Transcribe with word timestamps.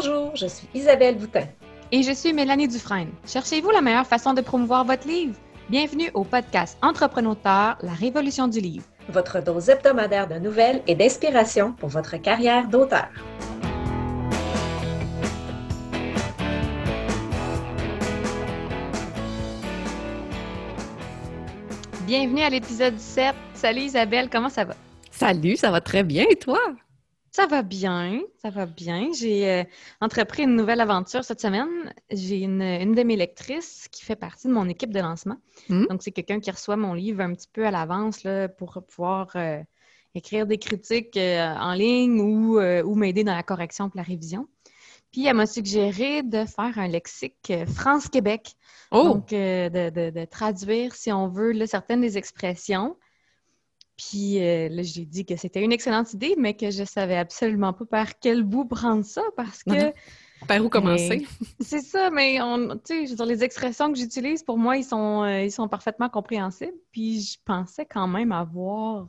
Bonjour, 0.00 0.36
je 0.36 0.46
suis 0.46 0.68
Isabelle 0.74 1.18
Boutin. 1.18 1.48
Et 1.90 2.04
je 2.04 2.12
suis 2.12 2.32
Mélanie 2.32 2.68
Dufresne. 2.68 3.10
Cherchez-vous 3.26 3.70
la 3.70 3.80
meilleure 3.80 4.06
façon 4.06 4.32
de 4.32 4.40
promouvoir 4.40 4.84
votre 4.84 5.08
livre? 5.08 5.34
Bienvenue 5.68 6.08
au 6.14 6.22
podcast 6.22 6.78
Entrepreneur, 6.82 7.34
la 7.82 7.92
révolution 7.98 8.46
du 8.46 8.60
livre. 8.60 8.84
Votre 9.08 9.42
dose 9.42 9.68
hebdomadaire 9.68 10.28
de 10.28 10.36
nouvelles 10.36 10.84
et 10.86 10.94
d'inspiration 10.94 11.72
pour 11.72 11.88
votre 11.88 12.16
carrière 12.18 12.68
d'auteur. 12.68 13.08
Bienvenue 22.06 22.42
à 22.42 22.50
l'épisode 22.50 23.00
7. 23.00 23.34
Salut 23.54 23.80
Isabelle, 23.80 24.28
comment 24.30 24.48
ça 24.48 24.64
va? 24.64 24.74
Salut, 25.10 25.56
ça 25.56 25.72
va 25.72 25.80
très 25.80 26.04
bien 26.04 26.24
et 26.30 26.36
toi? 26.36 26.60
Ça 27.30 27.46
va 27.46 27.62
bien, 27.62 28.22
ça 28.40 28.50
va 28.50 28.66
bien. 28.66 29.10
J'ai 29.12 29.50
euh, 29.50 29.64
entrepris 30.00 30.44
une 30.44 30.56
nouvelle 30.56 30.80
aventure 30.80 31.24
cette 31.24 31.40
semaine. 31.40 31.92
J'ai 32.10 32.40
une, 32.40 32.94
de 32.94 33.02
mes 33.02 33.16
lectrices 33.16 33.88
qui 33.90 34.04
fait 34.04 34.16
partie 34.16 34.48
de 34.48 34.52
mon 34.52 34.68
équipe 34.68 34.92
de 34.92 35.00
lancement. 35.00 35.36
Hmm? 35.68 35.86
Donc, 35.86 36.02
c'est 36.02 36.10
quelqu'un 36.10 36.40
qui 36.40 36.50
reçoit 36.50 36.76
mon 36.76 36.94
livre 36.94 37.20
un 37.20 37.34
petit 37.34 37.48
peu 37.52 37.66
à 37.66 37.70
l'avance 37.70 38.26
pour 38.56 38.82
pouvoir 38.88 39.28
euh, 39.36 39.62
écrire 40.14 40.46
des 40.46 40.58
critiques 40.58 41.16
euh, 41.16 41.54
en 41.54 41.74
ligne 41.74 42.20
ou, 42.20 42.58
ou 42.60 42.94
m'aider 42.94 43.24
dans 43.24 43.34
la 43.34 43.42
correction 43.42 43.88
et 43.88 43.96
la 43.96 44.02
révision. 44.02 44.48
Puis, 45.12 45.26
elle 45.26 45.36
m'a 45.36 45.46
suggéré 45.46 46.22
de 46.22 46.44
faire 46.44 46.78
un 46.78 46.88
lexique 46.88 47.52
France-Québec. 47.66 48.54
Oh! 48.90 49.04
Donc, 49.04 49.30
de, 49.30 50.24
traduire, 50.26 50.94
si 50.94 51.12
on 51.12 51.28
veut, 51.28 51.66
certaines 51.66 52.00
des 52.00 52.18
expressions 52.18 52.96
puis 53.98 54.40
euh, 54.40 54.68
là, 54.68 54.82
j'ai 54.82 55.04
dit 55.04 55.26
que 55.26 55.36
c'était 55.36 55.60
une 55.60 55.72
excellente 55.72 56.12
idée, 56.14 56.36
mais 56.38 56.54
que 56.54 56.70
je 56.70 56.84
savais 56.84 57.16
absolument 57.16 57.72
pas 57.72 57.84
par 57.84 58.18
quel 58.20 58.44
bout 58.44 58.64
prendre 58.64 59.04
ça 59.04 59.22
parce 59.36 59.64
que. 59.64 59.92
Par 60.46 60.64
où 60.64 60.68
commencer? 60.68 61.26
c'est 61.60 61.80
ça, 61.80 62.10
mais 62.10 62.40
on, 62.40 62.78
tu 62.78 63.08
sais, 63.08 63.24
les 63.24 63.42
expressions 63.42 63.92
que 63.92 63.98
j'utilise, 63.98 64.44
pour 64.44 64.56
moi, 64.56 64.76
ils 64.76 64.84
sont, 64.84 65.24
euh, 65.24 65.42
ils 65.42 65.50
sont 65.50 65.66
parfaitement 65.66 66.08
compréhensibles. 66.08 66.78
Puis 66.92 67.22
je 67.22 67.38
pensais 67.44 67.84
quand 67.86 68.06
même 68.06 68.30
avoir, 68.30 69.08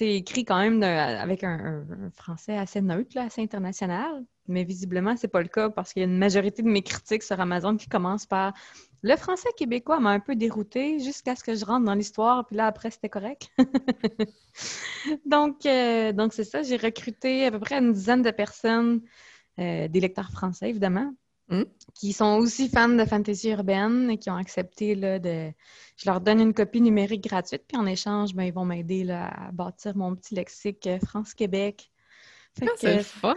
écrit 0.00 0.46
quand 0.46 0.58
même 0.58 0.82
avec 0.82 1.44
un, 1.44 1.84
français 2.14 2.56
assez 2.56 2.80
neutre, 2.80 3.18
assez 3.18 3.42
international. 3.42 4.24
Mais 4.46 4.64
visiblement, 4.64 5.16
c'est 5.18 5.28
pas 5.28 5.42
le 5.42 5.48
cas 5.48 5.68
parce 5.68 5.92
qu'il 5.92 6.00
y 6.00 6.06
a 6.06 6.08
une 6.08 6.16
majorité 6.16 6.62
de 6.62 6.68
mes 6.68 6.80
critiques 6.80 7.22
sur 7.22 7.38
Amazon 7.38 7.76
qui 7.76 7.88
commencent 7.88 8.24
par 8.24 8.54
le 9.02 9.16
français 9.16 9.48
québécois 9.56 10.00
m'a 10.00 10.10
un 10.10 10.20
peu 10.20 10.34
dérouté 10.34 10.98
jusqu'à 10.98 11.36
ce 11.36 11.44
que 11.44 11.54
je 11.54 11.64
rentre 11.64 11.84
dans 11.84 11.94
l'histoire, 11.94 12.46
puis 12.46 12.56
là, 12.56 12.66
après, 12.66 12.90
c'était 12.90 13.08
correct. 13.08 13.50
donc, 15.26 15.64
euh, 15.66 16.12
donc 16.12 16.32
c'est 16.32 16.44
ça. 16.44 16.62
J'ai 16.62 16.76
recruté 16.76 17.46
à 17.46 17.50
peu 17.50 17.60
près 17.60 17.76
une 17.76 17.92
dizaine 17.92 18.22
de 18.22 18.30
personnes, 18.30 19.02
euh, 19.58 19.86
des 19.88 20.00
lecteurs 20.00 20.30
français, 20.30 20.70
évidemment, 20.70 21.12
hmm? 21.48 21.62
qui 21.94 22.12
sont 22.12 22.38
aussi 22.38 22.68
fans 22.68 22.88
de 22.88 23.04
fantasy 23.04 23.50
urbaine 23.50 24.10
et 24.10 24.18
qui 24.18 24.30
ont 24.30 24.36
accepté 24.36 24.96
là, 24.96 25.18
de. 25.20 25.52
Je 25.96 26.10
leur 26.10 26.20
donne 26.20 26.40
une 26.40 26.54
copie 26.54 26.80
numérique 26.80 27.24
gratuite, 27.24 27.64
puis 27.68 27.76
en 27.76 27.86
échange, 27.86 28.34
ben, 28.34 28.44
ils 28.44 28.52
vont 28.52 28.64
m'aider 28.64 29.08
à 29.10 29.50
bâtir 29.52 29.96
mon 29.96 30.14
petit 30.16 30.34
lexique 30.34 30.86
euh, 30.88 30.98
France-Québec. 30.98 31.90
Ah, 32.60 32.66
c'est 32.76 33.04
fun! 33.04 33.36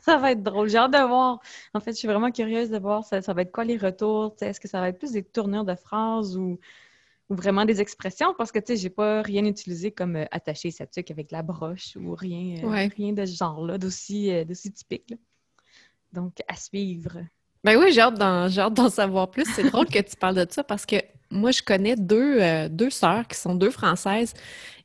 ça 0.04 0.16
va 0.16 0.32
être 0.32 0.42
drôle. 0.42 0.68
J'ai 0.68 0.78
hâte 0.78 0.92
de 0.92 1.06
voir. 1.06 1.40
En 1.74 1.80
fait, 1.80 1.92
je 1.92 1.98
suis 1.98 2.08
vraiment 2.08 2.30
curieuse 2.30 2.70
de 2.70 2.78
voir 2.78 3.04
ça, 3.04 3.20
va 3.20 3.42
être 3.42 3.52
quoi 3.52 3.64
les 3.64 3.76
retours. 3.76 4.34
Est-ce 4.40 4.60
que 4.60 4.68
ça 4.68 4.80
va 4.80 4.88
être 4.88 4.98
plus 4.98 5.12
des 5.12 5.22
tournures 5.22 5.64
de 5.64 5.74
phrases 5.74 6.36
ou, 6.36 6.58
vraiment 7.28 7.64
des 7.64 7.80
expressions? 7.80 8.34
Parce 8.36 8.50
que 8.50 8.58
tu 8.58 8.68
sais, 8.68 8.76
j'ai 8.76 8.90
pas 8.90 9.22
rien 9.22 9.44
utilisé 9.44 9.92
comme 9.92 10.16
euh, 10.16 10.24
attacher 10.30 10.70
sa 10.70 10.86
tuque 10.86 11.10
avec 11.10 11.30
la 11.30 11.42
broche 11.42 11.96
ou 11.96 12.14
rien, 12.14 12.64
euh, 12.64 12.88
rien 12.96 13.12
de 13.12 13.24
ce 13.24 13.36
genre-là, 13.36 13.78
d'aussi 13.78 14.32
euh, 14.32 14.44
typique. 14.44 15.14
Donc, 16.12 16.34
à 16.48 16.56
suivre. 16.56 17.18
Ben 17.62 17.76
oui, 17.78 17.92
j'ai 17.92 18.00
hâte 18.00 18.18
d'en 18.18 18.88
savoir 18.88 19.30
plus. 19.30 19.44
C'est 19.54 19.70
drôle 19.70 19.86
que 19.86 20.00
tu 20.00 20.16
parles 20.16 20.34
de 20.34 20.46
ça 20.50 20.64
parce 20.64 20.86
que 20.86 20.96
moi, 21.30 21.52
je 21.52 21.62
connais 21.62 21.94
deux, 21.94 22.68
deux 22.68 22.90
sœurs 22.90 23.28
qui 23.28 23.38
sont 23.38 23.54
deux 23.54 23.70
Françaises 23.70 24.34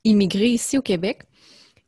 immigrées 0.03 0.49
ici 0.49 0.77
au 0.77 0.83
Québec. 0.83 1.23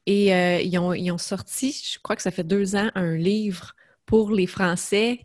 Et 0.08 0.34
euh, 0.34 0.62
ils, 0.62 0.80
ont, 1.12 1.18
sorti, 1.18 1.74
je 1.94 2.00
crois 2.02 2.16
que 2.16 2.22
ça 2.22 2.32
fait 2.32 2.46
deux 2.46 2.78
ans, 2.78 2.90
un 2.96 3.18
livre 3.18 3.76
pour 4.06 4.32
les 4.32 4.48
Français 4.48 5.20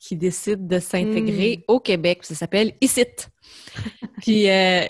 qui 0.00 0.16
décident 0.16 0.66
de 0.66 0.80
s'intégrer 0.80 1.58
hmm. 1.58 1.72
au 1.72 1.78
Québec. 1.78 2.24
Ça 2.24 2.34
s'appelle 2.34 2.74
ICIT. 2.80 3.28
Puis 4.22 4.50
euh, 4.50 4.84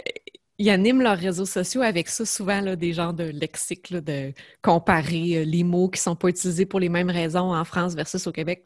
ils 0.56 0.71
animent 0.71 1.03
leurs 1.03 1.19
réseaux 1.19 1.44
sociaux 1.44 1.83
avec 1.83 2.09
ça, 2.09 2.25
souvent 2.25 2.62
là, 2.62 2.75
des 2.75 2.94
genres 2.94 3.12
de 3.12 3.25
lexique, 3.25 3.93
de 3.93 4.33
comparer 4.62 5.37
euh, 5.37 5.44
les 5.44 5.62
mots 5.62 5.91
qui 5.91 5.99
ne 5.99 6.05
sont 6.05 6.17
pas 6.17 6.28
utilisés 6.28 6.65
pour 6.65 6.81
les 6.81 6.88
mêmes 6.88 7.11
raisons 7.11 7.55
en 7.55 7.65
France 7.65 7.94
versus 7.94 8.27
au 8.27 8.33
Québec. 8.33 8.65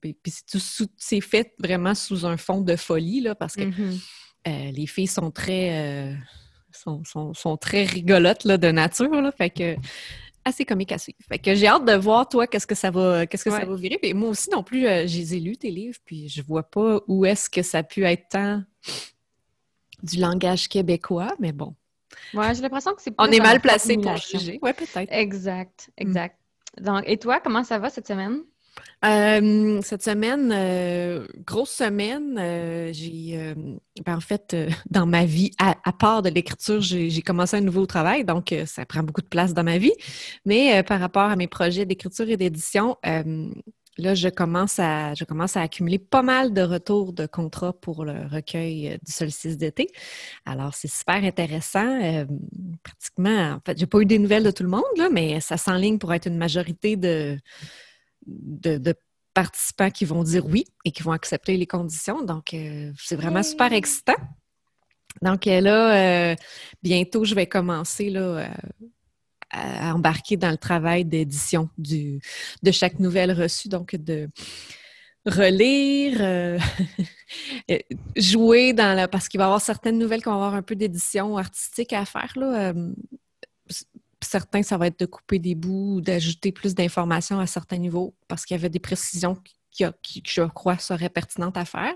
puis 0.00 0.32
c'est 0.96 1.20
fait 1.20 1.52
vraiment 1.58 1.94
sous 1.94 2.24
un 2.24 2.38
fond 2.38 2.62
de 2.62 2.74
folie, 2.74 3.20
là, 3.20 3.34
parce 3.34 3.54
que 3.54 3.64
mm-hmm. 3.64 4.72
les 4.72 4.86
filles 4.86 5.06
sont 5.06 5.30
très 5.30 6.16
sont, 6.80 7.56
très 7.56 7.84
rigolotes 7.84 8.44
là, 8.44 8.56
de 8.56 8.70
nature. 8.70 9.10
Là, 9.10 9.32
fait 9.32 9.50
que 9.50 9.76
assez 10.44 10.64
comique 10.64 10.92
à 10.92 10.98
suivre. 10.98 11.18
Fait 11.28 11.38
que 11.38 11.54
j'ai 11.54 11.66
hâte 11.66 11.84
de 11.84 11.94
voir, 11.94 12.28
toi, 12.28 12.46
qu'est-ce 12.46 12.66
que 12.66 12.74
ça 12.74 12.90
va, 12.90 13.26
qu'est-ce 13.26 13.44
que 13.44 13.50
ça 13.50 13.64
va 13.64 13.74
virer. 13.74 13.98
Et 14.02 14.14
moi 14.14 14.30
aussi, 14.30 14.50
non 14.50 14.62
plus, 14.62 14.86
euh, 14.86 15.06
j'ai 15.06 15.38
lu 15.38 15.56
tes 15.56 15.70
livres, 15.70 15.98
puis 16.04 16.28
je 16.28 16.42
vois 16.42 16.62
pas 16.62 17.00
où 17.06 17.24
est-ce 17.24 17.50
que 17.50 17.62
ça 17.62 17.78
a 17.78 17.82
pu 17.82 18.04
être 18.04 18.28
tant 18.30 18.62
du 20.02 20.18
langage 20.18 20.68
québécois, 20.68 21.34
mais 21.38 21.52
bon. 21.52 21.74
Ouais, 22.34 22.54
j'ai 22.54 22.62
l'impression 22.62 22.94
que 22.94 23.02
c'est 23.02 23.14
On 23.18 23.26
est 23.26 23.40
mal 23.40 23.60
placé 23.60 23.96
pour 23.96 24.16
juger. 24.16 24.58
Ouais, 24.62 24.72
peut-être. 24.72 25.12
Exact, 25.12 25.90
exact. 25.96 26.36
Donc, 26.80 27.02
et 27.06 27.18
toi, 27.18 27.40
comment 27.40 27.64
ça 27.64 27.78
va 27.78 27.90
cette 27.90 28.06
semaine? 28.06 28.40
Euh, 29.04 29.80
cette 29.82 30.02
semaine, 30.02 30.52
euh, 30.52 31.26
grosse 31.46 31.70
semaine, 31.70 32.36
euh, 32.38 32.90
j'ai, 32.92 33.54
ben, 34.04 34.16
en 34.16 34.20
fait, 34.20 34.54
dans 34.90 35.06
ma 35.06 35.24
vie, 35.24 35.52
à, 35.58 35.74
part 35.92 36.22
de 36.22 36.28
l'écriture, 36.28 36.80
j'ai, 36.80 37.22
commencé 37.22 37.56
un 37.56 37.60
nouveau 37.60 37.86
travail, 37.86 38.24
donc 38.24 38.54
ça 38.66 38.84
prend 38.84 39.02
beaucoup 39.02 39.22
de 39.22 39.26
place 39.26 39.54
dans 39.54 39.64
ma 39.64 39.78
vie. 39.78 39.92
Mais 40.44 40.82
par 40.82 41.00
rapport 41.00 41.22
à 41.22 41.36
mes 41.36 41.48
projets 41.48 41.86
d'écriture 41.86 42.28
et 42.28 42.36
d'édition, 42.36 42.96
là, 43.98 44.14
je 44.14 44.28
commence, 44.28 44.78
à, 44.78 45.14
je 45.14 45.24
commence 45.24 45.56
à 45.56 45.62
accumuler 45.62 45.98
pas 45.98 46.22
mal 46.22 46.52
de 46.52 46.62
retours 46.62 47.12
de 47.12 47.26
contrats 47.26 47.72
pour 47.72 48.04
le 48.04 48.26
recueil 48.30 48.98
du 49.02 49.12
solstice 49.12 49.56
d'été. 49.58 49.88
Alors, 50.46 50.74
c'est 50.74 50.90
super 50.90 51.22
intéressant. 51.24 52.26
pratiquement, 52.82 53.52
en 53.52 53.60
fait, 53.64 53.78
j'ai 53.78 53.86
pas 53.86 54.00
eu 54.00 54.06
des 54.06 54.18
nouvelles 54.18 54.44
de 54.44 54.50
tout 54.50 54.62
le 54.62 54.70
monde, 54.70 54.82
là, 54.96 55.08
mais 55.10 55.40
ça 55.40 55.56
s'enligne 55.56 55.98
pour 55.98 56.12
être 56.12 56.26
une 56.26 56.38
majorité 56.38 56.96
de 56.96 57.38
de, 58.26 58.94
participants 59.32 59.90
qui 59.90 60.04
vont 60.04 60.24
dire 60.24 60.44
oui 60.44 60.64
et 60.84 60.90
qui 60.90 61.04
vont 61.04 61.12
accepter 61.12 61.56
les 61.56 61.66
conditions. 61.66 62.22
Donc, 62.22 62.52
euh, 62.52 62.92
c'est 62.98 63.14
vraiment 63.14 63.44
super 63.44 63.72
excitant. 63.72 64.16
Donc 65.22 65.46
euh, 65.46 65.60
là, 65.60 66.32
euh, 66.32 66.36
bientôt, 66.82 67.24
je 67.24 67.34
vais 67.34 67.46
commencer 67.46 68.10
là, 68.10 68.50
à 69.50 69.94
embarquer 69.94 70.36
dans 70.36 70.50
le 70.50 70.56
travail 70.56 71.04
d'édition 71.04 71.68
de 71.78 72.70
chaque 72.72 72.98
nouvelle 72.98 73.32
reçue. 73.32 73.68
Donc, 73.68 73.94
de 73.94 74.28
relire, 75.26 76.58
jouer 78.16 78.72
dans 78.72 78.96
la... 78.96 79.06
Parce 79.06 79.28
qu'il 79.28 79.38
va 79.38 79.44
y 79.44 79.46
avoir 79.46 79.60
certaines 79.60 79.98
nouvelles 79.98 80.22
qui 80.22 80.28
vont 80.28 80.34
avoir 80.34 80.54
un 80.54 80.62
peu 80.62 80.74
d'édition 80.74 81.36
artistique 81.36 81.92
à 81.92 82.04
faire. 82.04 82.32
Là 82.34 82.74
certains, 84.22 84.62
ça 84.62 84.76
va 84.76 84.88
être 84.88 85.00
de 85.00 85.06
couper 85.06 85.38
des 85.38 85.54
bouts 85.54 85.96
ou 85.96 86.00
d'ajouter 86.00 86.52
plus 86.52 86.74
d'informations 86.74 87.40
à 87.40 87.46
certains 87.46 87.78
niveaux 87.78 88.14
parce 88.28 88.44
qu'il 88.44 88.56
y 88.56 88.60
avait 88.60 88.68
des 88.68 88.78
précisions 88.78 89.36
qui, 89.70 90.22
je 90.26 90.42
crois, 90.42 90.78
seraient 90.78 91.08
pertinentes 91.08 91.56
à 91.56 91.64
faire. 91.64 91.94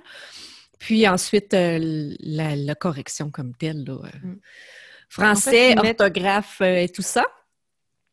Puis 0.78 1.06
ensuite, 1.08 1.54
euh, 1.54 2.14
la, 2.20 2.74
correction 2.74 3.30
comme 3.30 3.54
telle. 3.54 3.84
Euh, 3.88 4.08
mm. 4.22 4.38
Français, 5.08 5.78
orthographe 5.78 6.60
euh, 6.60 6.76
et 6.76 6.88
tout 6.88 7.02
ça 7.02 7.24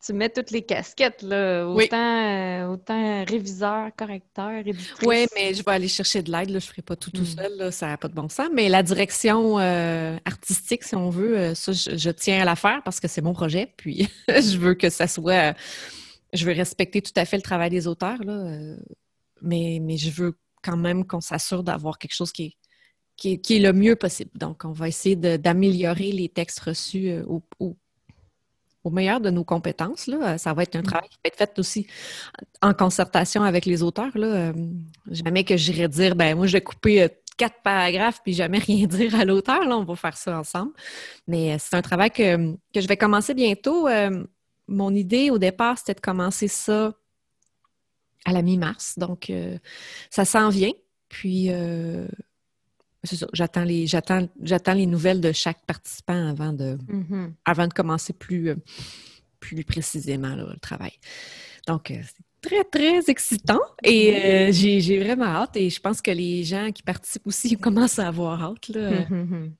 tu 0.04 0.12
mets 0.12 0.28
toutes 0.28 0.50
les 0.50 0.62
casquettes, 0.62 1.22
là, 1.22 1.64
autant, 1.66 1.96
euh, 1.96 2.66
autant 2.66 3.24
réviseur, 3.24 3.90
correcteur, 3.96 4.50
éditrice. 4.50 5.06
Oui, 5.06 5.26
mais 5.34 5.54
je 5.54 5.62
vais 5.62 5.70
aller 5.70 5.86
chercher 5.86 6.22
de 6.22 6.32
l'aide, 6.32 6.48
je 6.48 6.54
ne 6.54 6.60
ferai 6.60 6.82
pas 6.82 6.96
tout 6.96 7.12
tout 7.12 7.22
hmm. 7.22 7.36
seul, 7.36 7.72
ça 7.72 7.86
n'a 7.86 7.96
pas 7.96 8.08
de 8.08 8.14
bon 8.14 8.28
sens. 8.28 8.48
Mais 8.52 8.68
la 8.68 8.82
direction 8.82 9.60
euh, 9.60 10.16
artistique, 10.24 10.82
si 10.82 10.96
on 10.96 11.08
veut, 11.08 11.38
euh, 11.38 11.54
ça, 11.54 11.72
je, 11.72 12.10
tiens 12.10 12.42
à 12.42 12.44
la 12.44 12.56
faire 12.56 12.82
parce 12.84 12.98
que 12.98 13.06
c'est 13.06 13.22
mon 13.22 13.32
projet, 13.32 13.72
puis 13.76 14.08
je 14.28 14.58
veux 14.58 14.74
que 14.74 14.90
ça 14.90 15.06
soit... 15.06 15.54
je 16.32 16.44
veux 16.44 16.52
respecter 16.52 17.00
tout 17.00 17.12
à 17.14 17.24
fait 17.24 17.36
le 17.36 17.42
travail 17.42 17.70
des 17.70 17.86
auteurs, 17.86 18.22
là, 18.24 18.56
mais, 19.40 19.78
mais 19.80 19.96
je 19.98 20.10
veux 20.10 20.36
quand 20.64 20.76
même 20.76 21.06
qu'on 21.06 21.20
s'assure 21.20 21.62
d'avoir 21.62 21.98
quelque 21.98 22.14
chose 22.14 22.32
qui 22.32 22.56
est, 23.16 23.38
qui 23.38 23.56
est, 23.56 23.60
le 23.60 23.72
mieux 23.72 23.94
possible. 23.94 24.30
Donc, 24.34 24.64
on 24.64 24.72
va 24.72 24.88
essayer 24.88 25.14
d'améliorer 25.14 26.10
les 26.10 26.28
textes 26.28 26.58
reçus 26.60 27.12
au, 27.26 27.42
au, 27.60 27.76
au 28.84 28.90
meilleur 28.90 29.20
de 29.20 29.30
nos 29.30 29.44
compétences. 29.44 30.06
Là. 30.06 30.38
Ça 30.38 30.52
va 30.54 30.62
être 30.64 30.76
un 30.76 30.80
mm. 30.80 30.84
travail 30.84 31.08
qui 31.08 31.18
va 31.24 31.28
être 31.28 31.36
fait 31.36 31.58
aussi 31.58 31.86
en 32.60 32.74
concertation 32.74 33.42
avec 33.42 33.64
les 33.66 33.82
auteurs. 33.82 34.16
Là. 34.16 34.26
Euh, 34.26 34.52
jamais 35.10 35.44
que 35.44 35.56
j'irais 35.56 35.88
dire, 35.88 36.16
ben 36.16 36.36
moi, 36.36 36.46
je 36.46 36.52
vais 36.52 36.60
couper 36.60 37.02
euh, 37.02 37.08
quatre 37.36 37.62
paragraphes 37.62 38.20
puis 38.22 38.34
jamais 38.34 38.58
rien 38.66 38.86
dire 38.86 39.14
à 39.14 39.24
l'auteur. 39.24 39.64
Là, 39.66 39.76
on 39.76 39.84
va 39.84 39.96
faire 39.96 40.16
ça 40.16 40.38
ensemble. 40.38 40.72
Mais 41.26 41.52
euh, 41.52 41.56
c'est 41.58 41.76
un 41.76 41.82
travail 41.82 42.10
que, 42.10 42.56
je 42.74 42.86
vais 42.86 42.96
commencer 42.96 43.34
bientôt. 43.34 43.88
mon 44.68 44.94
idée 44.94 45.30
au 45.30 45.38
départ, 45.38 45.78
c'était 45.78 45.94
de 45.94 46.00
commencer 46.00 46.48
ça 46.48 46.92
à 48.24 48.32
la 48.32 48.42
mi-mars. 48.42 48.98
Donc, 48.98 49.32
ça 50.10 50.24
s'en 50.24 50.48
vient. 50.48 50.70
Puis, 51.08 51.50
j'attends 53.32 53.64
les, 53.64 53.86
j'attends, 53.86 54.28
j'attends 54.42 54.74
les 54.74 54.86
nouvelles 54.86 55.20
de 55.20 55.32
chaque 55.32 55.64
participant 55.66 56.28
avant 56.28 56.52
de, 56.52 56.76
mm-hmm. 56.76 57.32
avant 57.44 57.66
de 57.66 57.72
commencer 57.72 58.12
plus, 58.12 58.54
plus 59.40 59.64
précisément 59.64 60.34
le 60.34 60.56
travail. 60.60 60.92
Donc, 61.66 61.92
c'est 61.92 62.24
très, 62.42 62.64
très 62.64 63.08
excitant 63.08 63.60
et 63.84 64.14
euh, 64.16 64.52
j'ai 64.52 64.98
vraiment 65.02 65.26
hâte 65.26 65.56
et 65.56 65.70
je 65.70 65.80
pense 65.80 66.02
que 66.02 66.10
les 66.10 66.42
gens 66.42 66.70
qui 66.72 66.82
participent 66.82 67.26
aussi 67.26 67.56
commencent 67.58 67.98
à 67.98 68.08
avoir 68.08 68.42
hâte. 68.42 68.68
Là. 68.68 69.06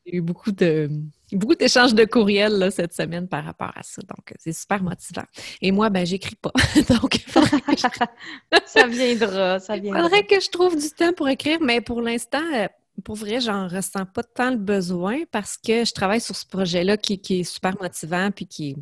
J'ai 0.05 0.17
eu 0.17 0.21
beaucoup 0.21 0.53
de 0.53 0.91
beaucoup 1.33 1.55
d'échanges 1.55 1.95
de 1.95 2.05
courriels 2.05 2.71
cette 2.73 2.93
semaine 2.93 3.29
par 3.29 3.45
rapport 3.45 3.73
à 3.75 3.83
ça. 3.83 4.03
Donc, 4.03 4.35
c'est 4.39 4.53
super 4.53 4.83
motivant. 4.83 5.25
Et 5.61 5.73
moi, 5.73 5.89
ben, 5.89 6.05
j'écris 6.05 6.35
pas. 6.35 6.53
Donc, 6.89 7.25
ça 8.67 8.87
viendra, 8.87 9.61
ça 9.61 9.77
viendra. 9.77 10.01
Il 10.01 10.03
faudrait 10.03 10.27
que 10.27 10.41
je 10.41 10.51
trouve 10.51 10.79
du 10.79 10.91
temps 10.91 11.13
pour 11.13 11.29
écrire, 11.29 11.59
mais 11.61 11.81
pour 11.81 12.03
l'instant, 12.03 12.43
euh, 12.55 12.67
pour 13.05 13.17
vrai, 13.17 13.41
j'en 13.41 13.69
ressens 13.69 14.07
pas 14.07 14.23
tant 14.23 14.51
le 14.51 14.59
besoin 14.59 15.21
parce 15.31 15.57
que 15.57 15.85
je 15.85 15.93
travaille 15.93 16.21
sur 16.21 16.37
ce 16.37 16.47
projet-là 16.47 16.97
qui, 16.97 17.21
qui, 17.21 17.41
est 17.41 17.45
super 17.45 17.81
motivant 17.81 18.31
puis 18.31 18.47
qui, 18.47 18.77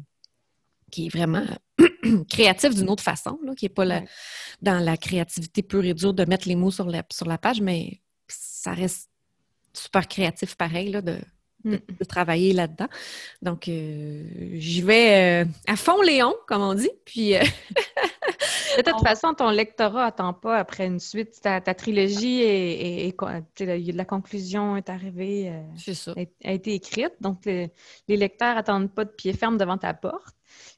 qui 0.90 1.06
est 1.06 1.08
vraiment 1.08 1.44
créatif 2.28 2.74
d'une 2.74 2.90
autre 2.90 3.02
façon, 3.02 3.38
qui 3.56 3.64
n'est 3.64 3.70
pas 3.70 3.84
dans 4.62 4.78
la 4.78 4.96
créativité 4.96 5.62
pure 5.62 5.84
et 5.84 5.94
dure 5.94 6.12
de 6.12 6.24
mettre 6.24 6.48
les 6.48 6.56
mots 6.56 6.70
sur 6.70 6.86
la, 6.86 7.02
sur 7.10 7.26
la 7.26 7.38
page, 7.38 7.60
mais 7.60 8.00
ça 8.28 8.72
reste 8.72 9.08
super 9.72 10.08
créatif 10.08 10.56
pareil 10.56 10.90
là, 10.90 11.00
de, 11.00 11.18
mm. 11.64 11.76
travailler 12.08 12.52
là-dedans. 12.52 12.88
Donc, 13.42 13.68
euh, 13.68 14.24
j'y 14.54 14.82
vais 14.82 15.44
euh, 15.44 15.48
à 15.66 15.76
fond 15.76 16.02
Léon, 16.02 16.34
comme 16.46 16.62
on 16.62 16.74
dit. 16.74 16.90
Puis, 17.04 17.36
euh, 17.36 17.42
de 18.76 18.82
toute 18.82 19.00
façon, 19.02 19.34
ton 19.34 19.50
lectorat 19.50 20.06
n'attend 20.06 20.32
pas 20.32 20.58
après 20.58 20.86
une 20.86 21.00
suite. 21.00 21.40
Ta, 21.40 21.60
trilogie 21.60 22.42
et, 22.42 23.14
la 23.58 24.04
conclusion 24.04 24.76
est 24.76 24.88
arrivée, 24.88 25.52
a, 26.44 26.52
été 26.52 26.74
écrite. 26.74 27.14
Donc, 27.20 27.44
les 27.44 27.70
lecteurs 28.08 28.54
n'attendent 28.54 28.92
pas 28.92 29.04
de 29.04 29.10
pied 29.10 29.32
ferme 29.32 29.58
devant 29.58 29.78
ta 29.78 29.94
porte. 29.94 30.34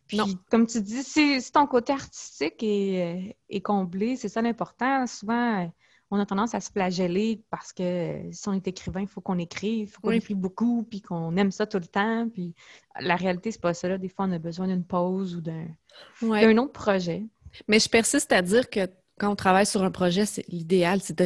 Puis, 0.06 0.18
comme 0.50 0.66
tu 0.66 0.80
dis, 0.80 1.02
si, 1.02 1.40
ton 1.52 1.66
côté 1.66 1.92
artistique 1.92 2.62
est, 2.62 3.34
euh, 3.54 3.60
comblé, 3.60 4.16
c'est 4.16 4.28
ça 4.28 4.42
l'important. 4.42 5.06
Souvent, 5.06 5.70
on 6.10 6.18
a 6.18 6.26
tendance 6.26 6.54
à 6.54 6.60
se 6.60 6.70
flageller 6.70 7.42
parce 7.50 7.72
que 7.72 8.20
si 8.30 8.48
on 8.48 8.52
est 8.52 8.68
écrivain, 8.68 9.00
il 9.00 9.06
faut 9.06 9.22
qu'on 9.22 9.38
écrive, 9.38 9.88
il 9.88 9.90
faut 9.90 10.02
qu'on 10.02 10.10
écrive 10.10 10.36
beaucoup, 10.36 10.82
puis 10.82 11.00
qu'on 11.00 11.34
aime 11.36 11.50
ça 11.50 11.66
tout 11.66 11.78
le 11.78 11.86
temps. 11.86 12.28
Puis 12.28 12.54
la 13.00 13.16
réalité, 13.16 13.50
c'est 13.50 13.62
pas 13.62 13.72
ça. 13.72 13.88
Là. 13.88 13.96
Des 13.96 14.08
fois, 14.08 14.26
on 14.26 14.32
a 14.32 14.38
besoin 14.38 14.66
d'une 14.66 14.84
pause 14.84 15.34
ou 15.36 15.40
d'un 15.40 16.58
autre 16.58 16.72
projet. 16.72 17.24
Mais 17.68 17.78
je 17.78 17.88
persiste 17.88 18.32
à 18.32 18.42
dire 18.42 18.68
que 18.70 18.88
quand 19.18 19.30
on 19.30 19.36
travaille 19.36 19.66
sur 19.66 19.82
un 19.82 19.90
projet, 19.90 20.26
c'est 20.26 20.44
l'idéal, 20.48 21.00
c'est 21.02 21.22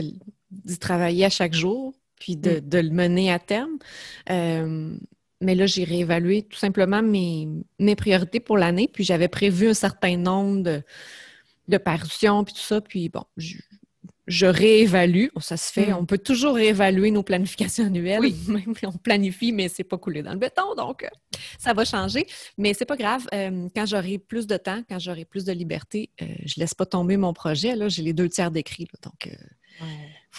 d'y 0.50 0.78
travailler 0.78 1.24
à 1.24 1.30
chaque 1.30 1.54
jour, 1.54 1.94
puis 2.18 2.36
de, 2.36 2.60
mm. 2.60 2.86
le 2.86 2.90
mener 2.90 3.32
à 3.32 3.38
terme. 3.38 3.78
Euh, 4.30 4.96
mais 5.40 5.54
là, 5.54 5.66
j'ai 5.66 5.84
réévalué 5.84 6.42
tout 6.42 6.58
simplement 6.58 7.02
mes, 7.02 7.48
mes 7.78 7.96
priorités 7.96 8.40
pour 8.40 8.56
l'année. 8.56 8.88
Puis 8.92 9.04
j'avais 9.04 9.28
prévu 9.28 9.68
un 9.68 9.74
certain 9.74 10.16
nombre 10.16 10.62
de, 10.62 10.82
de 11.68 11.76
parutions, 11.78 12.44
puis 12.44 12.54
tout 12.54 12.60
ça. 12.60 12.80
Puis 12.80 13.08
bon, 13.08 13.24
je, 14.26 14.46
réévalue. 14.46 15.26
Ça 15.40 15.56
se 15.56 15.72
fait. 15.72 15.90
Mm. 15.90 15.96
On 16.00 16.06
peut 16.06 16.18
toujours 16.18 16.54
réévaluer 16.54 17.10
nos 17.10 17.22
planifications 17.22 17.86
annuelles. 17.86 18.20
Oui. 18.20 18.36
Même 18.48 18.74
on 18.84 18.92
planifie, 18.92 19.52
mais 19.52 19.68
c'est 19.68 19.84
pas 19.84 19.98
coulé 19.98 20.22
dans 20.22 20.32
le 20.32 20.38
béton. 20.38 20.74
Donc, 20.76 21.04
euh, 21.04 21.08
ça 21.58 21.72
va 21.72 21.84
changer. 21.84 22.26
Mais 22.58 22.74
c'est 22.74 22.86
pas 22.86 22.96
grave. 22.96 23.26
Euh, 23.34 23.68
quand 23.74 23.86
j'aurai 23.86 24.18
plus 24.18 24.46
de 24.46 24.56
temps, 24.56 24.82
quand 24.88 24.98
j'aurai 24.98 25.24
plus 25.24 25.44
de 25.44 25.52
liberté, 25.52 26.10
euh, 26.22 26.26
je 26.44 26.54
laisse 26.58 26.74
pas 26.74 26.86
tomber 26.86 27.16
mon 27.16 27.32
projet. 27.32 27.76
Là, 27.76 27.88
j'ai 27.88 28.02
les 28.02 28.12
deux 28.12 28.28
tiers 28.28 28.50
d'écrit. 28.50 28.88
Donc, 29.02 29.28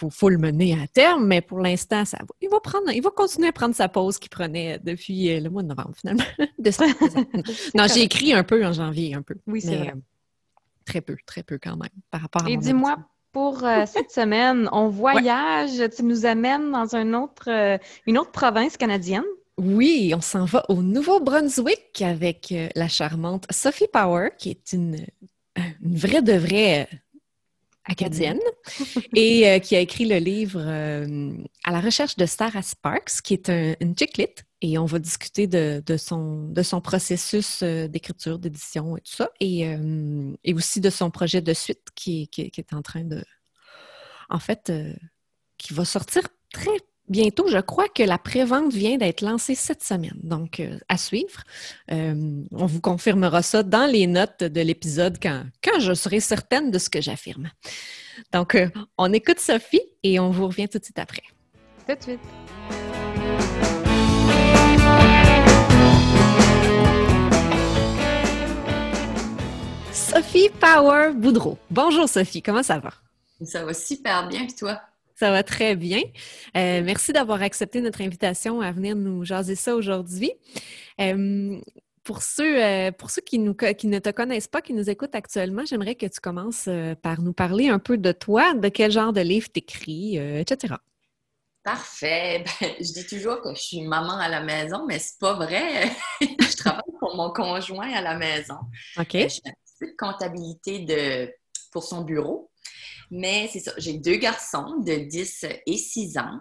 il 0.03 0.11
faut, 0.11 0.29
le 0.29 0.37
mener 0.37 0.79
à 0.79 0.87
terme, 0.87 1.25
mais 1.25 1.41
pour 1.41 1.59
l'instant, 1.59 2.05
ça 2.05 2.17
va. 2.19 2.27
Il 2.41 2.49
va 2.49 2.59
prendre, 2.59 2.91
il 2.91 3.01
va 3.01 3.09
continuer 3.09 3.47
à 3.47 3.51
prendre 3.51 3.75
sa 3.75 3.89
pause 3.89 4.19
qu'il 4.19 4.29
prenait 4.29 4.79
depuis 4.79 5.31
euh, 5.31 5.39
le 5.39 5.49
mois 5.49 5.63
de 5.63 5.67
novembre, 5.67 5.93
finalement. 5.95 6.23
non, 7.75 7.87
j'ai 7.87 8.01
écrit 8.01 8.33
un 8.33 8.43
peu 8.43 8.65
en 8.65 8.73
janvier, 8.73 9.15
un 9.15 9.21
peu. 9.21 9.35
Oui, 9.47 9.61
c'est 9.61 9.75
vrai. 9.75 9.93
Euh, 9.95 9.99
très 10.85 11.01
peu, 11.01 11.15
très 11.25 11.43
peu 11.43 11.57
quand 11.61 11.75
même, 11.77 11.89
par 12.11 12.21
rapport 12.21 12.45
à 12.45 12.49
Et 12.49 12.57
dis-moi, 12.57 12.97
pour 13.37 13.63
euh, 13.63 13.85
cette 13.85 14.09
semaine, 14.09 14.67
on 14.71 14.89
voyage, 14.89 15.83
tu 15.95 16.01
nous 16.01 16.25
amènes 16.25 16.71
dans 16.71 16.95
un 16.95 17.13
autre, 17.13 17.77
une 18.07 18.17
autre 18.17 18.31
province 18.31 18.77
canadienne. 18.77 19.25
Oui, 19.59 20.11
on 20.15 20.21
s'en 20.21 20.45
va 20.45 20.65
au 20.69 20.81
Nouveau-Brunswick 20.81 22.01
avec 22.01 22.51
la 22.73 22.87
charmante 22.87 23.45
Sophie 23.51 23.89
Power, 23.93 24.29
qui 24.39 24.49
est 24.49 24.73
une, 24.73 25.05
une 25.55 25.97
vraie 25.97 26.23
de 26.23 26.33
vraie 26.33 26.89
acadienne, 27.87 28.39
et 29.15 29.47
euh, 29.47 29.59
qui 29.59 29.75
a 29.75 29.79
écrit 29.79 30.05
le 30.05 30.17
livre 30.17 30.61
euh, 30.61 31.31
À 31.63 31.71
la 31.71 31.79
recherche 31.79 32.15
de 32.15 32.25
Sarah 32.25 32.61
Sparks, 32.61 33.21
qui 33.23 33.33
est 33.33 33.49
une 33.49 33.95
chicklit. 33.97 34.35
Et 34.61 34.79
on 34.79 34.85
va 34.85 34.97
discuter 34.97 35.45
de, 35.45 35.97
son, 35.97 36.47
de 36.49 36.63
son 36.63 36.81
processus 36.81 37.61
euh, 37.61 37.87
d'écriture, 37.87 38.39
d'édition 38.39 38.97
et 38.97 39.01
tout 39.01 39.13
ça, 39.13 39.29
et, 39.39 39.67
et, 40.43 40.53
aussi 40.53 40.81
de 40.81 40.89
son 40.89 41.11
projet 41.11 41.41
de 41.41 41.53
suite 41.53 41.87
qui, 41.93 42.27
qui, 42.27 42.49
qui 42.49 42.59
est 42.59 42.73
en 42.73 42.81
train 42.81 43.03
de. 43.03 43.23
En 44.29 44.39
fait, 44.39 44.73
qui 45.57 45.73
va 45.73 45.85
sortir 45.85 46.23
très 46.51 46.79
bientôt. 47.07 47.47
Je 47.47 47.57
crois 47.59 47.87
que 47.89 48.03
la 48.03 48.17
prévente 48.17 48.71
vient 48.73 48.97
d'être 48.97 49.21
lancée 49.21 49.55
cette 49.55 49.83
semaine, 49.83 50.17
donc 50.23 50.59
euh, 50.59 50.77
à 50.89 50.97
suivre. 50.97 51.43
Euh, 51.91 52.43
on 52.51 52.65
vous 52.65 52.81
confirmera 52.81 53.41
ça 53.41 53.63
dans 53.63 53.89
les 53.89 54.07
notes 54.07 54.43
de 54.43 54.61
l'épisode 54.61 55.17
quand, 55.21 55.43
quand 55.63 55.79
je 55.79 55.93
serai 55.93 56.19
certaine 56.19 56.71
de 56.71 56.79
ce 56.79 56.89
que 56.89 57.01
j'affirme. 57.01 57.49
Donc, 58.31 58.55
euh, 58.55 58.67
on 58.97 59.13
écoute 59.13 59.39
Sophie 59.39 59.81
et 60.03 60.19
on 60.19 60.31
vous 60.31 60.47
revient 60.47 60.67
tout 60.67 60.79
de 60.79 60.83
suite 60.83 60.99
après. 60.99 61.23
Tout 61.87 61.95
de 61.95 62.01
suite. 62.01 62.19
Sophie 69.91 70.49
Power 70.59 71.11
Boudreau. 71.13 71.57
Bonjour 71.69 72.07
Sophie, 72.09 72.41
comment 72.41 72.63
ça 72.63 72.79
va? 72.79 72.91
Ça 73.43 73.63
va 73.63 73.73
super 73.73 74.27
bien, 74.27 74.43
et 74.43 74.55
toi? 74.55 74.81
Ça 75.17 75.31
va 75.31 75.41
très 75.41 75.75
bien. 75.75 76.01
Euh, 76.55 76.83
merci 76.83 77.11
d'avoir 77.11 77.41
accepté 77.41 77.81
notre 77.81 78.01
invitation 78.01 78.61
à 78.61 78.71
venir 78.71 78.95
nous 78.95 79.25
jaser 79.25 79.55
ça 79.55 79.75
aujourd'hui. 79.75 80.31
Euh, 81.01 81.59
pour 82.03 82.21
ceux, 82.21 82.63
euh, 82.63 82.91
pour 82.91 83.09
ceux 83.09 83.23
qui, 83.23 83.39
nous, 83.39 83.55
qui 83.55 83.87
ne 83.87 83.97
te 83.97 84.09
connaissent 84.09 84.47
pas, 84.47 84.61
qui 84.61 84.73
nous 84.73 84.91
écoutent 84.91 85.15
actuellement, 85.15 85.65
j'aimerais 85.65 85.95
que 85.95 86.05
tu 86.05 86.19
commences 86.19 86.69
par 87.01 87.21
nous 87.21 87.33
parler 87.33 87.67
un 87.67 87.79
peu 87.79 87.97
de 87.97 88.11
toi, 88.11 88.53
de 88.53 88.69
quel 88.69 88.91
genre 88.91 89.11
de 89.11 89.21
livre 89.21 89.47
tu 89.51 89.57
écris, 89.59 90.17
etc. 90.17 90.75
Parfait. 91.63 92.45
Ben, 92.61 92.75
je 92.79 92.93
dis 92.93 93.07
toujours 93.07 93.41
que 93.41 93.55
je 93.55 93.61
suis 93.61 93.81
maman 93.81 94.19
à 94.19 94.29
la 94.29 94.41
maison, 94.41 94.85
mais 94.87 94.99
c'est 94.99 95.19
pas 95.19 95.33
vrai. 95.33 95.89
je 96.21 96.57
travaille 96.57 96.83
pour 96.99 97.15
mon 97.15 97.31
conjoint 97.31 97.91
à 97.91 98.01
la 98.01 98.15
maison. 98.15 98.57
OK. 98.97 99.13
Je 99.13 99.17
fais 99.17 99.41
une 99.45 99.53
petite 99.79 99.97
comptabilité 99.97 100.79
de, 100.79 101.33
pour 101.71 101.83
son 101.83 102.01
bureau. 102.01 102.51
Mais 103.11 103.49
c'est 103.51 103.59
ça, 103.59 103.73
j'ai 103.77 103.93
deux 103.93 104.17
garçons 104.17 104.77
de 104.79 104.95
10 104.95 105.45
et 105.65 105.77
6 105.77 106.17
ans. 106.17 106.39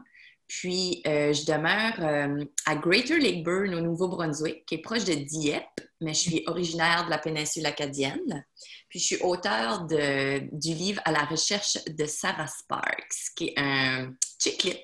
Puis, 0.49 1.03
euh, 1.07 1.33
je 1.33 1.45
demeure 1.45 1.95
euh, 2.01 2.45
à 2.67 2.77
Greater 2.77 3.19
Lakeburn, 3.19 3.75
au 3.75 3.81
Nouveau-Brunswick, 3.81 4.65
qui 4.65 4.77
est 4.77 4.81
proche 4.81 5.05
de 5.05 5.15
Dieppe, 5.15 5.81
mais 6.01 6.15
je 6.15 6.21
suis 6.21 6.45
originaire 6.47 7.05
de 7.05 7.11
la 7.11 7.19
péninsule 7.19 7.67
acadienne. 7.67 8.45
Puis, 8.89 9.01
je 9.01 9.05
suis 9.05 9.23
auteur 9.23 9.87
de, 9.87 10.49
du 10.53 10.75
livre 10.75 11.03
À 11.05 11.11
la 11.11 11.25
recherche 11.25 11.79
de 11.87 12.07
Sarah 12.07 12.47
Sparks, 12.47 13.33
qui 13.35 13.49
est 13.49 13.55
un 13.57 14.13
chicklit. 14.41 14.79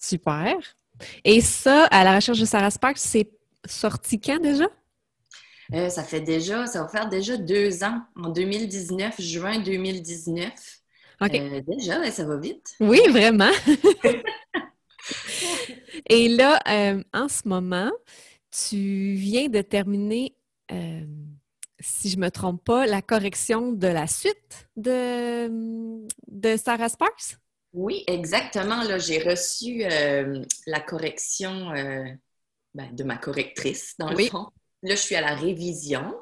Super. 0.00 0.56
Et 1.24 1.40
ça, 1.40 1.84
À 1.86 2.02
la 2.02 2.16
recherche 2.16 2.40
de 2.40 2.46
Sarah 2.46 2.72
Sparks, 2.72 2.98
c'est 2.98 3.30
sorti 3.64 4.20
quand 4.20 4.40
déjà? 4.40 4.66
Euh, 5.74 5.90
ça 5.90 6.02
fait 6.02 6.20
déjà, 6.20 6.66
ça 6.66 6.82
va 6.82 6.88
faire 6.88 7.08
déjà 7.08 7.36
deux 7.36 7.84
ans, 7.84 8.00
en 8.16 8.30
2019, 8.30 9.20
juin 9.20 9.58
2019. 9.58 10.50
OK. 11.20 11.34
Euh, 11.34 11.60
déjà, 11.66 12.10
ça 12.10 12.24
va 12.24 12.38
vite. 12.38 12.74
Oui, 12.80 13.00
vraiment. 13.10 13.50
Et 16.08 16.28
là, 16.28 16.58
euh, 16.68 17.02
en 17.12 17.28
ce 17.28 17.46
moment, 17.46 17.90
tu 18.50 19.14
viens 19.14 19.48
de 19.48 19.60
terminer, 19.60 20.34
si 21.80 22.08
je 22.08 22.16
ne 22.16 22.22
me 22.22 22.30
trompe 22.30 22.64
pas, 22.64 22.86
la 22.86 23.02
correction 23.02 23.72
de 23.72 23.88
la 23.88 24.06
suite 24.06 24.68
de, 24.76 25.48
de 26.28 26.56
Sarah 26.56 26.88
Sparks? 26.88 27.36
Oui, 27.74 28.04
exactement. 28.06 28.82
Là, 28.84 28.98
j'ai 28.98 29.18
reçu 29.18 29.84
la 30.66 30.80
correction 30.80 31.72
ben, 32.74 32.94
de 32.94 33.04
ma 33.04 33.18
correctrice, 33.18 33.94
dans 33.98 34.10
le 34.10 34.24
fond. 34.24 34.46
Là, 34.82 34.94
je 34.94 35.00
suis 35.00 35.16
à 35.16 35.20
la 35.20 35.34
révision. 35.34 36.14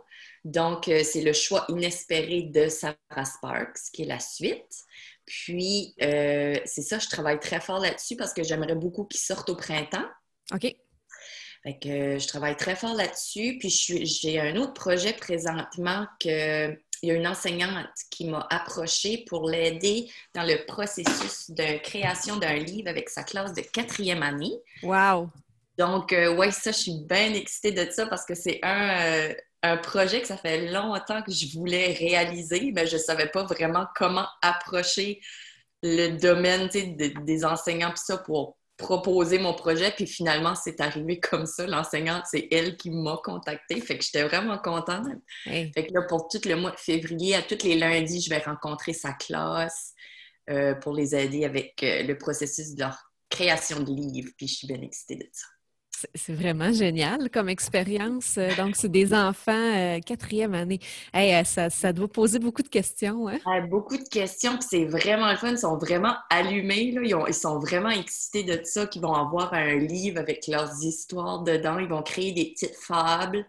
Donc, 0.45 0.89
euh, 0.89 1.03
c'est 1.03 1.23
le 1.23 1.33
choix 1.33 1.65
inespéré 1.69 2.43
de 2.43 2.69
Sarah 2.69 3.25
Sparks, 3.25 3.91
qui 3.93 4.03
est 4.03 4.07
la 4.07 4.21
suite. 4.21 4.85
Puis, 5.27 5.95
euh, 6.03 6.57
c'est 6.65 6.83
ça, 6.83 6.99
je 6.99 7.09
travaille 7.09 7.41
très 7.41 7.61
fort 7.61 7.81
là-dessus 7.81 8.17
parce 8.17 8.33
que 8.33 8.45
j'aimerais 8.45 8.77
beaucoup 8.77 9.05
qu'il 9.05 9.21
sorte 9.21 9.51
au 9.51 9.57
printemps. 9.57 10.07
OK. 10.55 10.75
Fait 11.65 11.79
que 11.81 11.89
euh, 11.89 12.19
je 12.21 12.29
travaille 12.29 12.57
très 12.57 12.77
fort 12.77 12.95
là-dessus. 12.95 13.59
Puis, 13.59 13.71
j'ai 13.71 14.39
un 14.39 14.55
autre 14.57 14.73
projet 14.73 15.13
présentement 15.13 16.07
que 16.21 16.79
il 17.03 17.09
y 17.11 17.13
a 17.13 17.15
une 17.15 17.27
enseignante 17.27 17.89
qui 18.11 18.27
m'a 18.27 18.47
approchée 18.51 19.25
pour 19.29 19.49
l'aider 19.49 20.11
dans 20.35 20.45
le 20.45 20.65
processus 20.67 21.51
de 21.51 21.79
création 21.79 22.37
d'un 22.37 22.55
livre 22.55 22.89
avec 22.89 23.11
sa 23.11 23.23
classe 23.23 23.53
de 23.53 23.61
quatrième 23.61 24.23
année. 24.23 24.55
Wow! 24.83 25.31
Donc, 25.79 26.13
euh, 26.13 26.35
ouais, 26.35 26.51
ça, 26.51 26.73
je 26.73 26.79
suis 26.79 27.05
bien 27.09 27.35
excitée 27.35 27.73
de 27.73 27.91
ça 27.91 28.07
parce 28.07 28.25
que 28.25 28.35
c'est 28.35 28.61
un, 28.63 29.35
un 29.63 29.77
projet 29.77 30.21
que 30.21 30.27
ça 30.27 30.37
fait 30.37 30.71
longtemps 30.71 31.23
que 31.23 31.33
je 31.33 31.53
voulais 31.57 31.93
réaliser, 31.93 32.73
mais 32.75 32.87
je 32.87 32.97
ne 32.97 33.01
savais 33.01 33.29
pas 33.29 33.45
vraiment 33.45 33.87
comment 33.95 34.27
approcher 34.43 35.21
le 35.83 36.17
domaine 36.19 36.69
des 36.69 37.45
enseignants 37.45 37.91
puis 37.91 38.03
ça 38.05 38.19
pour 38.19 38.57
proposer 38.77 39.39
mon 39.39 39.55
projet. 39.55 39.91
Puis 39.91 40.07
finalement, 40.07 40.55
c'est 40.55 40.81
arrivé 40.81 41.19
comme 41.21 41.47
ça. 41.47 41.67
L'enseignante, 41.67 42.25
c'est 42.31 42.49
elle 42.51 42.77
qui 42.77 42.91
m'a 42.91 43.19
contactée. 43.25 43.81
Fait 43.81 43.99
que 43.99 44.05
j'étais 44.05 44.25
vraiment 44.25 44.59
contente. 44.59 45.07
Fait 45.45 45.87
que 45.87 45.93
là, 45.93 46.03
pour 46.03 46.29
tout 46.29 46.41
le 46.45 46.57
mois 46.57 46.73
de 46.73 46.79
février, 46.79 47.35
à 47.35 47.43
tous 47.43 47.65
les 47.65 47.77
lundis, 47.77 48.21
je 48.21 48.31
vais 48.31 48.39
rencontrer 48.39 48.93
sa 48.93 49.13
classe 49.13 49.93
euh, 50.51 50.75
pour 50.75 50.93
les 50.93 51.15
aider 51.15 51.45
avec 51.45 51.83
euh, 51.83 52.03
le 52.03 52.17
processus 52.19 52.75
de 52.75 52.81
leur 52.81 52.97
création 53.31 53.81
de 53.81 53.93
livres. 53.93 54.31
Puis 54.37 54.49
je 54.49 54.55
suis 54.55 54.67
bien 54.67 54.81
excitée 54.83 55.17
de 55.17 55.29
ça. 55.33 55.47
C'est 56.15 56.35
vraiment 56.35 56.73
génial 56.73 57.31
comme 57.31 57.49
expérience. 57.49 58.37
Euh, 58.39 58.55
donc, 58.57 58.77
c'est 58.77 58.91
des 58.91 59.15
enfants 59.15 59.53
euh, 59.53 60.01
quatrième 60.01 60.55
année. 60.55 60.81
Euh, 61.15 61.43
ça, 61.45 61.93
doit 61.93 62.09
poser 62.09 62.39
beaucoup 62.39 62.63
de 62.63 62.69
questions. 62.69 63.29
Hein? 63.29 63.39
beaucoup 63.69 63.97
de 63.97 64.09
questions, 64.09 64.59
c'est 64.61 64.85
vraiment 64.85 65.31
le 65.31 65.37
fun. 65.37 65.51
Ils 65.51 65.59
sont 65.59 65.79
vraiment 65.79 66.15
allumés. 66.31 66.93
Là. 66.93 67.25
Ils, 67.29 67.35
sont 67.35 67.59
vraiment 67.59 67.91
excités 67.91 68.43
de 68.43 68.61
ça, 68.65 68.87
qu'ils 68.87 69.03
vont 69.03 69.15
avoir 69.15 69.55
un 69.55 69.77
livre 69.77 70.21
avec 70.21 70.47
leurs 70.47 70.83
histoires 70.83 71.43
dedans. 71.43 71.79
Ils 71.79 71.89
vont 71.89 72.03
créer 72.03 72.33
des 72.33 72.53
petites 72.53 72.77
fables. 72.77 73.47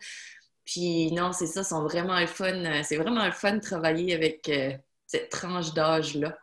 Puis 0.66 1.12
non, 1.14 1.32
c'est 1.34 1.48
ça, 1.48 1.64
vraiment 1.80 2.20
le 2.20 2.28
fun. 2.28 2.84
C'est 2.84 2.98
vraiment 2.98 3.26
le 3.26 3.32
fun 3.32 3.54
de 3.54 3.62
travailler 3.62 4.14
avec 4.14 4.50
cette 5.06 5.30
tranche 5.30 5.74
d'âge-là. 5.74 6.38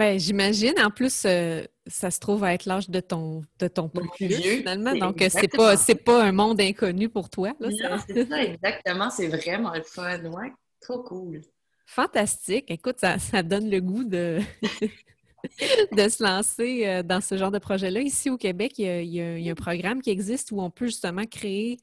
Ben, 0.00 0.18
j'imagine. 0.18 0.72
En 0.82 0.90
plus, 0.90 1.24
euh, 1.26 1.62
ça 1.86 2.10
se 2.10 2.20
trouve 2.20 2.42
à 2.42 2.54
être 2.54 2.64
l'âge 2.64 2.88
de 2.88 3.00
ton, 3.00 3.42
de 3.58 3.68
ton 3.68 3.90
plus 3.90 4.28
vieux, 4.28 4.56
finalement. 4.56 4.94
Donc, 4.94 5.20
euh, 5.20 5.28
c'est 5.28 5.46
pas, 5.46 5.76
pas 6.06 6.24
un 6.24 6.32
monde 6.32 6.58
inconnu 6.58 7.10
pour 7.10 7.28
toi. 7.28 7.52
non, 7.60 7.68
c'est 8.08 8.26
ça, 8.26 8.42
exactement. 8.42 9.10
C'est 9.10 9.28
vraiment 9.28 9.74
le 9.74 9.82
fun. 9.82 10.24
Ouais, 10.24 10.52
trop 10.80 11.02
cool. 11.02 11.42
Fantastique. 11.84 12.70
Écoute, 12.70 12.96
ça, 12.98 13.18
ça 13.18 13.42
donne 13.42 13.68
le 13.68 13.78
goût 13.82 14.04
de, 14.04 14.38
de 15.92 16.08
se 16.08 16.22
lancer 16.22 16.86
euh, 16.86 17.02
dans 17.02 17.20
ce 17.20 17.36
genre 17.36 17.50
de 17.50 17.58
projet-là. 17.58 18.00
Ici 18.00 18.30
au 18.30 18.38
Québec, 18.38 18.78
il 18.78 19.04
y, 19.04 19.20
a, 19.20 19.52
un 19.52 19.54
programme 19.54 20.00
qui 20.00 20.08
existe 20.08 20.50
où 20.50 20.62
on 20.62 20.70
peut 20.70 20.86
justement 20.86 21.26
créer, 21.26 21.76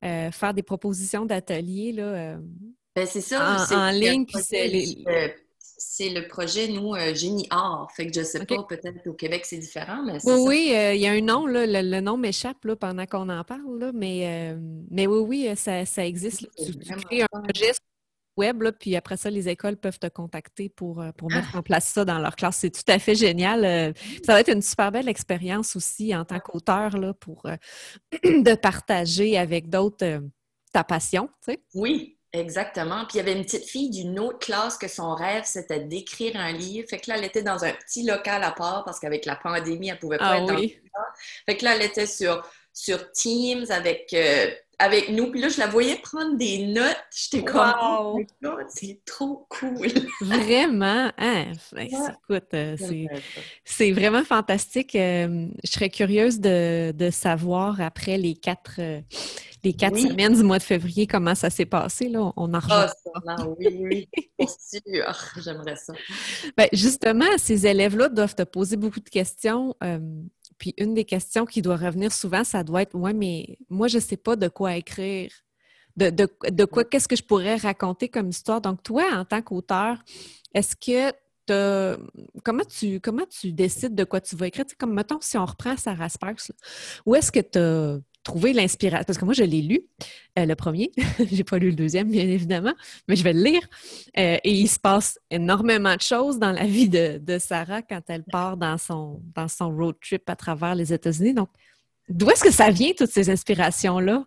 faire 0.00 0.54
des 0.54 0.62
propositions 0.62 1.26
d'ateliers. 1.26 1.90
là. 1.90 2.36
Ben, 2.94 3.06
c'est 3.06 3.20
ça. 3.20 3.66
En, 3.72 3.74
en 3.74 3.90
ligne. 3.90 4.24
Puis 4.24 4.38
c'est 4.40 4.68
c'est 5.80 6.10
le 6.10 6.28
projet, 6.28 6.68
nous, 6.68 6.94
euh, 6.94 7.14
Génie 7.14 7.46
Art. 7.48 7.90
Fait 7.96 8.06
que 8.06 8.12
je 8.14 8.22
sais 8.22 8.44
pas, 8.44 8.62
peut-être 8.64 9.06
au 9.06 9.14
Québec, 9.14 9.46
c'est 9.46 9.56
différent, 9.56 10.02
mais 10.04 10.18
Oui, 10.24 10.34
oui, 10.46 10.72
euh, 10.74 10.94
il 10.94 11.00
y 11.00 11.06
a 11.06 11.12
un 11.12 11.22
nom, 11.22 11.46
là, 11.46 11.64
le, 11.66 12.00
nom 12.00 12.18
m'échappe 12.18 12.58
pendant 12.78 13.06
qu'on 13.06 13.28
en 13.30 13.42
parle, 13.44 13.78
là, 13.78 13.90
mais, 13.94 14.52
euh, 14.52 14.58
mais 14.90 15.06
oui, 15.06 15.46
oui, 15.46 15.56
ça, 15.56 15.86
ça 15.86 16.04
existe. 16.04 16.46
Tu, 16.62 16.78
crées 16.78 17.22
un 17.22 17.40
projet 17.40 17.72
web, 18.36 18.62
là, 18.62 18.72
puis 18.72 18.94
après 18.94 19.16
ça, 19.16 19.30
les 19.30 19.48
écoles 19.48 19.78
peuvent 19.78 19.98
te 19.98 20.08
contacter 20.08 20.68
pour, 20.68 21.02
pour 21.16 21.30
mettre 21.30 21.56
en 21.56 21.62
place 21.62 21.86
ça 21.86 22.04
dans 22.04 22.18
leur 22.18 22.36
classe. 22.36 22.58
C'est 22.58 22.70
tout 22.70 22.92
à 22.92 22.98
fait 22.98 23.14
génial. 23.14 23.94
ça 24.24 24.34
va 24.34 24.40
être 24.40 24.52
une 24.52 24.62
super 24.62 24.92
belle 24.92 25.08
expérience 25.08 25.76
aussi 25.76 26.14
en 26.14 26.26
tant 26.26 26.40
qu'auteur 26.40 26.98
là, 26.98 27.14
pour 27.14 27.42
de 28.22 28.54
partager 28.54 29.38
avec 29.38 29.70
d'autres 29.70 30.20
ta 30.72 30.84
passion. 30.84 31.28
Tu 31.44 31.52
sais. 31.52 31.62
Oui, 31.74 32.19
Exactement. 32.32 33.04
Puis 33.06 33.14
il 33.14 33.16
y 33.16 33.20
avait 33.20 33.32
une 33.32 33.44
petite 33.44 33.64
fille 33.64 33.90
d'une 33.90 34.18
autre 34.20 34.38
classe 34.38 34.78
que 34.78 34.86
son 34.86 35.14
rêve, 35.14 35.42
c'était 35.44 35.80
d'écrire 35.80 36.36
un 36.36 36.52
livre. 36.52 36.88
Fait 36.88 36.98
que 36.98 37.10
là, 37.10 37.18
elle 37.18 37.24
était 37.24 37.42
dans 37.42 37.64
un 37.64 37.72
petit 37.72 38.04
local 38.04 38.44
à 38.44 38.52
part 38.52 38.84
parce 38.84 39.00
qu'avec 39.00 39.26
la 39.26 39.34
pandémie, 39.34 39.88
elle 39.88 39.98
pouvait 39.98 40.18
pas 40.18 40.30
ah 40.30 40.38
être 40.38 40.46
dans 40.46 40.54
le 40.54 40.68
Fait 41.46 41.56
que 41.56 41.64
là, 41.64 41.74
elle 41.74 41.82
était 41.82 42.06
sur, 42.06 42.46
sur 42.72 43.10
Teams 43.10 43.66
avec, 43.70 44.12
euh, 44.12 44.48
avec 44.78 45.08
nous. 45.08 45.32
Puis 45.32 45.40
là, 45.40 45.48
je 45.48 45.58
la 45.58 45.66
voyais 45.66 45.96
prendre 45.96 46.36
des 46.36 46.68
notes. 46.68 47.02
J'étais 47.12 47.44
comme, 47.44 47.74
oh 47.82 48.20
c'est 48.68 49.00
trop 49.04 49.48
cool. 49.48 49.88
vraiment, 50.20 51.10
hein? 51.18 51.46
Écoute, 51.76 52.54
euh, 52.54 52.76
c'est 53.64 53.90
vraiment 53.90 54.22
fantastique. 54.22 54.94
Euh, 54.94 55.48
je 55.64 55.70
serais 55.70 55.90
curieuse 55.90 56.38
de, 56.38 56.92
de 56.92 57.10
savoir 57.10 57.80
après 57.80 58.18
les 58.18 58.36
quatre 58.36 58.80
les 59.62 59.72
quatre 59.72 59.98
semaines 59.98 60.34
du 60.34 60.42
mois 60.42 60.58
de 60.58 60.62
février, 60.62 61.06
comment 61.06 61.34
ça 61.34 61.50
s'est 61.50 61.66
passé. 61.66 62.08
Là? 62.08 62.32
On 62.36 62.54
en 62.54 62.60
ah, 62.70 62.92
oui, 63.58 63.78
oui, 63.80 64.08
pour 64.38 64.50
sûr. 64.50 65.42
J'aimerais 65.42 65.76
ça. 65.76 65.92
Ben, 66.56 66.68
justement, 66.72 67.26
ces 67.36 67.66
élèves-là 67.66 68.08
doivent 68.08 68.34
te 68.34 68.42
poser 68.42 68.76
beaucoup 68.76 69.00
de 69.00 69.08
questions. 69.08 69.74
Euh, 69.82 69.98
puis 70.58 70.74
une 70.78 70.94
des 70.94 71.04
questions 71.04 71.46
qui 71.46 71.62
doit 71.62 71.76
revenir 71.76 72.12
souvent, 72.12 72.44
ça 72.44 72.64
doit 72.64 72.82
être 72.82 72.94
Ouais, 72.94 73.12
mais 73.12 73.58
moi, 73.68 73.88
je 73.88 73.96
ne 73.96 74.02
sais 74.02 74.16
pas 74.16 74.36
de 74.36 74.48
quoi 74.48 74.76
écrire. 74.76 75.30
De, 75.96 76.08
de, 76.08 76.64
quoi, 76.64 76.84
qu'est-ce 76.84 77.08
que 77.08 77.16
je 77.16 77.22
pourrais 77.22 77.56
raconter 77.56 78.08
comme 78.08 78.30
histoire? 78.30 78.60
Donc, 78.60 78.82
toi, 78.82 79.04
en 79.12 79.24
tant 79.24 79.42
qu'auteur, 79.42 79.98
est-ce 80.54 80.76
que 80.76 81.14
Comment 82.44 82.64
tu, 82.64 83.00
comment 83.00 83.26
tu 83.26 83.52
décides 83.52 83.96
de 83.96 84.04
quoi 84.04 84.20
tu 84.20 84.36
vas 84.36 84.46
écrire? 84.46 84.64
comme, 84.78 84.94
mettons, 84.94 85.18
si 85.20 85.36
on 85.36 85.44
reprend 85.44 85.76
Sarah 85.76 86.08
Sparks, 86.08 86.52
où 87.06 87.16
est-ce 87.16 87.32
que 87.32 87.40
tu 87.40 87.58
as 87.58 87.98
trouver 88.22 88.52
l'inspiration. 88.52 89.04
Parce 89.06 89.18
que 89.18 89.24
moi, 89.24 89.34
je 89.34 89.42
l'ai 89.42 89.62
lu, 89.62 89.80
euh, 90.38 90.46
le 90.46 90.54
premier. 90.54 90.90
J'ai 91.30 91.44
pas 91.44 91.58
lu 91.58 91.70
le 91.70 91.76
deuxième, 91.76 92.10
bien 92.10 92.24
évidemment, 92.24 92.74
mais 93.08 93.16
je 93.16 93.24
vais 93.24 93.32
le 93.32 93.42
lire. 93.42 93.62
Euh, 94.18 94.36
et 94.42 94.52
il 94.52 94.68
se 94.68 94.78
passe 94.78 95.18
énormément 95.30 95.94
de 95.94 96.00
choses 96.00 96.38
dans 96.38 96.52
la 96.52 96.64
vie 96.64 96.88
de, 96.88 97.38
Sarah 97.38 97.82
quand 97.82 98.02
elle 98.08 98.24
part 98.24 98.56
dans 98.56 98.76
son, 98.76 99.22
dans 99.34 99.48
son 99.48 99.74
road 99.74 99.96
trip 100.02 100.28
à 100.28 100.36
travers 100.36 100.74
les 100.74 100.92
États-Unis. 100.92 101.34
Donc, 101.34 101.48
d'où 102.08 102.30
est-ce 102.30 102.44
que 102.44 102.50
ça 102.50 102.70
vient, 102.70 102.92
toutes 102.96 103.10
ces 103.10 103.30
inspirations-là? 103.30 104.24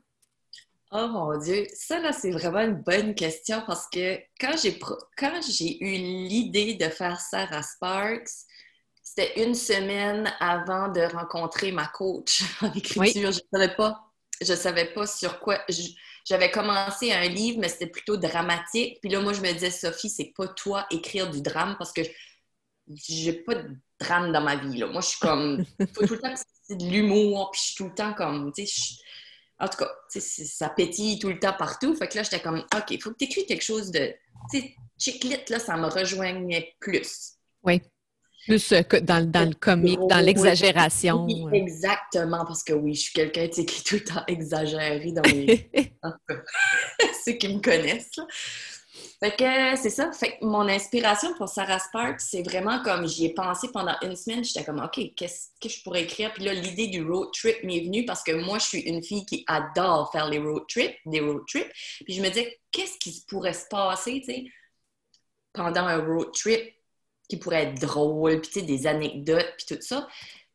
Oh 0.95 1.07
mon 1.07 1.37
Dieu, 1.39 1.65
ça 1.73 1.99
là, 1.99 2.11
c'est 2.11 2.29
vraiment 2.29 2.61
une 2.61 2.83
bonne 2.83 3.15
question 3.15 3.63
parce 3.65 3.87
que 3.89 4.17
quand 4.39 4.55
j'ai 4.61 4.77
quand 5.17 5.41
j'ai 5.41 5.83
eu 5.83 5.97
l'idée 6.27 6.75
de 6.75 6.85
faire 6.85 7.19
Sarah 7.19 7.63
Sparks, 7.63 8.45
c'était 9.15 9.43
une 9.43 9.53
semaine 9.53 10.33
avant 10.39 10.87
de 10.87 11.01
rencontrer 11.01 11.71
ma 11.71 11.85
coach 11.85 12.41
en 12.61 12.73
écriture. 12.73 13.31
Je 13.31 13.39
ne 13.39 13.59
savais 13.59 13.75
pas. 13.75 14.11
Je 14.41 14.53
savais 14.55 14.85
pas 14.85 15.05
sur 15.05 15.39
quoi. 15.39 15.59
J'avais 16.25 16.49
commencé 16.49 17.11
un 17.11 17.27
livre, 17.27 17.59
mais 17.59 17.69
c'était 17.69 17.87
plutôt 17.87 18.17
dramatique. 18.17 18.97
Puis 19.01 19.11
là, 19.11 19.19
moi, 19.19 19.33
je 19.33 19.41
me 19.41 19.51
disais, 19.51 19.69
Sophie, 19.69 20.09
c'est 20.09 20.33
pas 20.35 20.47
toi 20.47 20.87
écrire 20.89 21.29
du 21.29 21.41
drame 21.41 21.75
parce 21.77 21.91
que 21.91 22.01
j'ai 22.87 23.33
pas 23.33 23.55
de 23.55 23.77
drame 23.99 24.31
dans 24.31 24.41
ma 24.41 24.55
vie. 24.55 24.77
Là. 24.77 24.87
Moi, 24.87 25.01
je 25.01 25.09
suis 25.09 25.19
comme. 25.19 25.63
faut 25.95 26.07
tout 26.07 26.15
le 26.15 26.19
temps 26.19 26.33
que 26.33 26.39
c'est 26.63 26.77
de 26.77 26.85
l'humour, 26.85 27.51
puis 27.51 27.61
je 27.61 27.65
suis 27.67 27.75
tout 27.75 27.89
le 27.89 27.93
temps 27.93 28.13
comme. 28.13 28.51
En 29.59 29.67
tout 29.67 29.77
cas, 29.77 29.91
ça 30.09 30.69
pétille 30.69 31.19
tout 31.19 31.29
le 31.29 31.39
temps 31.39 31.53
partout. 31.53 31.95
Fait 31.95 32.07
que 32.07 32.15
là, 32.15 32.23
j'étais 32.23 32.41
comme, 32.41 32.65
OK, 32.75 32.89
il 32.89 33.01
faut 33.01 33.11
que 33.11 33.17
tu 33.17 33.25
écris 33.25 33.45
quelque 33.45 33.63
chose 33.63 33.91
de. 33.91 34.11
Tu 34.51 34.59
sais, 34.59 34.75
chick 34.97 35.49
là, 35.49 35.59
ça 35.59 35.77
me 35.77 35.87
rejoignait 35.87 36.75
plus. 36.79 37.33
Oui. 37.61 37.79
Plus 38.45 38.71
euh, 38.73 38.81
dans, 39.01 39.29
dans 39.29 39.47
le 39.47 39.55
comique, 39.55 39.99
dans 40.09 40.19
l'exagération. 40.23 41.27
Euh. 41.27 41.51
exactement, 41.51 42.45
parce 42.45 42.63
que 42.63 42.73
oui, 42.73 42.93
je 42.93 43.01
suis 43.01 43.13
quelqu'un 43.13 43.47
qui 43.47 43.61
est 43.61 43.85
tout 43.85 43.95
le 43.95 44.03
temps 44.03 44.23
exagéré 44.27 45.11
dans 45.11 45.21
les. 45.23 45.69
Ceux 47.25 47.33
qui 47.33 47.53
me 47.53 47.61
connaissent. 47.61 48.19
Fait 49.19 49.35
que 49.35 49.81
c'est 49.81 49.89
ça. 49.89 50.11
Fait 50.11 50.37
que 50.37 50.45
mon 50.45 50.67
inspiration 50.67 51.33
pour 51.35 51.47
Sarah 51.47 51.79
Sparks, 51.79 52.19
c'est 52.19 52.43
vraiment 52.43 52.83
comme 52.83 53.07
j'y 53.07 53.27
ai 53.27 53.33
pensé 53.33 53.69
pendant 53.71 53.95
une 54.01 54.17
semaine. 54.17 54.43
J'étais 54.43 54.65
comme, 54.65 54.81
OK, 54.81 54.99
qu'est-ce 55.15 55.47
que 55.61 55.69
je 55.69 55.81
pourrais 55.81 56.03
écrire? 56.03 56.33
Puis 56.33 56.43
là, 56.43 56.53
l'idée 56.53 56.87
du 56.87 57.03
road 57.03 57.29
trip 57.31 57.63
m'est 57.63 57.79
venue 57.79 58.05
parce 58.05 58.21
que 58.21 58.33
moi, 58.33 58.59
je 58.59 58.65
suis 58.65 58.79
une 58.81 59.01
fille 59.01 59.25
qui 59.25 59.45
adore 59.47 60.11
faire 60.11 60.29
les 60.29 60.39
road 60.39 60.63
trips, 60.67 60.95
des 61.05 61.21
road 61.21 61.43
trips. 61.47 61.71
Puis 62.03 62.15
je 62.15 62.21
me 62.21 62.27
disais, 62.27 62.59
qu'est-ce 62.71 62.97
qui 62.97 63.23
pourrait 63.29 63.53
se 63.53 63.65
passer, 63.69 64.19
tu 64.19 64.33
sais, 64.33 64.45
pendant 65.53 65.87
un 65.87 66.05
road 66.05 66.33
trip? 66.33 66.73
Qui 67.29 67.37
pourrait 67.37 67.63
être 67.63 67.81
drôle, 67.81 68.41
puis 68.41 68.63
des 68.63 68.87
anecdotes, 68.87 69.53
puis 69.57 69.75
tout 69.75 69.81
ça. 69.81 70.07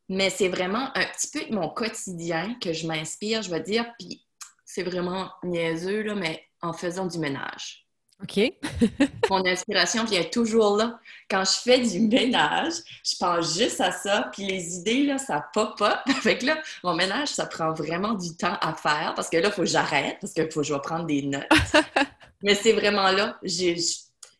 Mais 0.09 0.31
c'est 0.31 0.49
vraiment 0.49 0.91
un 0.95 1.05
petit 1.05 1.29
peu 1.33 1.45
de 1.45 1.55
mon 1.55 1.69
quotidien 1.69 2.57
que 2.61 2.73
je 2.73 2.87
m'inspire, 2.87 3.43
je 3.43 3.51
vais 3.51 3.61
dire, 3.61 3.87
puis 3.99 4.25
c'est 4.65 4.83
vraiment 4.83 5.31
niaiseux, 5.43 6.03
là, 6.03 6.15
mais 6.15 6.45
en 6.63 6.73
faisant 6.73 7.07
du 7.07 7.19
ménage. 7.19 7.89
OK. 8.23 8.53
mon 9.31 9.47
inspiration 9.47 10.05
vient 10.05 10.25
toujours 10.25 10.77
là. 10.77 10.99
Quand 11.31 11.45
je 11.45 11.59
fais 11.59 11.79
du 11.79 12.01
ménage, 12.01 12.75
je 13.05 13.17
pense 13.19 13.57
juste 13.57 13.81
à 13.81 13.93
ça, 13.93 14.29
puis 14.33 14.45
les 14.45 14.77
idées, 14.77 15.05
là, 15.05 15.19
ça 15.19 15.47
pop 15.53 15.81
up. 15.81 15.99
Fait 16.23 16.37
que 16.37 16.47
là, 16.47 16.59
mon 16.83 16.95
ménage, 16.95 17.29
ça 17.29 17.47
prend 17.47 17.73
vraiment 17.73 18.15
du 18.15 18.37
temps 18.37 18.57
à 18.61 18.75
faire 18.75 19.13
parce 19.15 19.31
que 19.31 19.37
là, 19.37 19.49
il 19.49 19.53
faut 19.53 19.63
que 19.63 19.69
j'arrête, 19.69 20.19
parce 20.21 20.33
qu'il 20.33 20.51
faut 20.51 20.61
que 20.61 20.67
je 20.67 20.75
vais 20.75 20.81
prendre 20.81 21.07
des 21.07 21.23
notes. 21.23 21.47
Mais 22.43 22.55
c'est 22.55 22.73
vraiment 22.73 23.11
là. 23.11 23.39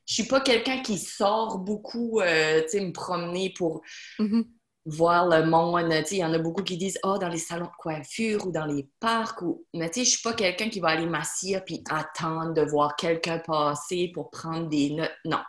Je 0.09 0.15
suis 0.15 0.25
pas 0.25 0.41
quelqu'un 0.41 0.81
qui 0.81 0.99
sort 0.99 1.59
beaucoup, 1.59 2.21
euh, 2.21 2.63
tu 2.63 2.71
sais, 2.71 2.81
me 2.81 2.93
promener 2.93 3.53
pour. 3.57 3.83
Mm-hmm. 4.19 4.45
voir 4.87 5.29
le 5.29 5.45
monde. 5.45 5.93
Il 6.11 6.17
y 6.17 6.25
en 6.25 6.33
a 6.33 6.39
beaucoup 6.39 6.63
qui 6.63 6.79
disent 6.79 6.99
oh, 7.05 7.19
dans 7.19 7.29
les 7.29 7.37
salons 7.37 7.67
de 7.67 7.77
coiffure 7.79 8.47
ou 8.47 8.51
dans 8.51 8.65
les 8.65 8.89
parcs. 9.01 9.43
Ou... 9.43 9.67
Mais 9.75 9.91
tu 9.91 10.01
sais, 10.01 10.05
je 10.07 10.11
suis 10.13 10.23
pas 10.23 10.33
quelqu'un 10.33 10.71
qui 10.71 10.81
va 10.81 10.89
aller 10.89 11.05
m'asseoir 11.05 11.63
puis 11.63 11.85
attendre 11.91 12.55
de 12.55 12.63
voir 12.63 12.97
quelqu'un 12.97 13.39
passer 13.39 14.11
pour 14.15 14.31
prendre 14.31 14.67
des 14.69 14.91
notes. 14.91 15.13
Non. 15.27 15.43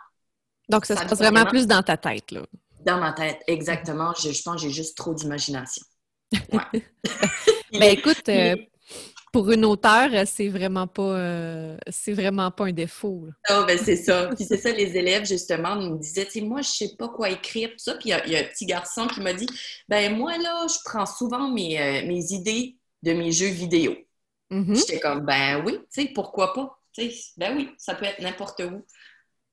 Donc, 0.68 0.84
ça, 0.84 0.94
se 0.94 1.04
passe 1.04 1.18
vraiment, 1.18 1.46
plus 1.46 1.66
dans 1.66 1.82
ta 1.82 1.96
tête, 1.96 2.30
là. 2.30 2.42
Dans 2.84 2.98
ma 2.98 3.12
tête, 3.12 3.42
exactement. 3.46 4.12
Je, 4.14 4.30
je 4.30 4.42
pense 4.42 4.56
que 4.56 4.68
j'ai 4.68 4.70
juste 4.70 4.96
trop 4.96 5.14
d'imagination. 5.14 5.84
Ouais. 6.52 6.84
ben 7.72 7.82
écoute, 7.82 8.22
euh, 8.28 8.56
pour 9.32 9.50
une 9.50 9.64
auteure, 9.64 10.10
c'est 10.26 10.48
vraiment 10.48 10.86
pas 10.86 11.16
euh, 11.16 11.76
c'est 11.88 12.12
vraiment 12.12 12.50
pas 12.50 12.66
un 12.66 12.72
défaut. 12.72 13.26
Ah, 13.48 13.64
ben 13.66 13.78
c'est 13.78 13.96
ça. 13.96 14.30
Puis 14.34 14.44
c'est 14.44 14.56
ça, 14.56 14.70
les 14.72 14.96
élèves, 14.96 15.24
justement, 15.24 15.76
nous 15.76 15.98
disaient, 15.98 16.26
tu 16.26 16.32
sais, 16.32 16.40
moi, 16.40 16.62
je 16.62 16.70
sais 16.70 16.90
pas 16.98 17.08
quoi 17.08 17.30
écrire, 17.30 17.70
tout 17.70 17.78
ça. 17.78 17.94
Puis 17.94 18.10
il 18.10 18.32
y, 18.32 18.36
a 18.36 18.40
un 18.40 18.44
petit 18.44 18.66
garçon 18.66 19.06
qui 19.06 19.20
m'a 19.20 19.32
dit, 19.32 19.46
ben 19.88 20.16
moi, 20.16 20.36
là, 20.38 20.66
je 20.68 20.78
prends 20.84 21.06
souvent 21.06 21.48
mes, 21.48 21.80
euh, 21.80 22.06
mes 22.06 22.32
idées 22.32 22.76
de 23.02 23.12
mes 23.12 23.32
jeux 23.32 23.48
vidéo. 23.48 23.94
Mm-hmm. 24.50 24.76
J'étais 24.76 25.00
comme, 25.00 25.20
ben 25.20 25.62
oui, 25.64 25.78
tu 25.92 26.02
sais, 26.02 26.10
pourquoi 26.14 26.52
pas? 26.52 26.76
ben 27.36 27.56
oui, 27.56 27.70
ça 27.78 27.94
peut 27.94 28.04
être 28.04 28.20
n'importe 28.20 28.60
où. 28.60 28.84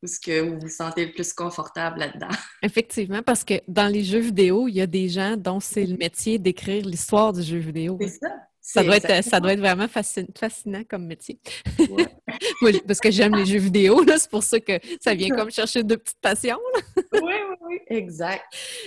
Où 0.02 0.06
est-ce 0.06 0.20
que 0.20 0.42
vous 0.42 0.60
vous 0.60 0.70
sentez 0.70 1.06
le 1.08 1.12
plus 1.12 1.34
confortable 1.34 2.00
là-dedans? 2.00 2.30
Effectivement, 2.62 3.24
parce 3.24 3.44
que 3.44 3.56
dans 3.68 3.88
les 3.88 4.04
jeux 4.04 4.20
vidéo, 4.20 4.68
il 4.68 4.76
y 4.76 4.82
a 4.82 4.86
des 4.86 5.10
gens 5.10 5.38
dont 5.38 5.60
c'est 5.60 5.86
le 5.86 5.98
métier 5.98 6.38
d'écrire 6.38 6.86
l'histoire 6.86 7.34
du 7.34 7.42
jeu 7.42 7.58
vidéo. 7.58 7.98
C'est 8.02 8.20
ça. 8.20 8.30
Ça 8.70 8.84
doit, 8.84 8.98
être, 8.98 9.24
ça 9.24 9.40
doit 9.40 9.54
être 9.54 9.62
vraiment 9.62 9.88
fascinant 9.88 10.84
comme 10.90 11.06
métier. 11.06 11.40
parce 12.86 13.00
que 13.00 13.10
j'aime 13.10 13.34
les 13.34 13.46
jeux 13.46 13.60
vidéo, 13.60 14.04
c'est 14.06 14.30
pour 14.30 14.44
ça 14.44 14.60
que 14.60 14.74
ça 15.00 15.16
vient 15.16 15.30
comme 15.38 15.50
chercher 15.50 15.84
de 15.84 15.96
petites 15.96 16.20
passions. 16.20 16.60
oui, 16.98 17.22
oui, 17.24 17.56
oui, 17.62 17.78
exact. 17.88 18.44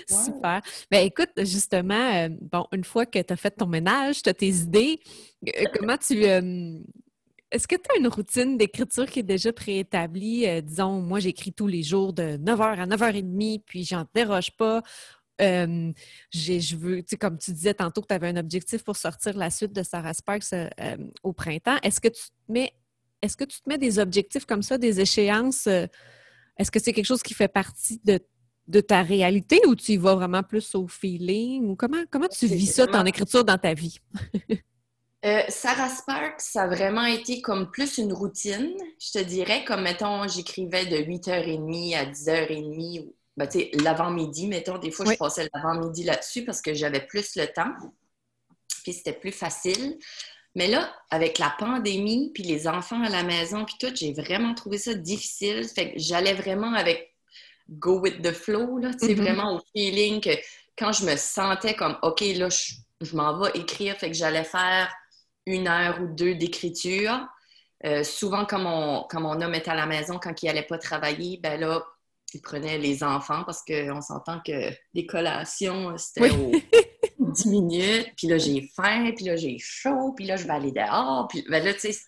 Super. 0.06 0.60
Ben 0.90 1.06
écoute, 1.06 1.30
justement, 1.38 1.94
euh, 2.14 2.28
bon, 2.52 2.66
une 2.72 2.84
fois 2.84 3.06
que 3.06 3.20
tu 3.20 3.32
as 3.32 3.36
fait 3.36 3.52
ton 3.52 3.66
ménage, 3.66 4.22
tu 4.22 4.28
as 4.28 4.34
tes 4.34 4.48
idées, 4.48 5.00
euh, 5.48 5.64
comment 5.74 5.96
tu. 5.96 6.26
Euh, 6.26 6.78
est-ce 7.50 7.66
que 7.66 7.76
tu 7.76 7.90
as 7.90 7.98
une 7.98 8.08
routine 8.08 8.58
d'écriture 8.58 9.06
qui 9.06 9.20
est 9.20 9.24
déjà 9.24 9.50
préétablie? 9.50 10.46
disons, 10.62 11.00
moi, 11.00 11.20
j'écris 11.20 11.54
tous 11.54 11.66
les 11.66 11.82
jours 11.82 12.12
de 12.12 12.36
9h 12.36 12.78
à 12.78 12.86
9h30, 12.86 13.62
puis 13.64 13.82
j'en 13.84 14.04
déroge 14.14 14.50
pas 14.52 14.82
je 15.40 16.76
veux, 16.76 17.02
tu 17.02 17.10
sais, 17.10 17.16
comme 17.16 17.38
tu 17.38 17.52
disais 17.52 17.74
tantôt 17.74 18.02
que 18.02 18.08
tu 18.08 18.14
avais 18.14 18.28
un 18.28 18.36
objectif 18.36 18.84
pour 18.84 18.96
sortir 18.96 19.36
la 19.36 19.50
suite 19.50 19.72
de 19.72 19.82
Sarah 19.82 20.14
Sparks 20.14 20.52
euh, 20.52 20.96
au 21.22 21.32
printemps. 21.32 21.78
Est-ce 21.82 22.00
que 22.00 22.08
tu 22.08 22.22
te 22.22 22.52
mets 22.52 22.72
est-ce 23.22 23.36
que 23.36 23.44
tu 23.44 23.60
te 23.60 23.68
mets 23.68 23.76
des 23.76 23.98
objectifs 23.98 24.46
comme 24.46 24.62
ça, 24.62 24.78
des 24.78 25.00
échéances? 25.00 25.66
Euh, 25.66 25.86
est-ce 26.56 26.70
que 26.70 26.80
c'est 26.80 26.92
quelque 26.92 27.06
chose 27.06 27.22
qui 27.22 27.34
fait 27.34 27.48
partie 27.48 28.00
de, 28.04 28.18
de, 28.66 28.80
ta 28.80 29.02
réalité 29.02 29.60
ou 29.66 29.74
tu 29.74 29.92
y 29.92 29.96
vas 29.98 30.14
vraiment 30.14 30.42
plus 30.42 30.74
au 30.74 30.88
feeling? 30.88 31.68
Ou 31.68 31.76
comment, 31.76 32.02
comment 32.10 32.28
tu 32.28 32.46
vis 32.46 32.66
ça, 32.66 32.86
ton 32.86 33.04
écriture 33.04 33.44
dans 33.44 33.58
ta 33.58 33.74
vie? 33.74 33.98
Euh, 35.22 35.42
Sarah 35.50 35.90
Sparks, 35.90 36.40
ça 36.40 36.62
a 36.62 36.66
vraiment 36.66 37.04
été 37.04 37.42
comme 37.42 37.70
plus 37.70 37.98
une 37.98 38.10
routine, 38.10 38.74
je 38.98 39.18
te 39.18 39.22
dirais, 39.22 39.66
comme 39.66 39.82
mettons, 39.82 40.26
j'écrivais 40.26 40.86
de 40.86 40.96
8h30 40.96 41.94
à 41.94 42.06
10h30 42.06 43.12
ben, 43.36 43.48
l'avant-midi, 43.82 44.46
mettons, 44.46 44.78
des 44.78 44.90
fois, 44.90 45.06
je 45.06 45.16
passais 45.16 45.48
l'avant-midi 45.54 46.04
là-dessus 46.04 46.44
parce 46.44 46.60
que 46.60 46.74
j'avais 46.74 47.06
plus 47.06 47.36
le 47.36 47.46
temps, 47.46 47.72
puis 48.82 48.92
c'était 48.92 49.12
plus 49.12 49.32
facile. 49.32 49.98
Mais 50.56 50.66
là, 50.66 50.92
avec 51.10 51.38
la 51.38 51.54
pandémie, 51.58 52.32
puis 52.34 52.42
les 52.42 52.66
enfants 52.66 53.02
à 53.02 53.08
la 53.08 53.22
maison, 53.22 53.64
puis 53.64 53.76
tout, 53.78 53.94
j'ai 53.94 54.12
vraiment 54.12 54.52
trouvé 54.54 54.78
ça 54.78 54.94
difficile. 54.94 55.66
Fait 55.68 55.92
que 55.92 55.98
j'allais 55.98 56.34
vraiment 56.34 56.74
avec 56.74 57.14
go 57.68 58.00
with 58.00 58.20
the 58.20 58.32
flow, 58.32 58.78
là, 58.78 58.90
tu 58.92 59.06
sais, 59.06 59.14
mm-hmm. 59.14 59.16
vraiment 59.16 59.56
au 59.56 59.60
feeling 59.72 60.20
que 60.20 60.30
quand 60.76 60.92
je 60.92 61.04
me 61.04 61.16
sentais 61.16 61.74
comme, 61.74 61.96
OK, 62.02 62.20
là, 62.20 62.48
je, 62.48 63.16
m'en 63.16 63.38
vais 63.38 63.50
écrire, 63.54 63.96
fait 63.96 64.10
que 64.10 64.16
j'allais 64.16 64.44
faire 64.44 64.92
une 65.46 65.68
heure 65.68 66.00
ou 66.02 66.08
deux 66.08 66.34
d'écriture. 66.34 67.26
Euh, 67.86 68.02
souvent, 68.02 68.44
comme 68.44 68.64
mon, 68.64 69.06
quand 69.08 69.20
mon 69.20 69.40
homme 69.40 69.54
était 69.54 69.70
à 69.70 69.74
la 69.74 69.86
maison, 69.86 70.18
quand 70.18 70.42
il 70.42 70.46
n'allait 70.46 70.66
pas 70.66 70.78
travailler, 70.78 71.38
ben 71.42 71.60
là, 71.60 71.82
il 72.34 72.42
prenait 72.42 72.78
les 72.78 73.02
enfants 73.02 73.44
parce 73.44 73.62
qu'on 73.62 74.00
s'entend 74.00 74.40
que 74.44 74.70
les 74.94 75.06
collations, 75.06 75.96
c'était 75.96 76.30
aux 76.30 76.52
10 77.32 77.46
minutes, 77.46 78.12
puis 78.16 78.26
là, 78.26 78.38
j'ai 78.38 78.68
faim, 78.74 79.12
puis 79.14 79.26
là, 79.26 79.36
j'ai 79.36 79.56
chaud, 79.58 80.12
puis 80.16 80.26
là, 80.26 80.36
je 80.36 80.44
vais 80.44 80.52
aller 80.52 80.72
dehors, 80.72 81.28
puis 81.28 81.44
ben 81.48 81.64
là, 81.64 81.74
tu 81.74 81.92
sais, 81.92 81.98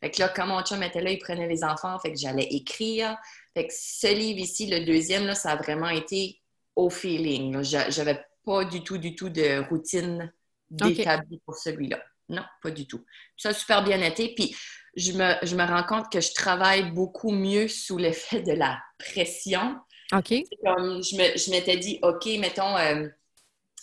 fait 0.00 0.10
que 0.10 0.20
là, 0.20 0.28
quand 0.28 0.46
mon 0.46 0.62
chum 0.62 0.82
était 0.82 1.00
là, 1.00 1.10
il 1.10 1.18
prenait 1.18 1.48
les 1.48 1.64
enfants, 1.64 1.98
fait 1.98 2.12
que 2.12 2.18
j'allais 2.18 2.46
écrire. 2.50 3.16
Fait 3.54 3.66
que 3.66 3.72
ce 3.74 4.14
livre 4.14 4.40
ici, 4.40 4.66
le 4.66 4.84
deuxième, 4.84 5.26
là, 5.26 5.34
ça 5.34 5.52
a 5.52 5.56
vraiment 5.56 5.88
été 5.88 6.40
au 6.74 6.90
feeling. 6.90 7.62
J'avais 7.62 8.22
pas 8.44 8.64
du 8.64 8.82
tout, 8.82 8.98
du 8.98 9.14
tout 9.14 9.30
de 9.30 9.66
routine 9.68 10.32
d'établi 10.70 11.40
pour 11.44 11.56
celui-là. 11.56 12.02
Non, 12.28 12.42
pas 12.62 12.70
du 12.70 12.86
tout. 12.86 13.04
Ça 13.36 13.50
a 13.50 13.54
super 13.54 13.82
bien 13.82 14.00
été. 14.02 14.34
Puis 14.34 14.54
je 14.96 15.12
me, 15.12 15.66
rends 15.66 15.82
compte 15.82 16.10
que 16.10 16.20
je 16.20 16.32
travaille 16.32 16.90
beaucoup 16.90 17.30
mieux 17.30 17.68
sous 17.68 17.98
l'effet 17.98 18.40
de 18.40 18.52
la 18.52 18.78
pression. 18.98 19.76
OK. 20.12 20.34
Comme 20.64 21.02
je 21.02 21.50
m'étais 21.50 21.76
dit, 21.76 21.98
OK, 22.02 22.26
mettons, 22.38 22.76
euh, 22.76 23.08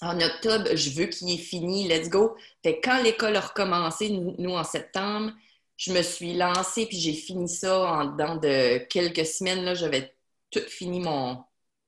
en 0.01 0.19
octobre, 0.19 0.75
je 0.75 0.89
veux 0.91 1.05
qu'il 1.05 1.29
ait 1.31 1.37
fini, 1.37 1.87
let's 1.87 2.09
go. 2.09 2.35
Fait 2.63 2.79
quand 2.81 3.01
l'école 3.03 3.35
a 3.35 3.41
recommencé, 3.41 4.09
nous, 4.09 4.51
en 4.51 4.63
septembre, 4.63 5.31
je 5.77 5.93
me 5.93 6.01
suis 6.01 6.33
lancée, 6.33 6.87
puis 6.87 6.97
j'ai 6.97 7.13
fini 7.13 7.47
ça 7.47 7.79
en 7.79 8.05
dans 8.05 8.35
de 8.35 8.79
quelques 8.89 9.25
semaines. 9.25 9.63
Là, 9.63 9.75
j'avais 9.75 10.15
tout 10.49 10.61
fini 10.67 10.99
mon, 10.99 11.43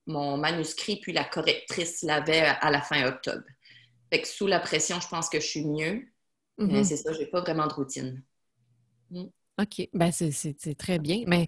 mon 0.06 0.36
manuscrit, 0.36 0.96
puis 0.96 1.12
la 1.12 1.24
correctrice 1.24 2.02
l'avait 2.02 2.46
à 2.60 2.70
la 2.70 2.80
fin 2.80 3.06
octobre. 3.06 3.44
Fait 4.12 4.22
que 4.22 4.28
sous 4.28 4.46
la 4.46 4.60
pression, 4.60 5.00
je 5.00 5.08
pense 5.08 5.28
que 5.28 5.40
je 5.40 5.46
suis 5.46 5.64
mieux. 5.64 6.06
Mais 6.58 6.80
mm-hmm. 6.80 6.84
c'est 6.84 6.96
ça, 6.96 7.12
j'ai 7.12 7.26
pas 7.26 7.40
vraiment 7.40 7.66
de 7.66 7.74
routine. 7.74 8.22
Mm. 9.10 9.26
OK. 9.58 9.88
Ben, 9.94 10.12
c'est 10.12 10.74
très 10.76 10.98
bien. 10.98 11.24
Mais 11.26 11.46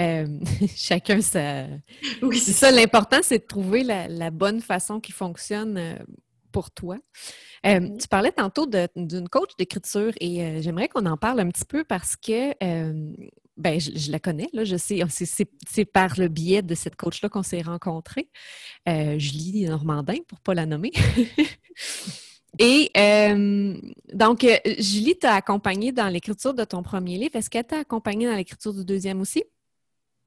euh, 0.00 0.26
chacun, 0.76 1.20
ça. 1.20 1.66
Oui, 2.22 2.38
c'est 2.38 2.52
ça. 2.52 2.70
L'important, 2.70 3.18
c'est 3.22 3.38
de 3.38 3.46
trouver 3.46 3.82
la, 3.82 4.30
bonne 4.30 4.60
façon 4.60 5.00
qui 5.00 5.12
fonctionne 5.12 5.76
euh, 5.76 5.94
pour 6.52 6.70
toi. 6.70 6.96
Euh, 7.66 7.80
mm-hmm. 7.80 8.00
Tu 8.00 8.08
parlais 8.08 8.32
tantôt 8.32 8.66
d'une 8.66 9.28
coach 9.28 9.50
d'écriture 9.58 10.12
et 10.20 10.62
j'aimerais 10.62 10.88
qu'on 10.88 11.06
en 11.06 11.16
parle 11.16 11.40
un 11.40 11.48
petit 11.48 11.66
peu 11.66 11.84
parce 11.84 12.16
que 12.16 12.54
ben, 13.56 13.78
je, 13.78 14.10
la 14.10 14.18
connais, 14.18 14.48
là, 14.54 14.64
je 14.64 14.76
sais, 14.76 15.02
c'est 15.68 15.84
par 15.84 16.18
le 16.18 16.28
biais 16.28 16.62
de 16.62 16.74
cette 16.74 16.96
coach-là 16.96 17.28
qu'on 17.28 17.42
s'est 17.42 17.60
rencontrés. 17.60 18.30
Julie 18.86 19.66
Normandin, 19.66 20.16
pour 20.26 20.38
ne 20.38 20.42
pas 20.42 20.54
la 20.54 20.64
nommer. 20.64 20.92
Et 22.58 22.90
euh, 22.96 23.74
donc, 24.12 24.44
euh, 24.44 24.58
Julie 24.78 25.18
t'a 25.18 25.34
accompagnée 25.34 25.92
dans 25.92 26.08
l'écriture 26.08 26.54
de 26.54 26.64
ton 26.64 26.82
premier 26.82 27.16
livre. 27.16 27.36
Est-ce 27.36 27.48
qu'elle 27.48 27.66
t'a 27.66 27.78
accompagnée 27.78 28.26
dans 28.26 28.36
l'écriture 28.36 28.74
du 28.74 28.84
deuxième 28.84 29.20
aussi? 29.20 29.44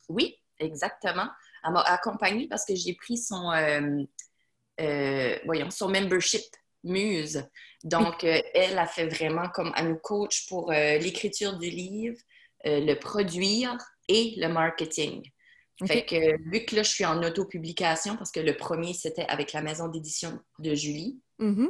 Oui, 0.10 0.36
exactement. 0.60 1.28
Elle 1.64 1.74
m'a 1.74 1.82
accompagnée 1.82 2.48
parce 2.48 2.66
que 2.66 2.76
j'ai 2.76 2.94
pris 2.94 3.18
son, 3.18 3.52
euh, 3.52 5.36
voyons, 5.46 5.70
son 5.70 5.90
membership 5.90 6.44
Muse. 6.86 7.46
Donc, 7.86 8.26
elle 8.26 8.78
a 8.78 8.86
fait 8.86 9.08
vraiment 9.08 9.48
comme 9.50 9.72
à 9.76 9.84
nous 9.84 9.96
coach 9.96 10.48
pour 10.50 10.72
l'écriture 10.72 11.58
du 11.58 11.70
livre, 11.70 12.18
le 12.66 12.94
produire 12.96 13.78
et 14.10 14.34
le 14.38 14.48
marketing. 14.50 15.24
Fait 15.86 16.06
que 16.06 16.38
vu 16.50 16.66
que 16.66 16.76
là, 16.76 16.84
je 16.84 16.90
suis 16.90 17.06
en 17.06 17.22
autopublication, 17.24 18.18
parce 18.18 18.32
que 18.32 18.40
le 18.40 18.56
premier, 18.56 18.94
c'était 18.94 19.26
avec 19.26 19.54
la 19.54 19.62
maison 19.62 19.88
d'édition 19.88 20.40
de 20.60 20.76
Julie. 20.76 21.22
Mm-hmm. 21.40 21.70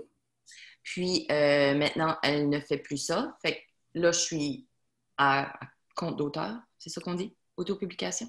Puis 0.83 1.25
euh, 1.31 1.73
maintenant, 1.75 2.17
elle 2.21 2.49
ne 2.49 2.59
fait 2.59 2.77
plus 2.77 2.97
ça. 2.97 3.37
Fait 3.41 3.55
que 3.55 3.99
là, 3.99 4.11
je 4.11 4.19
suis 4.19 4.67
à, 5.17 5.57
compte 5.95 6.17
d'auteur. 6.17 6.55
C'est 6.77 6.89
ça 6.89 7.01
qu'on 7.01 7.15
dit? 7.15 7.33
Autopublication? 7.57 8.27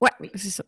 Ouais, 0.00 0.10
oui, 0.20 0.30
c'est 0.34 0.50
ça. 0.50 0.64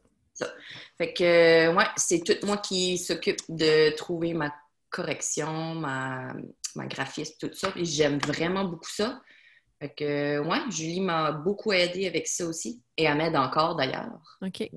Fait 0.96 1.12
que, 1.12 1.74
ouais, 1.74 1.86
c'est 1.96 2.20
tout 2.20 2.46
moi 2.46 2.58
qui 2.58 2.96
s'occupe 2.96 3.40
de 3.48 3.94
trouver 3.96 4.34
ma 4.34 4.54
correction, 4.88 5.74
ma, 5.74 6.32
ma 6.76 6.86
graphiste, 6.86 7.40
tout 7.40 7.50
ça. 7.54 7.72
Et 7.76 7.84
j'aime 7.84 8.18
vraiment 8.18 8.64
beaucoup 8.64 8.88
ça. 8.88 9.20
Fait 9.80 9.92
que, 9.94 10.38
ouais, 10.38 10.70
Julie 10.70 11.00
m'a 11.00 11.32
beaucoup 11.32 11.72
aidé 11.72 12.06
avec 12.06 12.26
ça 12.26 12.46
aussi. 12.46 12.82
Et 12.96 13.04
elle 13.04 13.16
m'aide 13.16 13.36
encore 13.36 13.76
d'ailleurs. 13.76 14.38
OK. 14.42 14.70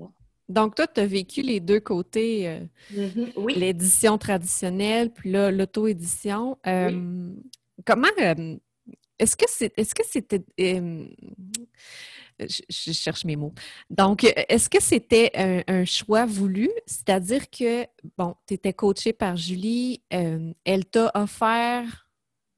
Donc, 0.52 0.74
toi, 0.74 0.86
tu 0.86 1.00
as 1.00 1.06
vécu 1.06 1.40
les 1.42 1.60
deux 1.60 1.80
côtés, 1.80 2.46
euh, 2.46 2.60
mm-hmm. 2.92 3.54
l'édition 3.58 4.18
traditionnelle, 4.18 5.10
puis 5.10 5.30
là, 5.30 5.50
l'auto-édition. 5.50 6.58
Euh, 6.66 7.30
comment 7.86 8.08
euh, 8.20 8.56
est-ce 9.18 9.36
que 9.36 9.46
c'est 9.48 9.72
est-ce 9.78 9.94
que 9.94 10.04
c'était 10.06 10.42
je, 12.40 12.92
cherche 12.92 13.24
mes 13.24 13.36
mots. 13.36 13.54
Donc, 13.88 14.24
est-ce 14.24 14.68
que 14.68 14.82
c'était 14.82 15.30
un, 15.68 15.84
choix 15.84 16.26
voulu? 16.26 16.68
C'est-à-dire 16.86 17.48
que, 17.50 17.86
bon, 18.18 18.34
tu 18.46 18.54
étais 18.54 18.72
coachée 18.72 19.12
par 19.12 19.36
Julie, 19.36 20.02
elle 20.10 20.84
t'a 20.90 21.12
offert 21.14 22.08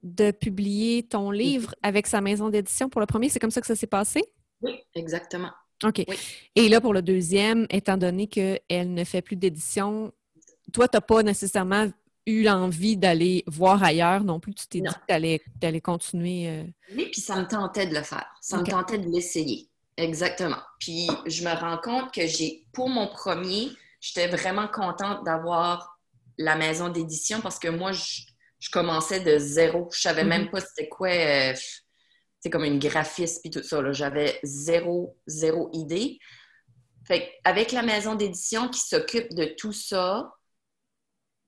de 0.03 0.31
publier 0.31 1.03
ton 1.03 1.31
mm-hmm. 1.31 1.37
livre 1.37 1.75
avec 1.83 2.07
sa 2.07 2.21
maison 2.21 2.49
d'édition 2.49 2.89
pour 2.89 3.01
le 3.01 3.07
premier. 3.07 3.29
C'est 3.29 3.41
comme 3.41 3.51
ça 3.51 3.61
que 3.61 3.67
ça 3.67 3.77
s'est 3.77 3.87
passé? 3.87 4.23
Oui, 4.63 4.81
exactement. 4.95 5.51
OK. 5.83 6.05
Et 6.55 6.69
là, 6.69 6.81
pour 6.81 6.95
le 6.95 7.03
deuxième, 7.03 7.67
étant 7.71 7.97
donné 7.97 8.27
qu'elle 8.27 8.95
ne 8.95 9.05
fait 9.05 9.23
plus 9.23 9.37
d'édition, 9.37 10.13
toi, 10.73 10.89
tu 10.89 10.97
n'as 10.97 11.01
pas 11.01 11.23
nécessairement 11.23 11.89
eu 12.27 12.43
l'envie 12.43 12.97
d'aller 12.97 13.45
voir 13.47 13.83
ailleurs 13.83 14.25
non 14.25 14.41
plus? 14.41 14.55
Tu 14.55 14.67
t'es 14.67 14.81
dit 14.81 14.89
que 14.89 15.39
tu 15.59 15.65
allais, 15.65 15.81
continuer. 15.81 16.49
Euh, 16.49 16.65
oui, 16.97 17.09
puis 17.11 17.21
ça 17.21 17.37
me 17.37 17.47
tentait 17.47 17.87
de 17.87 17.95
le 17.95 18.03
faire. 18.03 18.27
Ça 18.41 18.59
me 18.59 18.65
tentait 18.65 18.99
de 18.99 19.09
l'essayer. 19.11 19.69
Exactement. 19.97 20.61
Puis 20.79 21.09
je 21.27 21.45
me 21.45 21.55
rends 21.55 21.79
compte 21.79 22.13
que 22.13 22.27
j'ai, 22.27 22.67
pour 22.73 22.89
mon 22.89 23.09
premier, 23.09 23.71
j'étais 24.01 24.27
vraiment 24.29 24.69
contente 24.69 25.25
d'avoir 25.25 25.99
la 26.39 26.57
maison 26.57 26.89
d'édition 26.89 27.41
parce 27.41 27.59
que 27.59 27.69
moi, 27.69 27.93
je, 27.93 28.23
commençais 28.73 29.21
de 29.21 29.37
zéro. 29.39 29.89
Je 29.93 30.01
savais 30.01 30.25
même 30.25 30.45
mhm. 30.45 30.51
pas 30.51 30.61
c'était 30.61 30.89
quoi, 30.89 31.11
c'est 32.45 32.51
comme 32.51 32.65
une 32.65 32.79
graphiste 32.79 33.41
puis 33.41 33.49
tout 33.49 33.63
ça. 33.63 33.81
J'avais 33.93 34.39
zéro, 34.43 35.17
zéro 35.27 35.71
idée. 35.73 36.19
Fait 37.07 37.33
avec 37.43 37.73
la 37.73 37.81
maison 37.81 38.17
d'édition 38.17 38.69
qui 38.69 38.81
s'occupe 38.81 39.33
de 39.33 39.47
tout 39.47 39.73
ça, 39.73 40.31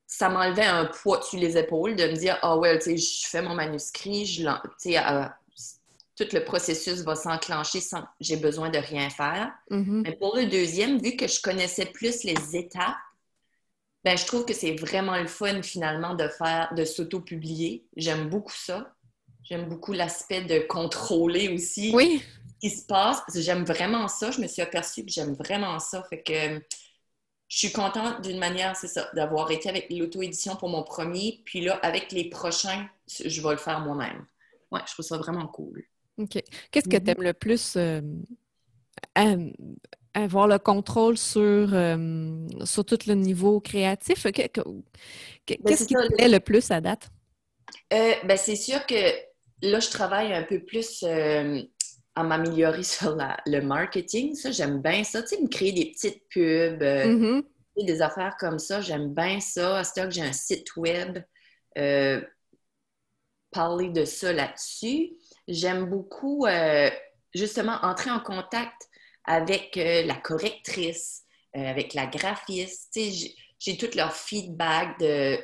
ça 0.07 0.31
m'enlevait 0.31 0.65
un 0.65 0.87
poids 0.87 1.21
sur 1.21 1.39
les 1.39 1.59
épaules 1.59 1.97
de 1.97 2.05
me 2.05 2.15
dire 2.15 2.39
Ah 2.41 2.57
ouais, 2.57 2.79
tu 2.79 2.85
sais, 2.85 2.97
je 2.97 3.29
fais 3.29 3.43
mon 3.43 3.55
manuscrit, 3.55 4.25
je, 4.25 4.47
euh, 4.47 5.29
tout 6.17 6.29
le 6.33 6.45
processus 6.45 7.03
va 7.03 7.15
s'enclencher 7.15 7.81
sans 7.81 8.03
j'ai 8.19 8.39
besoin 8.39 8.71
de 8.71 8.79
rien 8.79 9.11
faire. 9.11 9.53
Mm-hmm. 9.71 10.03
Mais 10.03 10.17
pour 10.17 10.35
le 10.35 10.47
deuxième, 10.47 10.99
vu 10.99 11.15
que 11.15 11.27
je 11.27 11.43
connaissais 11.43 11.85
plus 11.85 12.25
les 12.25 12.57
étapes, 12.57 12.97
ben, 14.03 14.17
je 14.17 14.25
trouve 14.25 14.47
que 14.47 14.55
c'est 14.55 14.77
vraiment 14.77 15.19
le 15.19 15.27
fun 15.27 15.61
finalement 15.61 16.15
de 16.15 16.27
faire, 16.27 16.73
de 16.75 16.87
s'auto-publier. 16.87 17.85
J'aime 17.99 18.31
beaucoup 18.31 18.55
ça. 18.55 18.96
J'aime 19.49 19.69
beaucoup 19.69 19.93
l'aspect 19.93 20.43
de 20.43 20.67
contrôler 20.67 21.49
aussi 21.49 21.93
oui. 21.95 22.21
ce 22.49 22.69
qui 22.69 22.75
se 22.75 22.85
passe. 22.87 23.23
J'aime 23.35 23.65
vraiment 23.65 24.09
ça. 24.09 24.31
Je 24.33 24.41
me 24.41 24.47
suis 24.49 24.61
aperçue 24.61 25.05
que 25.05 25.13
j'aime 25.13 25.35
vraiment 25.35 25.79
ça. 25.79 26.03
Fait 26.11 26.23
que 26.23 26.61
je 27.49 27.59
suis 27.59 27.73
contente 27.73 28.23
d'une 28.23 28.39
manière, 28.39 28.75
c'est 28.75 28.89
ça, 28.89 29.09
d'avoir 29.15 29.51
été 29.53 29.69
avec 29.69 29.87
l'auto-édition 29.91 30.57
pour 30.57 30.69
mon 30.69 30.83
premier. 30.83 31.43
Puis 31.45 31.61
là, 31.61 31.79
avec 31.83 32.11
les 32.11 32.29
prochains, 32.29 32.89
je 33.07 33.41
vais 33.41 33.51
le 33.51 33.57
faire 33.57 33.81
moi-même. 33.81 34.27
Ouais, 34.73 34.81
je 34.87 34.93
trouve 34.95 35.07
ça 35.07 35.17
vraiment 35.17 35.47
cool. 35.47 35.85
OK. 36.19 36.43
Qu'est-ce 36.73 36.89
que 36.89 36.97
mm-hmm. 36.97 37.05
tu 37.05 37.11
aimes 37.11 37.23
le 37.23 37.35
plus 37.35 37.77
euh, 37.77 38.01
avoir 40.13 40.49
le 40.49 40.59
contrôle 40.59 41.17
sur, 41.17 41.43
euh, 41.43 42.49
sur 42.65 42.85
tout 42.85 42.99
le 43.07 43.15
niveau 43.15 43.61
créatif? 43.61 44.25
Ben, 44.25 44.33
qu'est-ce 44.33 45.85
qui 45.87 45.95
te 45.95 46.15
plaît 46.15 46.29
le 46.29 46.41
plus 46.41 46.69
à 46.73 46.81
date? 46.81 47.11
Euh, 47.93 48.13
ben, 48.25 48.37
c'est 48.37 48.57
sûr 48.57 48.85
que 48.87 48.97
là, 49.63 49.81
je 49.81 49.91
travaille 49.91 50.33
un 50.33 50.43
peu 50.43 50.61
plus 50.61 51.05
à 51.05 52.23
m'améliorer 52.23 52.83
sur 52.85 53.17
le 53.47 53.61
marketing. 53.61 54.35
Ça, 54.35 54.51
j'aime 54.51 54.81
bien 54.81 55.05
ça. 55.05 55.23
Tu 55.23 55.29
sais, 55.29 55.43
me 55.43 55.49
créer 55.49 55.73
des 55.73 55.93
petites 55.93 56.23
pubs, 56.29 56.83
mm-hmm. 56.83 57.43
des 57.85 58.03
affaires 58.03 58.37
comme 58.39 58.59
ça, 58.59 58.81
j'aime 58.81 59.15
bien 59.15 59.41
ça. 59.41 59.79
À 59.79 59.85
ce 59.85 59.93
que 59.93 60.11
j'ai 60.11 60.23
un 60.23 60.33
site 60.33 60.77
web, 60.77 61.19
parler 63.57 63.89
de 63.89 64.05
ça 64.05 64.33
là-dessus. 64.35 65.13
J'aime 65.49 65.87
beaucoup, 65.87 66.47
euh, 66.47 66.91
justement, 67.35 67.79
entrer 67.83 68.11
en 68.11 68.21
contact 68.21 68.89
avec 69.25 69.77
euh, 69.79 70.05
la 70.05 70.17
correctrice, 70.17 71.23
euh, 71.57 71.67
avec 71.67 71.95
la 71.95 72.07
graphiste. 72.07 72.99
J'ai 73.59 73.77
tout 73.79 73.89
leur 73.97 74.13
feedback 74.13 74.99
de 75.01 75.39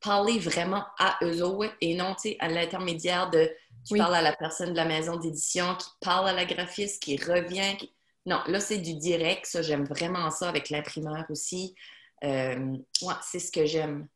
parler 0.00 0.38
vraiment 0.38 0.84
à 0.98 1.18
eux 1.22 1.42
autres 1.42 1.74
et 1.80 1.94
non 1.94 2.14
à 2.38 2.48
l'intermédiaire 2.48 3.30
de 3.30 3.50
tu 3.86 3.96
parles 3.96 4.16
à 4.16 4.22
la 4.22 4.34
personne 4.34 4.70
de 4.70 4.76
la 4.76 4.84
maison 4.84 5.16
d'édition 5.16 5.76
qui 5.76 5.88
parle 6.00 6.28
à 6.28 6.32
la 6.32 6.44
graphiste, 6.44 7.02
qui 7.02 7.16
revient. 7.16 7.76
Non, 8.24 8.40
là, 8.48 8.58
c'est 8.58 8.78
du 8.78 8.94
direct. 8.94 9.46
Ça, 9.46 9.62
j'aime 9.62 9.84
vraiment 9.84 10.30
ça 10.30 10.48
avec 10.48 10.70
l'imprimeur 10.70 11.24
aussi. 11.30 11.74
ouais, 12.22 12.82
c'est 13.22 13.38
ce 13.38 13.52
que 13.52 13.64
j'aime. 13.64 14.08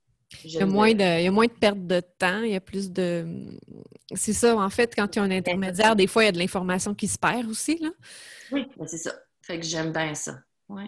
Il 0.44 0.52
y, 0.52 0.62
a 0.62 0.66
moins 0.66 0.94
de, 0.94 1.18
il 1.18 1.24
y 1.24 1.26
a 1.26 1.30
moins 1.30 1.46
de 1.46 1.52
perte 1.52 1.86
de 1.86 2.00
temps, 2.00 2.42
il 2.42 2.52
y 2.52 2.56
a 2.56 2.60
plus 2.60 2.92
de... 2.92 3.26
C'est 4.14 4.32
ça, 4.32 4.56
en 4.56 4.70
fait, 4.70 4.94
quand 4.94 5.16
il 5.16 5.18
y 5.18 5.22
a 5.22 5.24
un 5.24 5.30
intermédiaire, 5.30 5.96
des 5.96 6.06
fois, 6.06 6.22
il 6.22 6.26
y 6.26 6.28
a 6.28 6.32
de 6.32 6.38
l'information 6.38 6.94
qui 6.94 7.08
se 7.08 7.18
perd 7.18 7.48
aussi, 7.48 7.78
là. 7.78 7.90
Oui, 8.52 8.66
ben, 8.76 8.86
c'est 8.86 8.98
ça. 8.98 9.12
Fait 9.42 9.58
que 9.58 9.66
j'aime 9.66 9.92
bien 9.92 10.14
ça. 10.14 10.38
Ouais. 10.68 10.86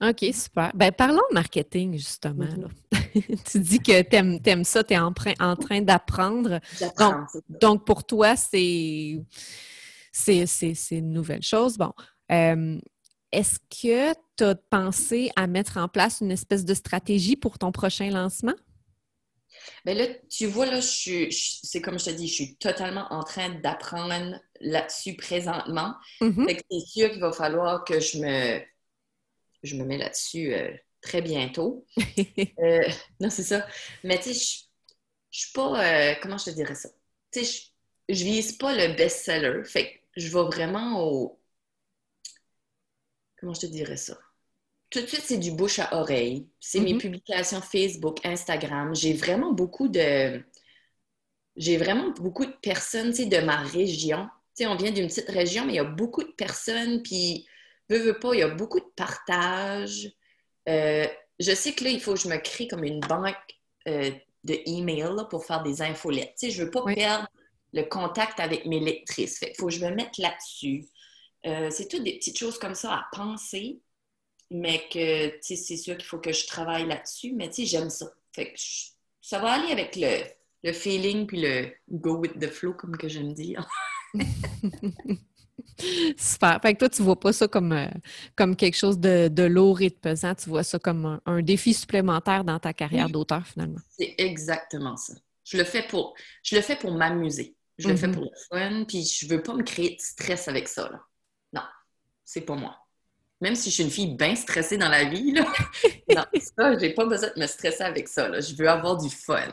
OK, 0.00 0.26
super. 0.32 0.72
Ben, 0.74 0.92
parlons 0.92 1.22
de 1.30 1.34
marketing, 1.34 1.94
justement. 1.96 2.46
Tu 3.50 3.60
dis 3.60 3.78
que 3.78 4.02
tu 4.02 4.16
aimes, 4.50 4.64
ça, 4.64 4.84
tu 4.84 4.92
es 4.92 4.98
en, 4.98 5.14
en 5.40 5.56
train 5.56 5.80
d'apprendre. 5.80 6.60
Donc, 6.98 7.14
donc, 7.48 7.86
pour 7.86 8.04
toi, 8.04 8.36
c'est, 8.36 9.24
c'est, 10.12 10.76
une 10.90 11.14
nouvelle 11.14 11.42
chose. 11.42 11.78
Bon. 11.78 11.94
Euh, 12.30 12.78
est-ce 13.32 13.58
que 13.58 14.12
tu 14.36 14.44
as 14.44 14.54
pensé 14.54 15.30
à 15.34 15.46
mettre 15.46 15.78
en 15.78 15.88
place 15.88 16.20
une 16.20 16.30
espèce 16.30 16.66
de 16.66 16.74
stratégie 16.74 17.36
pour 17.36 17.58
ton 17.58 17.72
prochain 17.72 18.10
lancement? 18.10 18.54
Bien 19.86 19.94
là, 19.94 20.06
tu 20.30 20.46
vois, 20.46 20.66
là, 20.66 20.80
c'est 20.82 21.80
comme 21.80 21.98
je 21.98 22.04
te 22.04 22.10
dis, 22.10 22.28
je 22.28 22.34
suis 22.34 22.56
totalement 22.56 23.06
en 23.10 23.22
train 23.22 23.48
d'apprendre 23.60 24.38
là-dessus 24.60 25.16
présentement. 25.16 25.94
Mm-hmm. 26.20 26.60
c'est 26.70 26.86
sûr 26.86 27.10
qu'il 27.10 27.20
va 27.20 27.32
falloir 27.32 27.84
que 27.84 27.98
je 27.98 28.18
me, 28.18 28.60
je 29.66 29.76
me 29.76 29.84
mets 29.84 29.98
là-dessus 29.98 30.54
euh, 30.54 30.70
très 31.00 31.22
bientôt. 31.22 31.86
Euh, 32.58 32.88
non, 33.20 33.28
c'est 33.30 33.42
ça. 33.42 33.66
Mais 34.02 34.18
tu 34.18 34.32
sais, 34.32 34.34
je, 34.34 34.64
je 35.30 35.40
suis 35.40 35.52
pas. 35.52 35.84
Euh, 35.84 36.14
comment 36.22 36.38
je 36.38 36.46
te 36.46 36.50
dirais 36.50 36.74
ça? 36.74 36.88
Tu 37.30 37.44
sais, 37.44 37.70
je, 38.08 38.24
vise 38.24 38.56
pas 38.56 38.74
le 38.74 38.94
best-seller. 38.94 39.62
Fait 39.64 39.92
que 39.92 39.98
je 40.16 40.28
vais 40.28 40.44
vraiment 40.44 41.02
au, 41.04 41.38
comment 43.38 43.54
je 43.54 43.60
te 43.60 43.66
dirais 43.66 43.96
ça? 43.98 44.18
Tout 44.90 45.00
de 45.00 45.06
suite, 45.06 45.24
c'est 45.24 45.38
du 45.38 45.52
bouche 45.52 45.78
à 45.78 46.00
oreille. 46.00 46.48
C'est 46.60 46.80
mes 46.80 46.94
mhm. 46.94 47.00
publications 47.00 47.60
Facebook, 47.60 48.24
Instagram. 48.24 48.94
J'ai 48.94 49.12
vraiment 49.12 49.52
beaucoup 49.52 49.88
de. 49.88 50.42
J'ai 51.56 51.76
vraiment 51.76 52.10
beaucoup 52.10 52.46
de 52.46 52.56
personnes, 52.62 53.10
tu 53.10 53.24
sais, 53.24 53.26
de 53.26 53.38
ma 53.38 53.58
région. 53.58 54.28
Tu 54.56 54.64
sais, 54.64 54.66
on 54.66 54.76
vient 54.76 54.90
d'une 54.90 55.08
petite 55.08 55.28
région, 55.28 55.66
mais 55.66 55.74
il 55.74 55.76
y 55.76 55.80
a 55.80 55.84
beaucoup 55.84 56.22
de 56.22 56.32
personnes, 56.32 57.02
puis, 57.02 57.46
veux, 57.88 57.98
veux 57.98 58.18
pas, 58.18 58.34
il 58.34 58.40
y 58.40 58.42
a 58.42 58.48
beaucoup 58.48 58.80
de 58.80 58.92
partage. 58.96 60.10
Euh, 60.68 61.06
je 61.38 61.54
sais 61.54 61.72
que 61.72 61.84
là, 61.84 61.90
il 61.90 62.00
faut 62.00 62.14
que 62.14 62.20
je 62.20 62.28
me 62.28 62.38
crée 62.38 62.66
comme 62.68 62.84
une 62.84 63.00
banque 63.00 63.36
euh, 63.88 64.10
de 64.44 64.58
email 64.66 65.26
pour 65.30 65.44
faire 65.44 65.62
des 65.62 65.82
infolettes. 65.82 66.34
Tu 66.38 66.46
sais, 66.46 66.50
je 66.50 66.64
veux 66.64 66.70
pas 66.70 66.84
perdre 66.84 67.28
le 67.72 67.82
contact 67.82 68.40
avec 68.40 68.66
mes 68.66 68.80
lectrices. 68.80 69.40
il 69.42 69.54
faut 69.56 69.66
que 69.66 69.72
je 69.72 69.84
me 69.84 69.94
mette 69.94 70.18
là-dessus. 70.18 70.88
Euh, 71.46 71.70
c'est 71.70 71.88
toutes 71.88 72.04
des 72.04 72.16
petites 72.16 72.38
choses 72.38 72.58
comme 72.58 72.74
ça 72.74 72.94
à 72.94 73.06
penser, 73.12 73.80
mais 74.50 74.82
que, 74.90 75.38
c'est 75.42 75.76
sûr 75.76 75.96
qu'il 75.96 76.06
faut 76.06 76.18
que 76.18 76.32
je 76.32 76.46
travaille 76.46 76.86
là-dessus, 76.86 77.32
mais 77.34 77.48
tu 77.48 77.62
sais, 77.62 77.66
j'aime 77.66 77.90
ça. 77.90 78.10
Fait 78.34 78.52
que 78.52 78.58
ça 79.20 79.38
va 79.38 79.52
aller 79.52 79.72
avec 79.72 79.96
le, 79.96 80.24
le, 80.62 80.72
feeling 80.72 81.26
puis 81.26 81.40
le 81.40 81.70
go 81.90 82.16
with 82.16 82.38
the 82.38 82.48
flow, 82.48 82.74
comme 82.74 82.96
que 82.96 83.08
j'aime 83.08 83.32
dire. 83.32 83.66
Super. 86.16 86.60
Fait 86.62 86.74
que 86.74 86.78
toi, 86.78 86.88
tu 86.88 87.02
vois 87.02 87.18
pas 87.18 87.32
ça 87.32 87.48
comme, 87.48 87.72
euh, 87.72 87.86
comme 88.34 88.56
quelque 88.56 88.76
chose 88.76 88.98
de, 88.98 89.28
de, 89.28 89.42
lourd 89.42 89.80
et 89.80 89.90
de 89.90 89.94
pesant. 89.94 90.34
Tu 90.34 90.48
vois 90.48 90.64
ça 90.64 90.78
comme 90.78 91.20
un, 91.24 91.42
défi 91.42 91.74
supplémentaire 91.74 92.44
dans 92.44 92.58
ta 92.58 92.72
carrière 92.72 93.08
d'auteur, 93.08 93.46
finalement. 93.46 93.80
C'est 93.98 94.14
exactement 94.18 94.96
ça. 94.96 95.14
Je 95.44 95.58
le 95.58 95.64
fais 95.64 95.82
pour, 95.82 96.14
je 96.42 96.56
le 96.56 96.62
fais 96.62 96.76
pour 96.76 96.92
m'amuser. 96.92 97.54
Je 97.78 97.88
le 97.88 97.96
fais 97.96 98.06
mm-hmm. 98.06 98.12
pour 98.12 98.22
le 98.22 98.30
fun, 98.50 98.84
puis 98.88 99.04
je 99.04 99.28
veux 99.28 99.42
pas 99.42 99.54
me 99.54 99.62
créer 99.62 99.96
de 99.96 100.00
stress 100.00 100.48
avec 100.48 100.66
ça. 100.66 100.88
Là 100.90 101.00
c'est 102.26 102.42
pas 102.42 102.56
moi. 102.56 102.76
Même 103.40 103.54
si 103.54 103.70
je 103.70 103.74
suis 103.74 103.84
une 103.84 103.90
fille 103.90 104.14
bien 104.14 104.34
stressée 104.34 104.76
dans 104.76 104.88
la 104.88 105.04
vie, 105.04 105.32
là, 105.32 105.46
non, 106.14 106.24
ça, 106.58 106.78
j'ai 106.78 106.92
pas 106.92 107.06
besoin 107.06 107.30
de 107.34 107.40
me 107.40 107.46
stresser 107.46 107.82
avec 107.82 108.08
ça. 108.08 108.40
Je 108.40 108.54
veux 108.56 108.68
avoir 108.68 108.96
du 108.96 109.08
fun. 109.08 109.52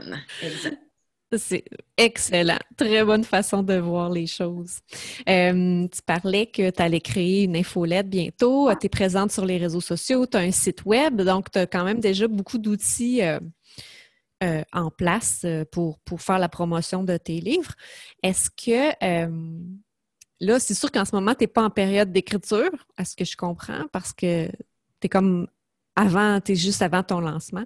C'est 1.37 1.65
excellent. 1.97 2.59
Très 2.77 3.03
bonne 3.03 3.23
façon 3.23 3.63
de 3.63 3.75
voir 3.75 4.09
les 4.09 4.27
choses. 4.27 4.79
Euh, 5.27 5.87
tu 5.87 6.01
parlais 6.05 6.47
que 6.47 6.69
tu 6.69 6.81
allais 6.81 7.01
créer 7.01 7.43
une 7.43 7.55
infolette 7.55 8.09
bientôt. 8.09 8.69
Tu 8.79 8.85
es 8.85 8.89
présente 8.89 9.31
sur 9.31 9.45
les 9.45 9.57
réseaux 9.57 9.81
sociaux, 9.81 10.25
tu 10.25 10.37
as 10.37 10.41
un 10.41 10.51
site 10.51 10.85
web, 10.85 11.21
donc 11.21 11.51
tu 11.51 11.59
as 11.59 11.67
quand 11.67 11.83
même 11.83 11.99
déjà 11.99 12.27
beaucoup 12.27 12.57
d'outils 12.57 13.21
euh, 13.21 13.39
euh, 14.43 14.63
en 14.73 14.89
place 14.91 15.45
pour, 15.71 15.99
pour 15.99 16.21
faire 16.21 16.39
la 16.39 16.49
promotion 16.49 17.03
de 17.03 17.17
tes 17.17 17.39
livres. 17.39 17.73
Est-ce 18.21 18.49
que 18.49 18.93
Là, 20.39 20.59
c'est 20.59 20.73
sûr 20.73 20.91
qu'en 20.91 21.05
ce 21.05 21.15
moment, 21.15 21.33
tu 21.35 21.43
n'es 21.43 21.47
pas 21.47 21.63
en 21.63 21.69
période 21.69 22.11
d'écriture, 22.11 22.69
à 22.97 23.05
ce 23.05 23.15
que 23.15 23.23
je 23.23 23.37
comprends, 23.37 23.87
parce 23.93 24.11
que 24.11 24.47
tu 24.47 25.05
es 25.05 25.07
comme 25.07 25.47
avant, 25.95 26.41
tu 26.41 26.53
es 26.53 26.55
juste 26.55 26.81
avant 26.81 27.03
ton 27.03 27.19
lancement. 27.19 27.65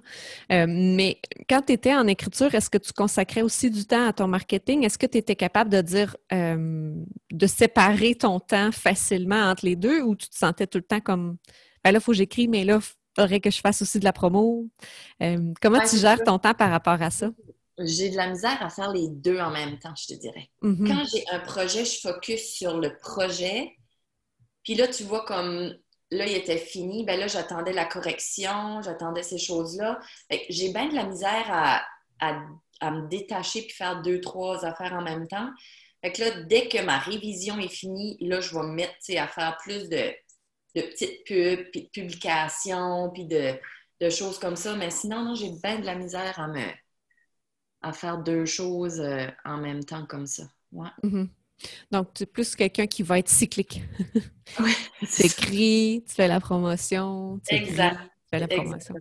Euh, 0.51 0.65
mais 0.67 1.21
quand 1.49 1.61
tu 1.61 1.73
étais 1.73 1.95
en 1.95 2.07
écriture, 2.07 2.53
est-ce 2.53 2.69
que 2.69 2.77
tu 2.77 2.91
consacrais 2.93 3.41
aussi 3.41 3.69
du 3.69 3.85
temps 3.85 4.07
à 4.07 4.13
ton 4.13 4.27
marketing? 4.27 4.83
Est-ce 4.83 4.97
que 4.97 5.05
tu 5.05 5.17
étais 5.17 5.35
capable 5.35 5.69
de 5.69 5.81
dire, 5.81 6.17
euh, 6.33 6.93
de 7.31 7.47
séparer 7.47 8.15
ton 8.15 8.39
temps 8.39 8.71
facilement 8.71 9.49
entre 9.49 9.65
les 9.65 9.75
deux 9.75 10.01
ou 10.01 10.15
tu 10.15 10.29
te 10.29 10.35
sentais 10.35 10.67
tout 10.67 10.77
le 10.77 10.83
temps 10.83 10.99
comme, 10.99 11.37
ben 11.83 11.91
là, 11.91 11.99
il 11.99 12.01
faut 12.01 12.11
que 12.11 12.17
j'écris, 12.17 12.47
mais 12.47 12.65
là, 12.65 12.79
il 12.81 13.21
faudrait 13.21 13.39
que 13.39 13.49
je 13.49 13.59
fasse 13.59 13.81
aussi 13.81 13.99
de 13.99 14.03
la 14.05 14.13
promo? 14.13 14.67
Euh, 15.23 15.53
comment 15.61 15.79
tu 15.79 15.97
gères 15.97 16.23
ton 16.23 16.37
temps 16.37 16.53
par 16.53 16.69
rapport 16.69 17.01
à 17.01 17.09
ça? 17.09 17.29
j'ai 17.79 18.09
de 18.09 18.17
la 18.17 18.27
misère 18.29 18.57
à 18.61 18.69
faire 18.69 18.91
les 18.91 19.07
deux 19.07 19.39
en 19.39 19.51
même 19.51 19.77
temps, 19.77 19.93
je 19.95 20.07
te 20.07 20.19
dirais. 20.19 20.49
Mm-hmm. 20.63 20.87
Quand 20.87 21.03
j'ai 21.05 21.23
un 21.31 21.39
projet, 21.39 21.85
je 21.85 21.99
focus 21.99 22.41
sur 22.53 22.79
le 22.79 22.97
projet. 22.97 23.77
Puis 24.63 24.75
là, 24.75 24.87
tu 24.87 25.03
vois 25.03 25.25
comme 25.25 25.75
là, 26.11 26.25
il 26.25 26.35
était 26.35 26.57
fini. 26.57 27.03
Ben 27.03 27.19
là, 27.19 27.27
j'attendais 27.27 27.73
la 27.73 27.85
correction, 27.85 28.81
j'attendais 28.81 29.23
ces 29.23 29.37
choses-là. 29.37 29.99
J'ai 30.49 30.71
bien 30.71 30.87
de 30.89 30.95
la 30.95 31.05
misère 31.05 31.45
à, 31.49 31.85
à, 32.19 32.91
me 32.91 33.07
détacher 33.07 33.63
puis 33.63 33.73
faire 33.73 34.01
deux, 34.01 34.21
trois 34.21 34.65
affaires 34.65 34.93
en 34.93 35.01
même 35.01 35.27
temps. 35.27 35.49
Fait 36.01 36.11
que 36.11 36.21
là, 36.21 36.41
dès 36.43 36.67
que 36.67 36.81
ma 36.83 36.99
révision 36.99 37.59
est 37.59 37.67
finie, 37.67 38.17
là, 38.21 38.39
je 38.39 38.53
vais 38.53 38.63
me 38.63 38.73
mettre 38.73 38.95
à 39.17 39.27
faire 39.27 39.57
plus 39.57 39.89
de, 39.89 40.13
de 40.75 40.81
petites 40.81 41.25
pubs, 41.25 41.71
puis 41.71 41.83
de 41.83 41.89
publications, 41.89 43.09
puis 43.11 43.25
de, 43.25 44.09
choses 44.09 44.39
comme 44.39 44.55
ça. 44.55 44.75
Mais 44.75 44.91
sinon, 44.91 45.23
non, 45.23 45.35
j'ai 45.35 45.51
bien 45.63 45.79
de 45.79 45.85
la 45.85 45.95
misère 45.95 46.39
à 46.39 46.47
me 46.47 46.65
à 47.83 47.93
faire 47.93 48.17
deux 48.17 48.45
choses 48.45 48.99
euh, 48.99 49.27
en 49.45 49.57
même 49.57 49.83
temps 49.83 50.05
comme 50.07 50.25
ça. 50.25 50.43
Mm-hmm. 50.73 51.29
Donc, 51.91 52.13
tu 52.13 52.23
es 52.23 52.25
plus 52.25 52.55
quelqu'un 52.55 52.87
qui 52.87 53.03
va 53.03 53.19
être 53.19 53.29
cyclique. 53.29 53.81
oui. 54.59 54.73
tu 55.01 55.25
écris, 55.25 56.03
tu 56.07 56.13
fais 56.13 56.27
la 56.27 56.39
promotion. 56.39 57.39
Tu 57.47 57.55
exact. 57.55 57.97
tu 58.01 58.29
fais 58.29 58.39
la 58.39 58.47
promotion. 58.47 58.95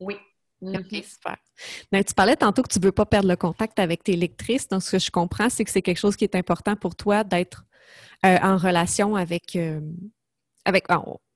Oui. 0.00 0.16
OK, 0.60 0.72
mm-hmm. 0.72 1.04
super. 1.04 1.36
Mais 1.92 2.02
tu 2.02 2.14
parlais 2.14 2.36
tantôt 2.36 2.62
que 2.62 2.72
tu 2.72 2.80
ne 2.80 2.84
veux 2.84 2.92
pas 2.92 3.06
perdre 3.06 3.28
le 3.28 3.36
contact 3.36 3.78
avec 3.78 4.02
tes 4.02 4.16
lectrices. 4.16 4.68
Donc, 4.68 4.82
ce 4.82 4.92
que 4.92 4.98
je 4.98 5.10
comprends, 5.10 5.48
c'est 5.48 5.64
que 5.64 5.70
c'est 5.70 5.82
quelque 5.82 5.98
chose 5.98 6.16
qui 6.16 6.24
est 6.24 6.34
important 6.34 6.74
pour 6.74 6.96
toi 6.96 7.24
d'être 7.24 7.64
euh, 8.26 8.38
en 8.42 8.56
relation 8.56 9.16
avec. 9.16 9.56
Euh, 9.56 9.80
avec 10.64 10.84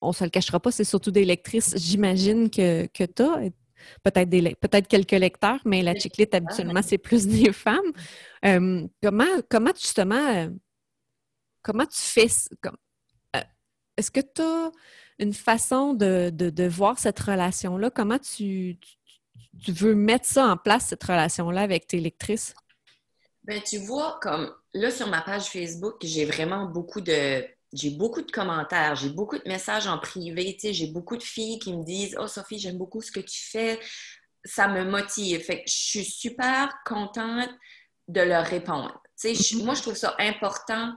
on 0.03 0.09
ne 0.09 0.12
se 0.12 0.25
le 0.25 0.31
cachera 0.31 0.61
pas, 0.61 0.70
c'est 0.70 0.85
surtout 0.85 1.11
des 1.11 1.25
lectrices, 1.25 1.75
j'imagine, 1.77 2.51
que, 2.51 2.87
que 2.87 3.05
tu 3.05 3.22
as. 3.22 3.51
Peut-être 4.03 4.31
peut-être 4.61 4.88
quelques 4.88 5.12
lecteurs, 5.12 5.61
mais 5.64 5.83
la 5.83 5.95
chiclite, 5.95 6.35
habituellement, 6.35 6.83
c'est 6.83 6.99
plus 6.99 7.27
des 7.27 7.53
femmes. 7.53 7.92
Euh, 8.45 8.87
comment, 9.03 9.25
comment 9.49 9.73
justement, 9.75 10.49
comment 11.62 11.87
tu 11.87 12.01
fais, 12.01 12.29
comme, 12.61 12.77
est-ce 13.97 14.11
que 14.11 14.21
tu 14.21 14.42
as 14.42 14.71
une 15.18 15.35
façon 15.35 15.95
de, 15.95 16.31
de, 16.31 16.66
voir 16.66 16.99
cette 16.99 17.21
relation-là? 17.21 17.90
Comment 17.90 18.18
tu, 18.18 18.79
tu 19.62 19.73
veux 19.73 19.95
mettre 19.95 20.27
ça 20.27 20.47
en 20.47 20.57
place, 20.57 20.87
cette 20.87 21.05
relation-là 21.05 21.61
avec 21.61 21.87
tes 21.87 22.01
lectrices? 22.01 22.55
Ben, 23.45 23.61
tu 23.62 23.79
vois, 23.79 24.18
comme 24.23 24.55
là, 24.73 24.90
sur 24.90 25.09
ma 25.09 25.21
page 25.21 25.47
Facebook, 25.47 25.97
j'ai 26.03 26.25
vraiment 26.25 26.66
beaucoup 26.66 27.01
de. 27.01 27.45
J'ai 27.72 27.90
beaucoup 27.90 28.22
de 28.22 28.30
commentaires, 28.30 28.96
j'ai 28.96 29.08
beaucoup 29.08 29.38
de 29.38 29.48
messages 29.48 29.87
en 29.87 29.98
privé, 29.98 30.54
tu 30.54 30.68
sais, 30.68 30.72
j'ai 30.72 30.88
beaucoup 30.88 31.16
de 31.16 31.22
filles 31.22 31.58
qui 31.58 31.72
me 31.72 31.85
disent 31.85 32.16
Oh 32.20 32.26
Sophie, 32.26 32.58
j'aime 32.58 32.78
beaucoup 32.78 33.00
ce 33.00 33.11
que 33.11 33.20
tu 33.20 33.42
fais. 33.50 33.80
Ça 34.44 34.68
me 34.68 34.85
motive. 34.85 35.40
Fait 35.40 35.62
que 35.62 35.70
je 35.70 35.74
suis 35.74 36.04
super 36.04 36.74
contente 36.85 37.50
de 38.08 38.20
leur 38.20 38.44
répondre. 38.44 39.00
Tu 39.20 39.35
sais, 39.35 39.54
mm-hmm. 39.56 39.64
moi, 39.64 39.74
je 39.74 39.82
trouve 39.82 39.96
ça 39.96 40.14
important 40.18 40.92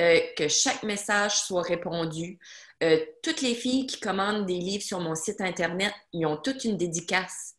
euh, 0.00 0.20
que 0.36 0.48
chaque 0.48 0.82
message 0.82 1.40
soit 1.40 1.62
répondu. 1.62 2.38
Euh, 2.82 3.04
toutes 3.22 3.40
les 3.40 3.54
filles 3.54 3.86
qui 3.86 3.98
commandent 3.98 4.46
des 4.46 4.58
livres 4.58 4.84
sur 4.84 5.00
mon 5.00 5.14
site 5.14 5.40
Internet, 5.40 5.92
ils 6.12 6.26
ont 6.26 6.36
toute 6.36 6.64
une 6.64 6.76
dédicace. 6.76 7.54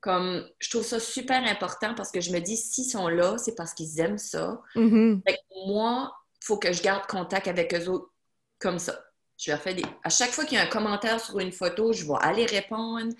Comme, 0.00 0.48
je 0.58 0.70
trouve 0.70 0.82
ça 0.82 1.00
super 1.00 1.42
important 1.44 1.94
parce 1.94 2.10
que 2.10 2.20
je 2.20 2.32
me 2.32 2.40
dis, 2.40 2.56
s'ils 2.56 2.90
sont 2.90 3.08
là, 3.08 3.38
c'est 3.38 3.54
parce 3.54 3.72
qu'ils 3.74 4.00
aiment 4.00 4.18
ça. 4.18 4.60
Mm-hmm. 4.74 5.22
moi, 5.66 6.12
il 6.42 6.46
faut 6.46 6.58
que 6.58 6.72
je 6.72 6.82
garde 6.82 7.06
contact 7.06 7.48
avec 7.48 7.72
eux 7.74 7.88
autres 7.88 8.10
comme 8.64 8.78
ça. 8.78 8.98
Je 9.36 9.50
leur 9.50 9.60
fais 9.60 9.74
des... 9.74 9.84
À 10.02 10.08
chaque 10.08 10.30
fois 10.30 10.44
qu'il 10.44 10.56
y 10.56 10.60
a 10.60 10.64
un 10.64 10.68
commentaire 10.68 11.20
sur 11.20 11.38
une 11.38 11.52
photo, 11.52 11.92
je 11.92 12.04
vais 12.04 12.18
aller 12.20 12.46
répondre. 12.46 13.12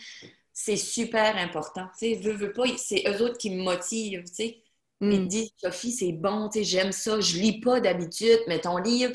C'est 0.53 0.77
super 0.77 1.37
important. 1.37 1.87
Tu 1.99 2.15
sais, 2.15 2.21
veux, 2.21 2.33
veux 2.33 2.53
pas, 2.53 2.65
c'est 2.79 3.05
eux 3.07 3.23
autres 3.23 3.37
qui 3.37 3.51
me 3.51 3.63
motivent, 3.63 4.25
tu 4.25 4.35
sais. 4.35 4.63
Ils 5.01 5.09
me 5.09 5.19
mm. 5.19 5.29
disent, 5.29 5.51
Sophie, 5.59 5.93
c'est 5.93 6.13
bon, 6.13 6.49
tu 6.49 6.61
sais, 6.61 6.65
j'aime 6.65 6.93
ça. 6.93 7.21
Je 7.21 7.37
lis 7.37 7.61
pas 7.61 7.81
d'habitude, 7.81 8.41
mais 8.49 8.61
ton 8.61 8.79
livre, 8.79 9.13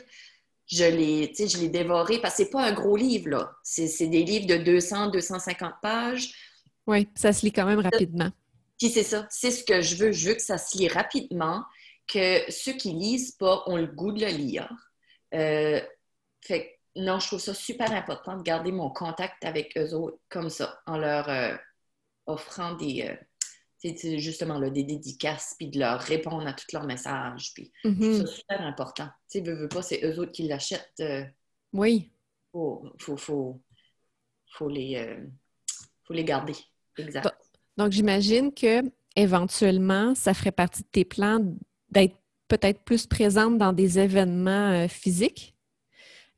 je 0.67 0.83
l'ai, 0.83 1.33
je 1.35 1.57
l'ai 1.57 1.69
dévoré 1.69 2.19
parce 2.19 2.35
que 2.35 2.43
c'est 2.43 2.49
pas 2.51 2.63
un 2.63 2.73
gros 2.73 2.95
livre, 2.95 3.29
là. 3.29 3.51
C'est 3.63 4.07
des 4.07 4.23
livres 4.23 4.45
de 4.45 4.57
200, 4.57 5.09
250 5.09 5.73
pages. 5.81 6.31
Oui, 6.85 7.07
ça 7.15 7.33
se 7.33 7.45
lit 7.45 7.51
quand 7.51 7.65
même 7.65 7.79
rapidement. 7.79 8.29
Puis 8.77 8.89
c'est 8.89 9.03
ça, 9.03 9.25
c'est 9.29 9.51
ce 9.51 9.63
que 9.63 9.81
je 9.81 9.95
veux. 9.95 10.11
Je 10.11 10.29
veux 10.29 10.35
que 10.35 10.41
ça 10.41 10.57
se 10.57 10.77
lit 10.77 10.89
rapidement, 10.89 11.63
que 12.07 12.39
ceux 12.49 12.73
qui 12.73 12.91
lisent 12.91 13.31
pas 13.31 13.63
ont 13.65 13.77
le 13.77 13.87
goût 13.87 14.11
de 14.11 14.21
le 14.21 14.31
lire. 14.31 14.69
Euh, 15.33 15.81
fait 16.41 16.79
non, 16.95 17.19
je 17.19 17.27
trouve 17.27 17.39
ça 17.39 17.53
super 17.53 17.91
important 17.91 18.35
de 18.35 18.43
garder 18.43 18.71
mon 18.71 18.89
contact 18.89 19.45
avec 19.45 19.77
eux 19.77 19.93
autres 19.93 20.17
comme 20.29 20.49
ça, 20.49 20.81
en 20.85 20.97
leur 20.97 21.29
euh, 21.29 21.55
offrant 22.25 22.73
des, 22.73 23.15
euh, 23.83 24.17
justement 24.17 24.59
là, 24.59 24.69
des 24.69 24.83
dédicaces, 24.83 25.55
puis 25.57 25.69
de 25.69 25.79
leur 25.79 25.99
répondre 26.01 26.45
à 26.47 26.53
tous 26.53 26.71
leurs 26.73 26.85
messages. 26.85 27.53
Puis 27.53 27.71
je 27.83 27.89
trouve 27.89 28.17
ça 28.17 28.23
mm-hmm. 28.23 28.35
super 28.35 28.61
important. 28.61 29.07
Tu 29.29 29.39
sais, 29.39 29.41
veux, 29.41 29.55
veux 29.55 29.69
pas, 29.69 29.81
c'est 29.81 30.03
eux 30.03 30.19
autres 30.19 30.31
qui 30.31 30.43
l'achètent. 30.43 31.03
oui. 31.73 32.11
Faut, 32.51 32.83
faut, 32.97 33.15
faut, 33.15 33.61
faut, 34.53 34.69
les, 34.69 35.19
faut 36.03 36.13
les 36.13 36.23
garder. 36.23 36.55
Exact. 36.97 37.29
Donc, 37.77 37.91
j'imagine 37.91 38.51
que 38.53 38.81
éventuellement, 39.15 40.15
ça 40.15 40.33
ferait 40.33 40.51
partie 40.51 40.81
de 40.81 40.87
tes 40.87 41.05
plans 41.05 41.39
d'être 41.89 42.15
peut-être 42.47 42.81
plus 42.83 43.05
présente 43.05 43.57
dans 43.57 43.73
des 43.73 43.99
événements 43.99 44.71
euh, 44.71 44.87
physiques, 44.87 45.55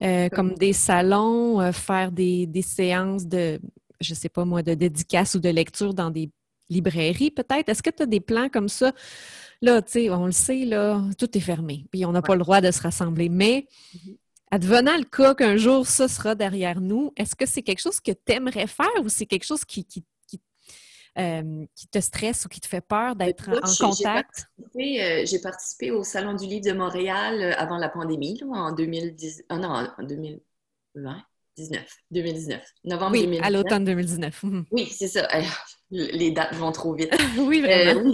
euh, 0.04 0.30
comme 0.30 0.54
des 0.56 0.74
salons, 0.74 1.62
euh, 1.62 1.72
faire 1.72 2.12
des, 2.12 2.48
séances 2.64 3.28
de, 3.28 3.60
je 4.00 4.14
sais 4.14 4.30
pas 4.30 4.46
moi, 4.46 4.64
de 4.64 4.74
dédicaces 4.74 5.36
ou 5.36 5.40
de 5.40 5.50
lecture 5.50 5.94
dans 5.94 6.10
des 6.10 6.30
librairies 6.70 7.32
peut-être. 7.32 7.70
Est-ce 7.70 7.84
que 7.84 7.90
tu 7.90 8.04
as 8.04 8.08
des 8.08 8.20
plans 8.20 8.50
comme 8.50 8.70
ça? 8.70 8.94
Là, 9.62 9.82
tu 9.82 9.92
sais, 9.92 10.10
on 10.10 10.26
le 10.26 10.32
sait, 10.32 10.66
là, 10.66 11.04
tout 11.18 11.38
est 11.38 11.42
fermé, 11.42 11.86
puis 11.92 12.06
on 12.06 12.12
n'a 12.12 12.22
pas 12.22 12.34
le 12.34 12.42
droit 12.42 12.62
de 12.62 12.72
se 12.72 12.82
rassembler. 12.82 13.30
Mais 13.30 13.68
mm-hmm. 13.96 14.18
advenant 14.52 14.98
le 14.98 15.04
cas 15.04 15.36
qu'un 15.36 15.58
jour 15.58 15.86
ça 15.86 16.08
sera 16.08 16.34
derrière 16.34 16.82
nous, 16.82 17.12
est-ce 17.16 17.36
que 17.36 17.46
c'est 17.46 17.62
quelque 17.62 17.82
chose 17.82 18.00
que 18.00 18.12
tu 18.12 18.34
aimerais 18.34 18.68
faire 18.68 18.90
ou 19.04 19.10
c'est 19.10 19.28
quelque 19.28 19.46
chose 19.46 19.66
qui, 19.66 19.86
qui 19.86 20.04
euh, 21.20 21.66
qui 21.76 21.88
te 21.88 22.00
stresse 22.00 22.46
ou 22.46 22.50
qui 22.50 22.62
te 22.62 22.68
fait 22.68 22.80
peur 22.80 23.18
d'être 23.18 23.50
en 23.50 23.88
contact? 23.90 24.46
Euh, 24.78 25.26
j'ai 25.26 25.40
participé, 25.42 25.92
au 25.92 26.04
Salon 26.04 26.36
du 26.36 26.46
Livre 26.46 26.66
de 26.66 26.72
Montréal 26.72 27.42
euh, 27.42 27.54
avant 27.58 27.78
la 27.78 27.90
pandémie, 27.90 28.40
en 28.50 28.72
2010. 28.72 29.44
Ah 29.50 29.58
non, 29.58 29.70
en 29.70 30.04
2020. 30.04 31.22
2019. 32.12 32.64
Novembre 32.86 33.12
oui, 33.12 33.22
2019. 33.24 33.46
à 33.46 33.50
l'automne 33.50 33.84
2019. 33.84 34.44
Mhm. 34.44 34.66
Oui, 34.72 34.86
c'est 34.86 35.10
ça. 35.10 35.28
Les 35.92 36.32
dates 36.32 36.56
vont 36.56 36.72
trop 36.72 36.96
vite. 36.96 37.14
oui, 37.40 37.60
vraiment. 37.60 38.14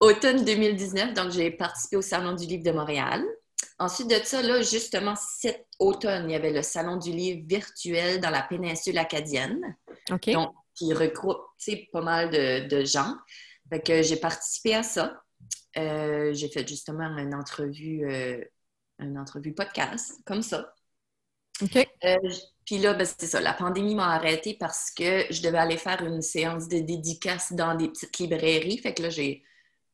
Automne 0.00 0.44
2019, 0.44 1.14
donc 1.14 1.30
j'ai 1.30 1.52
participé 1.52 1.96
au 1.96 2.02
Salon 2.02 2.34
du 2.34 2.46
Livre 2.46 2.64
de 2.64 2.72
Montréal. 2.72 3.24
Ensuite 3.78 4.10
de 4.10 4.16
ça, 4.24 4.42
là, 4.42 4.60
justement, 4.62 5.14
cet 5.14 5.64
automne, 5.78 6.28
il 6.28 6.32
y 6.32 6.34
avait 6.36 6.52
le 6.52 6.62
Salon 6.62 6.96
du 6.96 7.12
Livre 7.12 7.42
virtuel 7.46 8.20
dans 8.20 8.30
la 8.30 8.42
péninsule 8.42 8.98
acadienne. 8.98 9.76
OK 10.10 10.30
qui 10.74 10.92
regroupe 10.92 11.42
pas 11.92 12.02
mal 12.02 12.30
de, 12.30 12.84
gens. 12.84 13.14
Fait 13.68 13.80
que 13.80 14.02
j'ai 14.02 14.16
participé 14.16 14.74
à 14.74 14.82
ça. 14.82 15.22
Euh, 15.78 16.32
j'ai 16.34 16.48
fait 16.48 16.66
justement 16.66 17.16
une 17.16 17.34
entrevue, 17.34 18.04
euh, 18.10 18.42
une 18.98 19.18
entrevue 19.18 19.54
podcast, 19.54 20.20
comme 20.26 20.42
ça. 20.42 20.74
OK. 21.62 21.76
Euh, 22.04 22.16
puis 22.66 22.78
là, 22.78 22.94
ben, 22.94 23.06
c'est 23.06 23.26
ça, 23.26 23.40
la 23.40 23.54
pandémie 23.54 23.94
m'a 23.94 24.14
arrêtée 24.14 24.56
parce 24.58 24.90
que 24.90 25.24
je 25.30 25.42
devais 25.42 25.58
aller 25.58 25.76
faire 25.76 26.02
une 26.02 26.22
séance 26.22 26.68
de 26.68 26.78
dédicace 26.78 27.52
dans 27.52 27.74
des 27.74 27.88
petites 27.88 28.18
librairies. 28.18 28.78
Fait 28.78 28.94
que 28.94 29.02
là, 29.02 29.10
j'ai, 29.10 29.42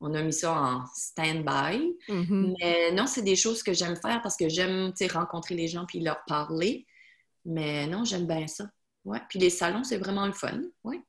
on 0.01 0.15
a 0.15 0.23
mis 0.23 0.33
ça 0.33 0.53
en 0.53 0.85
stand-by. 0.95 1.97
Mm-hmm. 2.09 2.55
Mais 2.61 2.93
non, 2.93 3.07
c'est 3.07 3.23
des 3.23 3.37
choses 3.37 3.63
que 3.63 3.73
j'aime 3.73 3.97
faire 3.97 4.21
parce 4.23 4.37
que 4.37 4.49
j'aime 4.49 4.93
rencontrer 5.13 5.55
les 5.55 5.69
gens 5.69 5.87
puis 5.87 6.01
leur 6.01 6.25
parler. 6.27 6.87
Mais 7.45 7.87
non, 7.87 8.05
j'aime 8.05 8.27
bien 8.27 8.47
ça. 8.47 8.67
Ouais. 9.09 9.21
Puis 9.29 9.39
les 9.39 9.51
salons, 9.51 9.85
c'est 9.85 9.97
vraiment 9.97 10.27
le 10.27 10.33
fun. 10.33 10.61
Ouais. 10.85 11.01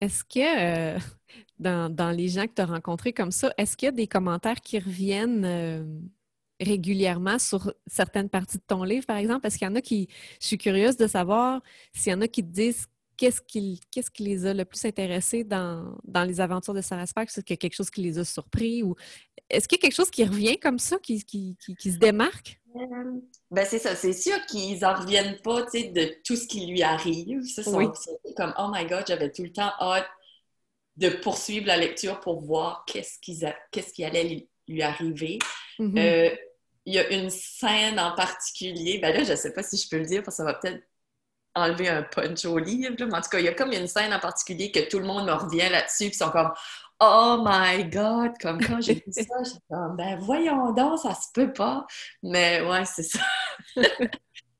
Est-ce 0.00 0.22
que 0.22 0.96
euh, 0.96 0.98
dans, 1.58 2.14
les 2.14 2.28
gens 2.28 2.46
que 2.46 2.52
tu 2.54 2.62
as 2.62 2.66
rencontrés 2.66 3.12
comme 3.12 3.32
ça, 3.32 3.52
est-ce 3.56 3.76
qu'il 3.76 3.86
y 3.86 3.88
a 3.88 3.92
des 3.92 4.06
commentaires 4.06 4.60
qui 4.60 4.78
reviennent 4.78 5.44
euh, 5.46 5.84
régulièrement 6.60 7.38
sur 7.38 7.72
certaines 7.86 8.28
parties 8.28 8.58
de 8.58 8.64
ton 8.66 8.84
livre, 8.84 9.06
par 9.06 9.16
exemple? 9.16 9.46
Est-ce 9.46 9.58
qu'il 9.58 9.66
y 9.66 9.70
en 9.70 9.74
a 9.74 9.80
qui. 9.80 10.08
Je 10.40 10.46
suis 10.46 10.58
curieuse 10.58 10.96
de 10.96 11.06
savoir 11.06 11.62
s'il 11.94 12.12
y 12.12 12.14
en 12.14 12.20
a 12.20 12.28
qui 12.28 12.42
te 12.42 12.52
disent 12.52 12.86
qu'est-ce 13.16 13.40
qui, 13.40 13.80
qu'est-ce 13.90 14.10
qui 14.10 14.24
les 14.24 14.44
a 14.44 14.52
le 14.52 14.66
plus 14.66 14.84
intéressés 14.84 15.42
dans, 15.42 15.96
les 16.26 16.40
aventures 16.40 16.74
de 16.74 16.82
Sarah 16.82 17.06
Sparks? 17.06 17.30
Est-ce 17.30 17.40
qu'il 17.40 17.54
y 17.54 17.58
a 17.58 17.58
quelque 17.58 17.74
chose 17.74 17.88
qui 17.88 18.02
les 18.02 18.18
a 18.18 18.24
surpris? 18.24 18.82
Ou 18.82 18.94
est-ce 19.48 19.66
qu'il 19.66 19.78
y 19.78 19.80
a 19.80 19.82
quelque 19.82 19.96
chose 19.96 20.10
qui 20.10 20.24
revient 20.24 20.58
comme 20.58 20.78
ça, 20.78 20.98
qui, 20.98 21.24
qui, 21.24 21.56
qui 21.56 21.92
se 21.92 21.96
démarque? 21.96 22.60
Ben 23.50 23.64
c'est 23.64 23.78
ça, 23.78 23.94
c'est 23.94 24.12
sûr 24.12 24.44
qu'ils 24.46 24.80
n'en 24.80 24.94
reviennent 24.94 25.40
pas 25.42 25.62
de 25.62 26.22
tout 26.24 26.36
ce 26.36 26.46
qui 26.46 26.66
lui 26.66 26.82
arrive. 26.82 27.42
Ça, 27.44 27.62
c'est 27.62 28.34
comme 28.36 28.54
Oh 28.58 28.68
my 28.72 28.86
God, 28.86 29.04
j'avais 29.06 29.30
tout 29.30 29.42
le 29.42 29.52
temps 29.52 29.72
hâte 29.80 30.06
de 30.96 31.10
poursuivre 31.10 31.66
la 31.66 31.76
lecture 31.76 32.20
pour 32.20 32.40
voir 32.40 32.84
qu'est-ce, 32.86 33.18
qu'est-ce 33.70 33.92
qui 33.92 34.04
allait 34.04 34.48
lui 34.66 34.82
arriver. 34.82 35.38
Mm-hmm. 35.78 35.98
Euh, 35.98 36.36
il 36.86 36.94
y 36.94 36.98
a 36.98 37.10
une 37.10 37.30
scène 37.30 37.98
en 37.98 38.14
particulier, 38.14 38.98
ben 38.98 39.12
là, 39.12 39.24
je 39.24 39.32
ne 39.32 39.36
sais 39.36 39.52
pas 39.52 39.62
si 39.62 39.76
je 39.76 39.88
peux 39.88 39.98
le 39.98 40.06
dire 40.06 40.22
parce 40.22 40.36
que 40.36 40.42
ça 40.42 40.44
va 40.44 40.54
peut-être 40.54 40.82
enlever 41.54 41.88
un 41.88 42.02
punch 42.02 42.44
au 42.44 42.58
livre, 42.58 42.94
mais 42.98 43.14
en 43.14 43.20
tout 43.20 43.30
cas, 43.30 43.38
il 43.40 43.46
y 43.46 43.48
a 43.48 43.54
comme 43.54 43.72
une 43.72 43.88
scène 43.88 44.12
en 44.12 44.20
particulier 44.20 44.70
que 44.70 44.88
tout 44.88 44.98
le 44.98 45.06
monde 45.06 45.26
me 45.26 45.32
revient 45.32 45.68
là-dessus, 45.70 46.06
puis 46.06 46.14
ils 46.14 46.14
sont 46.14 46.30
comme 46.30 46.52
Oh 47.00 47.44
my 47.44 47.84
God! 47.84 48.32
Comme 48.40 48.58
quand 48.60 48.80
j'ai 48.80 48.94
vu 48.94 49.02
ça, 49.10 49.22
j'étais 49.44 49.58
comme, 49.70 49.96
ben 49.96 50.18
voyons 50.18 50.72
donc, 50.72 50.98
ça 50.98 51.14
se 51.14 51.28
peut 51.34 51.52
pas. 51.52 51.86
Mais 52.22 52.62
ouais, 52.62 52.84
c'est 52.86 53.02
ça. 53.02 53.20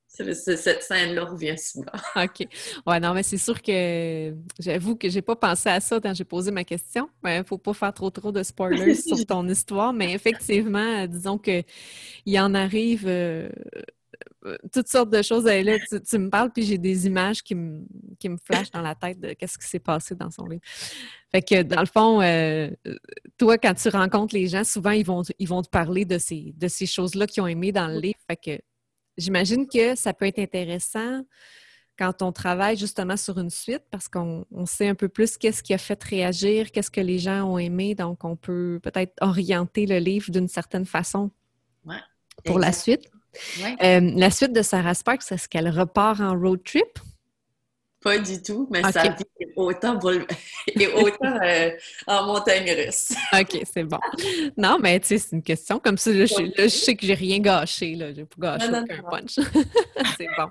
cette 0.08 0.82
scène-là 0.82 1.24
revient 1.24 1.58
souvent. 1.58 1.92
OK. 2.16 2.46
Ouais, 2.86 3.00
non, 3.00 3.14
mais 3.14 3.22
c'est 3.22 3.38
sûr 3.38 3.60
que 3.60 4.34
j'avoue 4.58 4.96
que 4.96 5.08
j'ai 5.08 5.22
pas 5.22 5.36
pensé 5.36 5.68
à 5.68 5.80
ça 5.80 6.00
quand 6.00 6.14
j'ai 6.14 6.24
posé 6.24 6.50
ma 6.50 6.64
question. 6.64 7.08
Il 7.24 7.38
ne 7.38 7.42
faut 7.42 7.58
pas 7.58 7.74
faire 7.74 7.92
trop 7.92 8.10
trop 8.10 8.32
de 8.32 8.42
spoilers 8.42 8.94
sur 9.06 9.24
ton 9.26 9.46
histoire, 9.48 9.92
mais 9.92 10.12
effectivement, 10.12 11.06
disons 11.06 11.38
que 11.38 11.62
il 12.24 12.38
en 12.40 12.54
arrive 12.54 13.04
euh, 13.06 13.48
toutes 14.72 14.88
sortes 14.88 15.10
de 15.10 15.22
choses. 15.22 15.44
Là, 15.44 15.78
tu, 15.78 16.18
me 16.18 16.28
parles, 16.28 16.50
puis 16.52 16.62
j'ai 16.62 16.78
des 16.78 17.06
images 17.06 17.42
qui 17.42 17.54
me, 17.54 17.84
qui 18.18 18.28
me 18.28 18.36
flashent 18.36 18.70
dans 18.70 18.82
la 18.82 18.94
tête 18.94 19.20
de 19.20 19.32
qu'est-ce 19.32 19.58
qui 19.58 19.66
s'est 19.66 19.78
passé 19.78 20.14
dans 20.14 20.30
son 20.30 20.46
livre. 20.46 20.62
Fait 21.30 21.42
que, 21.42 21.62
dans 21.62 21.80
le 21.80 21.86
fond, 21.86 22.20
euh, 22.22 22.70
toi, 23.38 23.58
quand 23.58 23.74
tu 23.74 23.88
rencontres 23.88 24.34
les 24.34 24.48
gens, 24.48 24.64
souvent, 24.64 24.92
ils 24.92 25.04
vont, 25.04 25.22
ils 25.38 25.48
vont 25.48 25.62
te 25.62 25.68
parler 25.68 26.04
de 26.04 26.18
ces, 26.18 26.54
de 26.56 26.68
ces 26.68 26.86
choses-là 26.86 27.26
qu'ils 27.26 27.42
ont 27.42 27.46
aimées 27.46 27.72
dans 27.72 27.88
le 27.88 27.98
livre. 27.98 28.18
Fait 28.28 28.36
que 28.36 28.62
j'imagine 29.16 29.66
que 29.66 29.94
ça 29.94 30.12
peut 30.12 30.26
être 30.26 30.38
intéressant 30.38 31.22
quand 31.98 32.22
on 32.22 32.32
travaille 32.32 32.76
justement 32.76 33.16
sur 33.16 33.38
une 33.38 33.50
suite 33.50 33.82
parce 33.90 34.08
qu'on 34.08 34.44
sait 34.66 34.88
un 34.88 34.94
peu 34.94 35.08
plus 35.08 35.36
qu'est-ce 35.36 35.62
qui 35.62 35.72
a 35.72 35.78
fait 35.78 36.02
réagir, 36.04 36.70
qu'est-ce 36.70 36.90
que 36.90 37.00
les 37.00 37.18
gens 37.18 37.44
ont 37.44 37.58
aimé. 37.58 37.94
Donc, 37.94 38.24
on 38.24 38.36
peut 38.36 38.80
peut-être 38.82 39.14
orienter 39.20 39.86
le 39.86 39.98
livre 39.98 40.30
d'une 40.30 40.48
certaine 40.48 40.84
façon 40.84 41.30
pour 42.44 42.58
la 42.58 42.72
suite. 42.72 43.10
Euh, 43.82 44.00
la 44.16 44.30
suite 44.30 44.52
de 44.52 44.62
Sarah 44.62 44.94
Sparks, 44.94 45.30
est-ce 45.30 45.48
qu'elle 45.48 45.68
repart 45.68 46.20
en 46.20 46.38
road 46.38 46.62
trip? 46.64 46.98
Pas 48.06 48.18
du 48.18 48.40
tout, 48.40 48.68
mais 48.70 48.82
ça 48.92 49.02
vit 49.02 49.46
autant, 49.56 49.98
et 50.68 50.86
autant 50.86 51.40
euh, 51.42 51.70
en 52.06 52.26
montagne 52.26 52.70
russe. 52.70 53.12
OK, 53.32 53.62
c'est 53.64 53.82
bon. 53.82 53.98
Non, 54.56 54.78
mais 54.80 55.00
tu 55.00 55.08
sais, 55.08 55.18
c'est 55.18 55.34
une 55.34 55.42
question. 55.42 55.80
Comme 55.80 55.98
ça, 55.98 56.12
là, 56.12 56.24
je, 56.26 56.68
sais 56.68 56.94
que 56.94 57.04
j'ai 57.04 57.14
rien 57.14 57.40
gâché. 57.40 57.96
Là. 57.96 58.12
J'ai 58.12 58.24
pas 58.24 58.58
gâché 58.58 58.68
aucun 58.68 59.02
punch. 59.10 59.34
c'est 60.16 60.28
bon. 60.36 60.48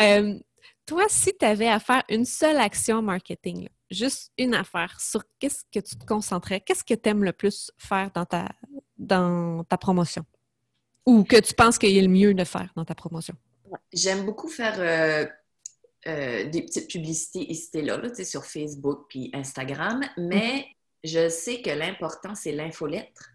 Euh, 0.00 0.38
toi, 0.86 1.04
si 1.08 1.36
tu 1.36 1.44
avais 1.44 1.68
à 1.68 1.78
faire 1.78 2.02
une 2.08 2.24
seule 2.24 2.58
action 2.58 3.02
marketing, 3.02 3.68
juste 3.90 4.32
une 4.38 4.54
affaire, 4.54 4.98
sur 4.98 5.22
qu'est-ce 5.38 5.64
que 5.70 5.80
tu 5.80 5.96
te 5.96 6.06
concentrais, 6.06 6.60
qu'est-ce 6.60 6.84
que 6.84 6.94
tu 6.94 7.08
aimes 7.08 7.24
le 7.24 7.32
plus 7.32 7.70
faire 7.76 8.10
dans 8.14 8.24
ta, 8.24 8.48
dans 8.96 9.62
ta 9.64 9.76
promotion? 9.76 10.24
Ou 11.06 11.24
que 11.24 11.40
tu 11.40 11.54
penses 11.54 11.78
qu'il 11.78 11.96
est 11.96 12.02
le 12.02 12.08
mieux 12.08 12.34
de 12.34 12.44
faire 12.44 12.70
dans 12.76 12.84
ta 12.84 12.94
promotion? 12.94 13.34
J'aime 13.92 14.24
beaucoup 14.24 14.48
faire 14.48 14.78
euh, 14.78 15.26
euh, 16.06 16.48
des 16.48 16.62
petites 16.62 16.90
publicités 16.90 17.50
ici 17.50 17.82
là, 17.82 17.96
là 17.96 18.24
sur 18.24 18.44
Facebook 18.44 19.06
puis 19.08 19.30
Instagram, 19.32 20.00
mais 20.16 20.66
je 21.04 21.28
sais 21.28 21.62
que 21.62 21.70
l'important, 21.70 22.34
c'est 22.34 22.52
l'infolettre. 22.52 23.30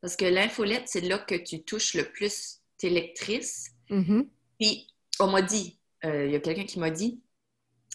Parce 0.00 0.16
que 0.16 0.24
l'infolettre, 0.24 0.84
c'est 0.86 1.02
là 1.02 1.18
que 1.18 1.34
tu 1.34 1.62
touches 1.62 1.94
le 1.94 2.04
plus 2.04 2.60
tes 2.78 2.90
lectrices. 2.90 3.70
Mm-hmm. 3.90 4.28
Puis, 4.58 4.88
on 5.20 5.28
m'a 5.28 5.42
dit, 5.42 5.78
euh, 6.04 6.26
il 6.26 6.32
y 6.32 6.36
a 6.36 6.40
quelqu'un 6.40 6.64
qui 6.64 6.78
m'a 6.78 6.90
dit, 6.90 7.20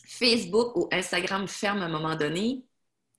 Facebook 0.08 0.76
ou 0.76 0.88
Instagram 0.92 1.48
ferme 1.48 1.82
à 1.82 1.86
un 1.86 1.90
moment 1.90 2.16
donné. 2.16 2.64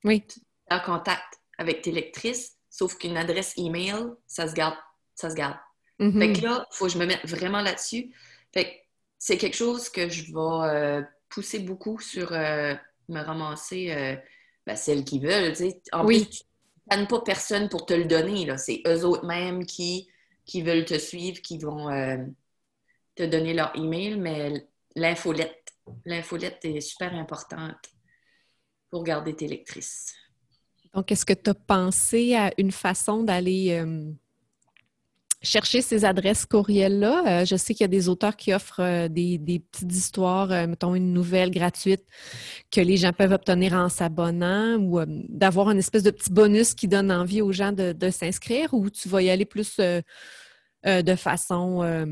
Oui. 0.04 0.24
Tu 0.26 0.40
es 0.70 0.74
en 0.74 0.80
contact 0.80 1.40
avec 1.58 1.82
tes 1.82 1.90
lectrices, 1.90 2.56
sauf 2.70 2.96
qu'une 2.96 3.16
adresse 3.16 3.54
email, 3.56 4.12
ça 4.26 4.46
se 4.46 4.54
garde. 4.54 4.76
Ça 5.14 5.30
se 5.30 5.34
garde. 5.34 5.56
Mm-hmm. 5.98 6.18
Fait 6.18 6.32
que 6.32 6.44
là, 6.44 6.66
il 6.70 6.76
faut 6.76 6.86
que 6.86 6.92
je 6.92 6.98
me 6.98 7.06
mette 7.06 7.26
vraiment 7.26 7.62
là-dessus. 7.62 8.12
Fait 8.52 8.64
que 8.64 8.70
c'est 9.18 9.38
quelque 9.38 9.56
chose 9.56 9.88
que 9.88 10.08
je 10.08 10.24
vais 10.26 10.68
euh, 10.68 11.02
pousser 11.28 11.60
beaucoup 11.60 11.98
sur 12.00 12.32
euh, 12.32 12.74
me 13.08 13.20
ramasser 13.20 13.92
euh, 13.92 14.16
ben, 14.66 14.76
celles 14.76 15.04
qui 15.04 15.20
veulent. 15.20 15.54
En 15.92 16.04
oui. 16.04 16.24
plus, 16.24 16.44
tu 16.90 16.98
ne 16.98 17.06
pas 17.06 17.20
personne 17.20 17.68
pour 17.68 17.86
te 17.86 17.94
le 17.94 18.04
donner. 18.04 18.46
C'est 18.58 18.82
eux 18.86 19.04
autres 19.04 19.26
mêmes 19.26 19.64
qui, 19.64 20.08
qui 20.44 20.62
veulent 20.62 20.84
te 20.84 20.98
suivre, 20.98 21.40
qui 21.40 21.58
vont 21.58 21.88
te 23.14 23.22
donner 23.22 23.54
leur 23.54 23.74
email, 23.74 24.16
mais 24.16 24.66
l'infolette, 24.94 25.72
l'infolette 26.04 26.64
est 26.64 26.80
super 26.80 27.14
importante 27.14 27.90
pour 28.90 29.02
garder 29.02 29.34
tes 29.34 29.48
lectrices. 29.48 30.14
Donc, 30.94 31.10
est-ce 31.10 31.26
que 31.26 31.32
tu 31.32 31.50
as 31.50 31.54
pensé 31.54 32.34
à 32.34 32.52
une 32.58 32.72
façon 32.72 33.22
d'aller 33.22 33.82
chercher 35.46 35.80
ces 35.80 36.04
adresses 36.04 36.44
courriels-là. 36.44 37.42
Euh, 37.42 37.44
je 37.44 37.56
sais 37.56 37.72
qu'il 37.72 37.84
y 37.84 37.84
a 37.84 37.88
des 37.88 38.08
auteurs 38.08 38.36
qui 38.36 38.52
offrent 38.52 38.80
euh, 38.80 39.08
des, 39.08 39.38
petites 39.70 39.92
histoires, 39.92 40.50
euh, 40.50 40.66
mettons 40.66 40.94
une 40.94 41.12
nouvelle 41.12 41.50
gratuite 41.50 42.04
que 42.70 42.80
les 42.80 42.96
gens 42.96 43.12
peuvent 43.12 43.32
obtenir 43.32 43.74
en 43.74 43.88
s'abonnant 43.88 44.76
ou 44.76 45.00
d'avoir 45.06 45.70
une 45.70 45.78
espèce 45.78 46.02
de 46.02 46.10
petit 46.10 46.30
bonus 46.30 46.74
qui 46.74 46.88
donne 46.88 47.10
envie 47.12 47.40
aux 47.40 47.52
gens 47.52 47.72
de, 47.72 48.10
s'inscrire 48.10 48.74
ou 48.74 48.90
tu 48.90 49.08
vas 49.08 49.22
y 49.22 49.30
aller 49.30 49.44
plus 49.44 49.78
de 49.78 51.14
façon 51.16 52.06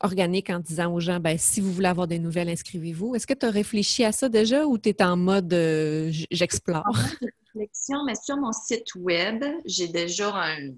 organique 0.00 0.50
en 0.50 0.58
disant 0.60 0.92
aux 0.92 1.00
gens, 1.00 1.20
ben, 1.20 1.36
si 1.38 1.60
vous 1.60 1.72
voulez 1.72 1.88
avoir 1.88 2.06
des 2.06 2.18
nouvelles, 2.18 2.48
inscrivez-vous. 2.48 3.14
Est-ce 3.14 3.26
que 3.26 3.34
tu 3.34 3.46
as 3.46 3.50
réfléchi 3.50 4.04
à 4.04 4.12
ça 4.12 4.28
déjà 4.28 4.66
ou 4.66 4.78
tu 4.78 4.90
es 4.90 5.02
en 5.02 5.16
mode 5.16 5.52
j'explore? 6.30 6.84
réflexion, 7.54 8.04
mais 8.04 8.14
sur 8.14 8.36
mon 8.36 8.52
site 8.52 8.94
web, 8.96 9.44
j'ai 9.64 9.88
déjà 9.88 10.32
un 10.34 10.70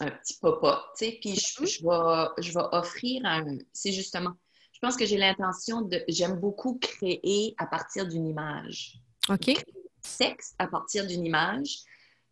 un 0.00 0.10
petit 0.10 0.38
pop-up, 0.40 0.78
tu 0.96 1.06
sais, 1.06 1.18
puis 1.20 1.34
je, 1.34 1.66
je, 1.66 1.82
vais, 1.82 2.42
je 2.42 2.52
vais 2.52 2.64
offrir 2.72 3.22
un... 3.24 3.58
C'est 3.72 3.92
justement, 3.92 4.32
je 4.72 4.86
pense 4.86 4.96
que 4.96 5.06
j'ai 5.06 5.16
l'intention 5.16 5.82
de... 5.82 6.04
J'aime 6.06 6.38
beaucoup 6.38 6.78
créer 6.78 7.54
à 7.58 7.66
partir 7.66 8.06
d'une 8.06 8.28
image. 8.28 9.00
OK. 9.28 9.52
Texte 10.18 10.54
à 10.58 10.68
partir 10.68 11.04
d'une 11.04 11.26
image. 11.26 11.78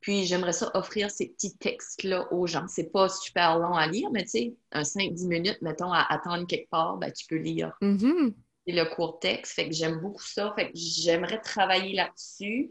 Puis 0.00 0.26
j'aimerais 0.26 0.52
ça 0.52 0.70
offrir 0.74 1.10
ces 1.10 1.30
petits 1.30 1.56
textes-là 1.56 2.32
aux 2.32 2.46
gens. 2.46 2.68
C'est 2.68 2.92
pas 2.92 3.08
super 3.08 3.58
long 3.58 3.74
à 3.74 3.88
lire, 3.88 4.10
mais 4.12 4.22
tu 4.22 4.30
sais, 4.30 4.54
un 4.70 4.82
5-10 4.82 5.26
minutes, 5.26 5.58
mettons, 5.62 5.92
à 5.92 6.06
attendre 6.08 6.46
quelque 6.46 6.70
part, 6.70 6.98
ben, 6.98 7.10
tu 7.12 7.26
peux 7.26 7.38
lire. 7.38 7.72
Mm-hmm. 7.82 8.32
C'est 8.64 8.74
le 8.74 8.84
court 8.94 9.18
texte. 9.18 9.54
Fait 9.54 9.68
que 9.68 9.74
j'aime 9.74 9.98
beaucoup 9.98 10.22
ça. 10.22 10.52
Fait 10.56 10.70
que 10.70 10.78
j'aimerais 10.78 11.40
travailler 11.40 11.94
là-dessus. 11.94 12.70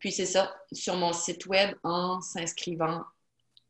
Puis 0.00 0.12
c'est 0.12 0.26
ça, 0.26 0.54
sur 0.72 0.96
mon 0.96 1.14
site 1.14 1.46
web, 1.46 1.74
en 1.82 2.20
s'inscrivant 2.20 3.02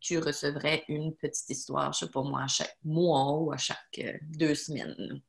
tu 0.04 0.18
recevrais 0.18 0.84
une 0.88 1.14
petite 1.14 1.48
histoire, 1.48 1.92
je 1.94 2.00
sais 2.00 2.10
pas 2.10 2.22
moi, 2.22 2.42
à 2.42 2.46
chaque 2.46 2.76
mois 2.84 3.38
ou 3.38 3.52
à 3.52 3.56
chaque 3.56 3.78
euh, 3.98 4.12
deux 4.36 4.54
semaines. 4.54 5.22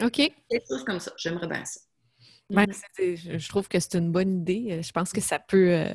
OK. 0.00 0.32
Quelque 0.50 0.66
chose 0.68 0.84
comme 0.84 0.98
ça. 0.98 1.12
J'aimerais 1.16 1.46
bien 1.46 1.64
ça. 1.64 1.80
Mm-hmm. 2.50 3.38
je 3.38 3.48
trouve 3.48 3.68
que 3.68 3.78
c'est 3.78 3.94
une 3.94 4.10
bonne 4.10 4.40
idée. 4.40 4.68
Euh, 4.70 4.82
je 4.82 4.90
pense 4.90 5.12
que 5.12 5.20
ça 5.20 5.38
peut, 5.38 5.70
euh, 5.70 5.92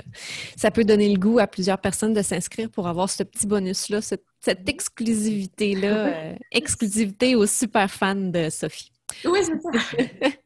ça 0.56 0.72
peut 0.72 0.86
donner 0.86 1.12
le 1.12 1.20
goût 1.20 1.40
à 1.40 1.48
plusieurs 1.48 1.80
personnes 1.80 2.14
de 2.14 2.22
s'inscrire 2.22 2.70
pour 2.70 2.88
avoir 2.88 3.10
ce 3.10 3.24
petit 3.24 3.46
bonus-là, 3.46 4.00
cette, 4.02 4.24
exclusivité-là, 4.70 6.36
exclusivité 6.52 7.36
aux 7.36 7.48
super 7.48 7.92
fans 7.92 8.16
de 8.16 8.50
Sophie. 8.50 8.93
Oui, 9.26 9.40
c'est 9.44 9.62
ça. 9.62 10.30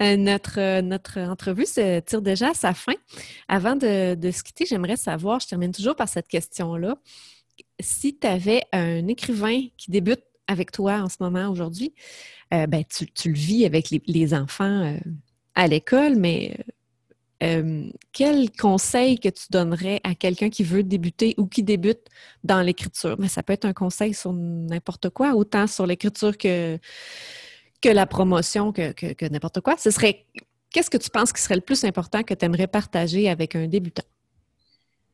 Euh, 0.00 0.16
notre, 0.16 0.60
euh, 0.60 0.82
notre 0.82 1.18
entrevue 1.18 1.66
se 1.66 1.98
tire 2.00 2.22
déjà 2.22 2.50
à 2.50 2.54
sa 2.54 2.74
fin. 2.74 2.94
Avant 3.48 3.74
de, 3.74 4.16
se 4.32 4.42
quitter, 4.42 4.64
j'aimerais 4.66 4.96
savoir, 4.96 5.40
je 5.40 5.48
termine 5.48 5.72
toujours 5.72 5.96
par 5.96 6.08
cette 6.08 6.28
question-là, 6.28 6.96
si 7.80 8.16
tu 8.16 8.26
avais 8.26 8.62
un 8.72 9.06
écrivain 9.08 9.62
qui 9.76 9.90
débute 9.90 10.22
avec 10.46 10.70
toi 10.70 11.00
en 11.00 11.08
ce 11.08 11.16
moment 11.20 11.48
aujourd'hui, 11.48 11.92
euh, 12.54 12.66
ben, 12.66 12.84
tu, 12.84 13.28
le 13.30 13.34
vis 13.34 13.66
avec 13.66 13.90
les, 13.90 14.34
enfants 14.34 14.96
à 15.54 15.66
l'école, 15.66 16.16
mais 16.16 16.56
quel 18.12 18.50
conseil 18.52 19.18
que 19.18 19.28
tu 19.28 19.46
donnerais 19.50 20.00
à 20.04 20.14
quelqu'un 20.14 20.50
qui 20.50 20.62
veut 20.62 20.84
débuter 20.84 21.34
ou 21.36 21.46
qui 21.46 21.64
débute 21.64 22.06
dans 22.44 22.62
l'écriture? 22.62 23.16
Ben, 23.16 23.28
ça 23.28 23.42
peut 23.42 23.52
être 23.52 23.64
un 23.64 23.72
conseil 23.72 24.14
sur 24.14 24.32
n'importe 24.32 25.10
quoi, 25.10 25.34
autant 25.34 25.66
sur 25.66 25.86
l'écriture 25.86 26.38
que 26.38 26.78
que 27.82 27.88
la 27.88 28.06
promotion, 28.06 28.72
que, 28.72 29.28
n'importe 29.28 29.60
quoi. 29.60 29.76
Ce 29.76 29.90
serait 29.90 30.26
qu'est-ce 30.70 30.90
que 30.90 30.96
tu 30.96 31.10
penses 31.10 31.32
qui 31.32 31.42
serait 31.42 31.56
le 31.56 31.60
plus 31.60 31.84
important 31.84 32.22
que 32.22 32.34
tu 32.34 32.44
aimerais 32.44 32.66
partager 32.66 33.28
avec 33.28 33.56
un 33.56 33.66
débutant? 33.66 34.04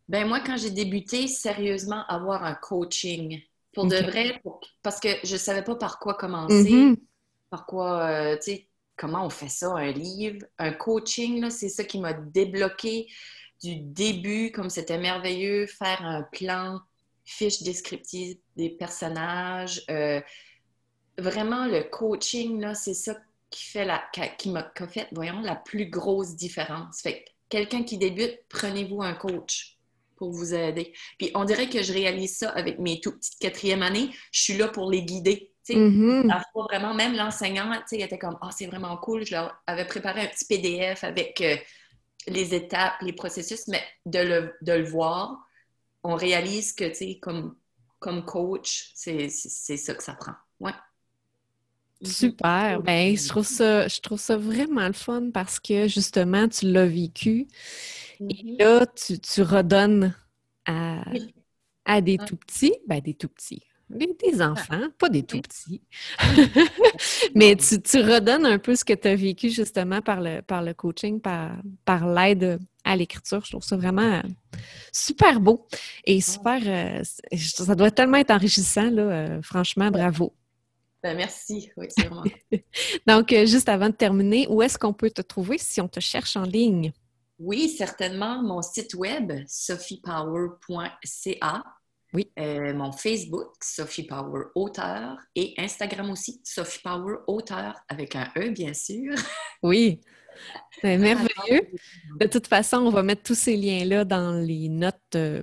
Ben 0.08 0.26
moi, 0.26 0.40
quand 0.40 0.56
j'ai 0.56 0.70
débuté, 0.70 1.26
sérieusement, 1.26 2.04
avoir 2.08 2.44
un 2.44 2.54
coaching. 2.54 3.40
Pour 3.74 3.86
de 3.86 3.96
vrai, 3.96 4.40
parce 4.82 4.98
que 4.98 5.08
je 5.22 5.34
ne 5.34 5.38
savais 5.38 5.62
pas 5.62 5.76
par 5.76 5.98
quoi 5.98 6.14
commencer, 6.14 6.72
mm-hmm. 6.72 6.96
par 7.50 7.66
quoi, 7.66 8.08
euh, 8.08 8.36
tu 8.36 8.52
sais, 8.52 8.68
comment 8.96 9.24
on 9.24 9.30
fait 9.30 9.48
ça, 9.48 9.72
un 9.74 9.92
livre. 9.92 10.44
Un 10.58 10.72
coaching, 10.72 11.48
c'est 11.50 11.68
ça 11.68 11.84
qui 11.84 12.00
m'a 12.00 12.12
débloqué 12.12 13.06
du 13.62 13.76
début, 13.76 14.50
comme 14.52 14.70
c'était 14.70 14.98
merveilleux, 14.98 15.66
faire 15.66 16.02
un 16.02 16.22
plan, 16.22 16.80
fiche 17.24 17.62
descriptive 17.62 18.38
des 18.56 18.70
personnages, 18.70 19.82
euh, 19.90 20.20
vraiment, 21.18 21.66
le 21.66 21.82
coaching, 21.84 22.60
là, 22.60 22.74
c'est 22.74 22.94
ça 22.94 23.16
qui 23.50 23.64
fait 23.64 23.84
la, 23.84 24.02
qui 24.36 24.50
m'a 24.50 24.70
fait, 24.88 25.08
voyons, 25.12 25.40
la 25.40 25.56
plus 25.56 25.88
grosse 25.88 26.36
différence. 26.36 27.00
Fait 27.02 27.24
quelqu'un 27.48 27.82
qui 27.82 27.98
débute, 27.98 28.38
prenez-vous 28.48 29.02
un 29.02 29.14
coach 29.14 29.78
pour 30.16 30.32
vous 30.32 30.54
aider. 30.54 30.92
Puis 31.18 31.30
on 31.34 31.44
dirait 31.44 31.68
que 31.68 31.82
je 31.82 31.92
réalise 31.92 32.36
ça 32.36 32.50
avec 32.50 32.78
mes 32.78 33.00
tout 33.00 33.12
petites 33.12 33.38
quatrième 33.38 33.82
années. 33.82 34.10
Je 34.32 34.42
suis 34.42 34.56
là 34.56 34.68
pour 34.68 34.90
les 34.90 35.02
guider. 35.02 35.52
Mm 35.70 36.30
vraiment, 36.54 36.94
même 36.94 37.14
l'enseignant, 37.14 37.70
il 37.92 38.00
était 38.00 38.18
comme 38.18 38.38
Ah, 38.40 38.50
c'est 38.50 38.66
vraiment 38.66 38.96
cool. 38.96 39.24
Je 39.24 39.32
leur 39.32 39.54
avais 39.66 39.86
préparé 39.86 40.22
un 40.22 40.26
petit 40.26 40.46
PDF 40.46 41.04
avec 41.04 41.40
euh, 41.42 41.56
les 42.26 42.54
étapes, 42.54 43.00
les 43.02 43.12
processus, 43.12 43.68
mais 43.68 43.82
de 44.06 44.18
le, 44.18 44.54
de 44.62 44.72
le 44.72 44.84
voir, 44.84 45.38
on 46.02 46.14
réalise 46.14 46.72
que, 46.72 46.84
tu 46.84 46.94
sais, 46.94 47.18
comme, 47.20 47.56
comme 47.98 48.24
coach, 48.24 48.92
c'est 48.94 49.28
ça 49.28 49.94
que 49.94 50.02
ça 50.02 50.14
prend. 50.14 50.32
Ouais. 50.60 50.72
Super. 52.02 52.80
Ben, 52.82 53.16
je 53.16 53.28
trouve 53.28 53.46
ça, 53.46 53.88
je 53.88 54.00
trouve 54.00 54.20
ça 54.20 54.36
vraiment 54.36 54.86
le 54.86 54.92
fun 54.92 55.30
parce 55.32 55.58
que 55.58 55.88
justement, 55.88 56.48
tu 56.48 56.70
l'as 56.70 56.86
vécu. 56.86 57.48
Et 58.20 58.24
mm-hmm. 58.24 58.58
là, 58.58 58.86
tu, 58.86 59.42
redonnes 59.42 60.14
à, 60.66 61.02
à 61.84 62.00
des 62.00 62.18
tout 62.18 62.36
petits, 62.36 62.74
ben 62.86 63.00
des 63.00 63.14
tout 63.14 63.28
petits, 63.28 63.62
des, 63.90 64.42
enfants, 64.42 64.88
pas 64.98 65.08
des 65.08 65.22
tout 65.22 65.40
petits. 65.40 65.82
Mais 67.34 67.56
tu, 67.56 67.98
redonnes 67.98 68.46
un 68.46 68.58
peu 68.58 68.76
ce 68.76 68.84
que 68.84 68.92
tu 68.92 69.08
as 69.08 69.16
vécu 69.16 69.50
justement 69.50 70.02
par 70.02 70.20
le, 70.20 70.42
par 70.42 70.62
le 70.62 70.74
coaching, 70.74 71.20
par, 71.20 71.52
par 71.84 72.06
l'aide 72.06 72.58
à 72.84 72.96
l'écriture. 72.96 73.42
Je 73.44 73.50
trouve 73.50 73.64
ça 73.64 73.76
vraiment 73.76 74.22
super 74.92 75.40
beau 75.40 75.66
et 76.04 76.20
super. 76.20 76.60
Euh, 76.64 77.02
ça 77.36 77.74
doit 77.74 77.90
tellement 77.90 78.18
être 78.18 78.30
enrichissant, 78.30 78.90
là. 78.90 79.02
Euh, 79.02 79.42
franchement, 79.42 79.90
bravo. 79.90 80.34
Ben, 81.02 81.16
merci, 81.16 81.70
oui, 81.76 81.86
c'est 81.90 82.06
vraiment. 82.06 82.24
Donc, 83.06 83.32
euh, 83.32 83.46
juste 83.46 83.68
avant 83.68 83.88
de 83.88 83.94
terminer, 83.94 84.46
où 84.48 84.62
est-ce 84.62 84.78
qu'on 84.78 84.92
peut 84.92 85.10
te 85.10 85.22
trouver 85.22 85.58
si 85.58 85.80
on 85.80 85.88
te 85.88 86.00
cherche 86.00 86.36
en 86.36 86.42
ligne? 86.42 86.92
Oui, 87.38 87.68
certainement. 87.68 88.42
Mon 88.42 88.62
site 88.62 88.94
web, 88.94 89.32
sophiepower.ca. 89.46 91.62
Oui. 92.14 92.32
Euh, 92.38 92.72
mon 92.74 92.90
Facebook, 92.90 93.52
Sophie 93.62 94.06
Power 94.06 94.46
Auteur, 94.54 95.18
et 95.34 95.52
Instagram 95.58 96.10
aussi, 96.10 96.40
Sophie 96.42 96.80
Power 96.82 97.16
Auteur, 97.26 97.74
avec 97.88 98.16
un 98.16 98.30
E, 98.36 98.48
bien 98.50 98.74
sûr. 98.74 99.14
Oui. 99.62 100.00
C'est 100.80 100.98
merveilleux. 100.98 101.62
De 102.20 102.26
toute 102.26 102.46
façon, 102.46 102.76
on 102.76 102.90
va 102.90 103.02
mettre 103.02 103.24
tous 103.24 103.34
ces 103.34 103.56
liens-là 103.56 104.04
dans 104.04 104.40
les 104.40 104.68
notes 104.68 104.94
euh, 105.16 105.42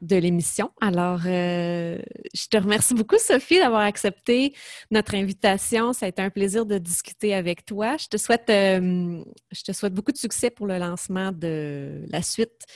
de 0.00 0.16
l'émission. 0.16 0.72
Alors, 0.80 1.20
euh, 1.26 2.02
je 2.34 2.46
te 2.46 2.56
remercie 2.56 2.94
beaucoup, 2.94 3.18
Sophie, 3.18 3.58
d'avoir 3.58 3.82
accepté 3.82 4.54
notre 4.90 5.14
invitation. 5.14 5.92
Ça 5.92 6.06
a 6.06 6.08
été 6.08 6.22
un 6.22 6.30
plaisir 6.30 6.66
de 6.66 6.78
discuter 6.78 7.34
avec 7.34 7.64
toi. 7.64 7.96
Je 7.96 8.08
te 8.08 8.16
souhaite, 8.16 8.46
te 8.46 9.72
souhaite 9.72 9.94
beaucoup 9.94 10.12
de 10.12 10.16
succès 10.16 10.50
pour 10.50 10.66
le 10.66 10.78
lancement 10.78 11.32
de 11.32 12.04
la 12.10 12.22
suite 12.22 12.66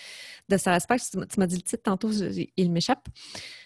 de 0.49 0.57
Sarah 0.57 0.79
Tu 0.81 1.39
m'as 1.39 1.47
dit 1.47 1.57
le 1.57 1.63
titre 1.63 1.83
tantôt, 1.83 2.11
il 2.11 2.73
m'échappe. 2.73 3.09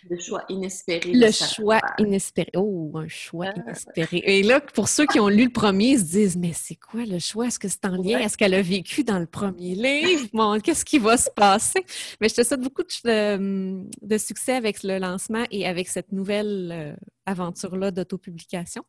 Le 0.08 0.18
choix 0.18 0.44
inespéré. 0.48 1.12
Le 1.12 1.30
choix 1.30 1.80
inespéré. 1.98 2.50
Oh, 2.56 2.92
un 2.94 3.08
choix 3.08 3.48
ah. 3.48 3.60
inespéré. 3.60 4.22
Et 4.24 4.42
là, 4.42 4.60
pour 4.60 4.88
ceux 4.88 5.06
qui 5.06 5.20
ont 5.20 5.28
lu 5.28 5.44
le 5.44 5.52
premier, 5.52 5.90
ils 5.90 5.98
se 5.98 6.04
disent 6.04 6.36
Mais 6.36 6.52
c'est 6.54 6.76
quoi 6.76 7.04
le 7.04 7.18
choix? 7.18 7.46
Est-ce 7.46 7.58
que 7.58 7.68
c'est 7.68 7.84
en 7.84 7.96
lien? 7.96 8.18
Est-ce 8.18 8.38
qu'elle 8.38 8.54
a 8.54 8.62
vécu 8.62 9.04
dans 9.04 9.18
le 9.18 9.26
premier 9.26 9.74
livre? 9.74 10.28
Bon, 10.32 10.58
qu'est-ce 10.60 10.84
qui 10.84 10.98
va 10.98 11.16
se 11.16 11.30
passer? 11.30 11.84
Mais 12.20 12.28
je 12.28 12.34
te 12.34 12.42
souhaite 12.42 12.60
beaucoup 12.60 12.82
de, 12.82 14.18
succès 14.18 14.54
avec 14.54 14.82
le 14.82 14.98
lancement 14.98 15.44
et 15.50 15.66
avec 15.66 15.88
cette 15.88 16.12
nouvelle 16.12 16.70
euh, 16.72 16.96
aventure-là 17.26 17.90
d'autopublication. 17.90 18.84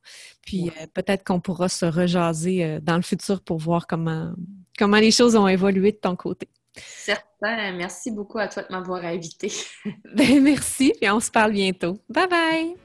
Puis 0.45 0.69
euh, 0.69 0.87
peut-être 0.93 1.23
qu'on 1.23 1.39
pourra 1.39 1.69
se 1.69 1.85
rejaser 1.85 2.63
euh, 2.63 2.79
dans 2.81 2.95
le 2.95 3.01
futur 3.01 3.41
pour 3.41 3.57
voir 3.57 3.87
comment, 3.87 4.33
comment 4.77 4.97
les 4.97 5.11
choses 5.11 5.35
ont 5.35 5.47
évolué 5.47 5.91
de 5.91 5.97
ton 5.97 6.15
côté. 6.15 6.47
Certain. 6.75 7.73
Merci 7.73 8.11
beaucoup 8.11 8.39
à 8.39 8.47
toi 8.47 8.63
de 8.63 8.71
m'avoir 8.71 9.03
invité. 9.03 9.51
Ben, 10.15 10.41
merci, 10.41 10.93
et 11.01 11.09
on 11.09 11.19
se 11.19 11.31
parle 11.31 11.51
bientôt. 11.51 11.97
Bye 12.09 12.27
bye! 12.27 12.75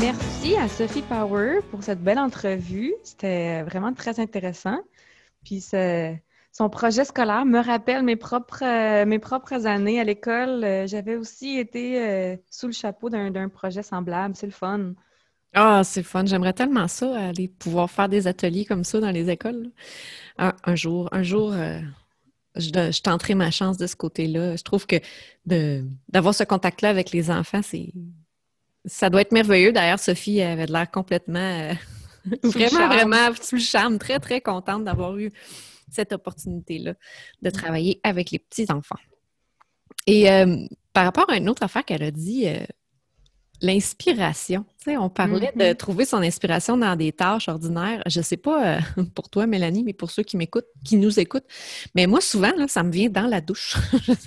Merci 0.00 0.56
à 0.56 0.68
Sophie 0.68 1.02
Power 1.02 1.60
pour 1.70 1.82
cette 1.82 2.02
belle 2.02 2.18
entrevue. 2.18 2.94
C'était 3.02 3.62
vraiment 3.62 3.92
très 3.92 4.20
intéressant. 4.20 4.78
Puis 5.44 5.60
son 6.52 6.68
projet 6.68 7.04
scolaire 7.06 7.46
me 7.46 7.60
rappelle 7.60 8.02
mes 8.02 8.16
propres, 8.16 8.62
euh, 8.62 9.06
mes 9.06 9.18
propres 9.18 9.66
années 9.66 9.98
à 9.98 10.04
l'école. 10.04 10.62
Euh, 10.62 10.86
j'avais 10.86 11.16
aussi 11.16 11.58
été 11.58 11.98
euh, 11.98 12.36
sous 12.50 12.66
le 12.66 12.74
chapeau 12.74 13.08
d'un 13.08 13.48
projet 13.48 13.82
semblable. 13.82 14.36
C'est 14.36 14.46
le 14.46 14.52
fun. 14.52 14.92
Ah, 15.54 15.82
c'est 15.84 16.02
fun. 16.02 16.24
J'aimerais 16.24 16.54
tellement 16.54 16.88
ça, 16.88 17.28
aller 17.28 17.48
pouvoir 17.48 17.90
faire 17.90 18.08
des 18.08 18.26
ateliers 18.26 18.64
comme 18.64 18.84
ça 18.84 19.00
dans 19.00 19.10
les 19.10 19.28
écoles. 19.28 19.70
Un, 20.38 20.74
jour, 20.74 21.08
un 21.12 21.22
jour, 21.22 21.52
euh, 21.52 21.78
je, 22.56 23.00
tenterai 23.00 23.34
ma 23.34 23.50
chance 23.50 23.76
de 23.76 23.86
ce 23.86 23.94
côté-là. 23.94 24.56
Je 24.56 24.62
trouve 24.62 24.86
que 24.86 24.96
d'avoir 26.08 26.34
ce 26.34 26.44
contact-là 26.44 26.88
avec 26.88 27.12
les 27.12 27.30
enfants, 27.30 27.60
c'est 27.62 27.92
ça 28.84 29.10
doit 29.10 29.20
être 29.20 29.32
merveilleux. 29.32 29.72
D'ailleurs, 29.72 30.00
Sophie 30.00 30.40
avait 30.40 30.66
l'air 30.66 30.90
complètement, 30.90 31.38
euh, 31.38 31.74
vraiment, 32.42 32.88
vraiment 32.88 33.34
sous 33.40 33.56
le 33.56 33.60
charme, 33.60 33.98
très, 33.98 34.18
très 34.18 34.40
contente 34.40 34.84
d'avoir 34.84 35.16
eu 35.18 35.30
cette 35.90 36.12
opportunité-là 36.12 36.94
de 37.42 37.50
travailler 37.50 38.00
avec 38.02 38.30
les 38.30 38.38
petits-enfants. 38.38 38.98
Et 40.06 40.32
euh, 40.32 40.56
par 40.94 41.04
rapport 41.04 41.28
à 41.30 41.36
une 41.36 41.48
autre 41.48 41.62
affaire 41.62 41.84
qu'elle 41.84 42.02
a 42.02 42.10
dit, 42.10 42.48
l'inspiration. 43.62 44.66
on 44.86 45.08
parlait 45.08 45.52
de 45.54 45.62
mm-hmm. 45.62 45.76
trouver 45.76 46.04
son 46.04 46.18
inspiration 46.18 46.76
dans 46.76 46.96
des 46.96 47.12
tâches 47.12 47.48
ordinaires. 47.48 48.02
Je 48.06 48.18
ne 48.18 48.24
sais 48.24 48.36
pas 48.36 48.76
euh, 48.76 48.80
pour 49.14 49.30
toi, 49.30 49.46
Mélanie, 49.46 49.84
mais 49.84 49.92
pour 49.92 50.10
ceux 50.10 50.24
qui 50.24 50.36
m'écoutent, 50.36 50.66
qui 50.84 50.96
nous 50.96 51.18
écoutent, 51.18 51.46
mais 51.94 52.06
moi, 52.06 52.20
souvent, 52.20 52.52
ça 52.66 52.82
me 52.82 52.90
vient 52.90 53.08
dans 53.08 53.26
la 53.26 53.40
douche. 53.40 53.76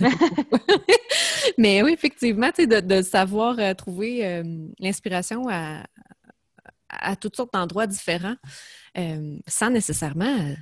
mais 1.58 1.82
oui, 1.82 1.92
effectivement, 1.92 2.50
de, 2.58 2.80
de 2.80 3.02
savoir 3.02 3.58
euh, 3.58 3.74
trouver 3.74 4.26
euh, 4.26 4.42
l'inspiration 4.80 5.46
à, 5.48 5.84
à, 6.88 7.14
toutes 7.14 7.36
sortes 7.36 7.52
d'endroits 7.52 7.86
différents 7.86 8.36
sans 9.46 9.68
nécessairement 9.68 10.54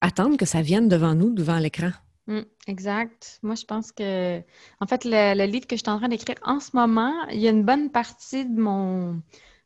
attendre 0.00 0.36
que 0.36 0.46
ça 0.46 0.62
vienne 0.62 0.88
devant 0.88 1.16
nous, 1.16 1.34
devant 1.34 1.58
l'écran. 1.58 1.90
Mm, 2.26 2.42
exact. 2.68 3.40
Moi, 3.42 3.54
je 3.54 3.64
pense 3.64 3.92
que, 3.92 4.40
en 4.80 4.86
fait, 4.86 5.04
le, 5.04 5.46
livre 5.46 5.66
que 5.66 5.76
je 5.76 5.82
suis 5.82 5.90
en 5.90 5.98
train 5.98 6.08
d'écrire 6.08 6.36
en 6.42 6.60
ce 6.60 6.70
moment, 6.74 7.12
il 7.30 7.40
y 7.40 7.48
a 7.48 7.50
une 7.50 7.64
bonne 7.64 7.90
partie 7.90 8.46
de 8.46 8.60
mon 8.60 9.22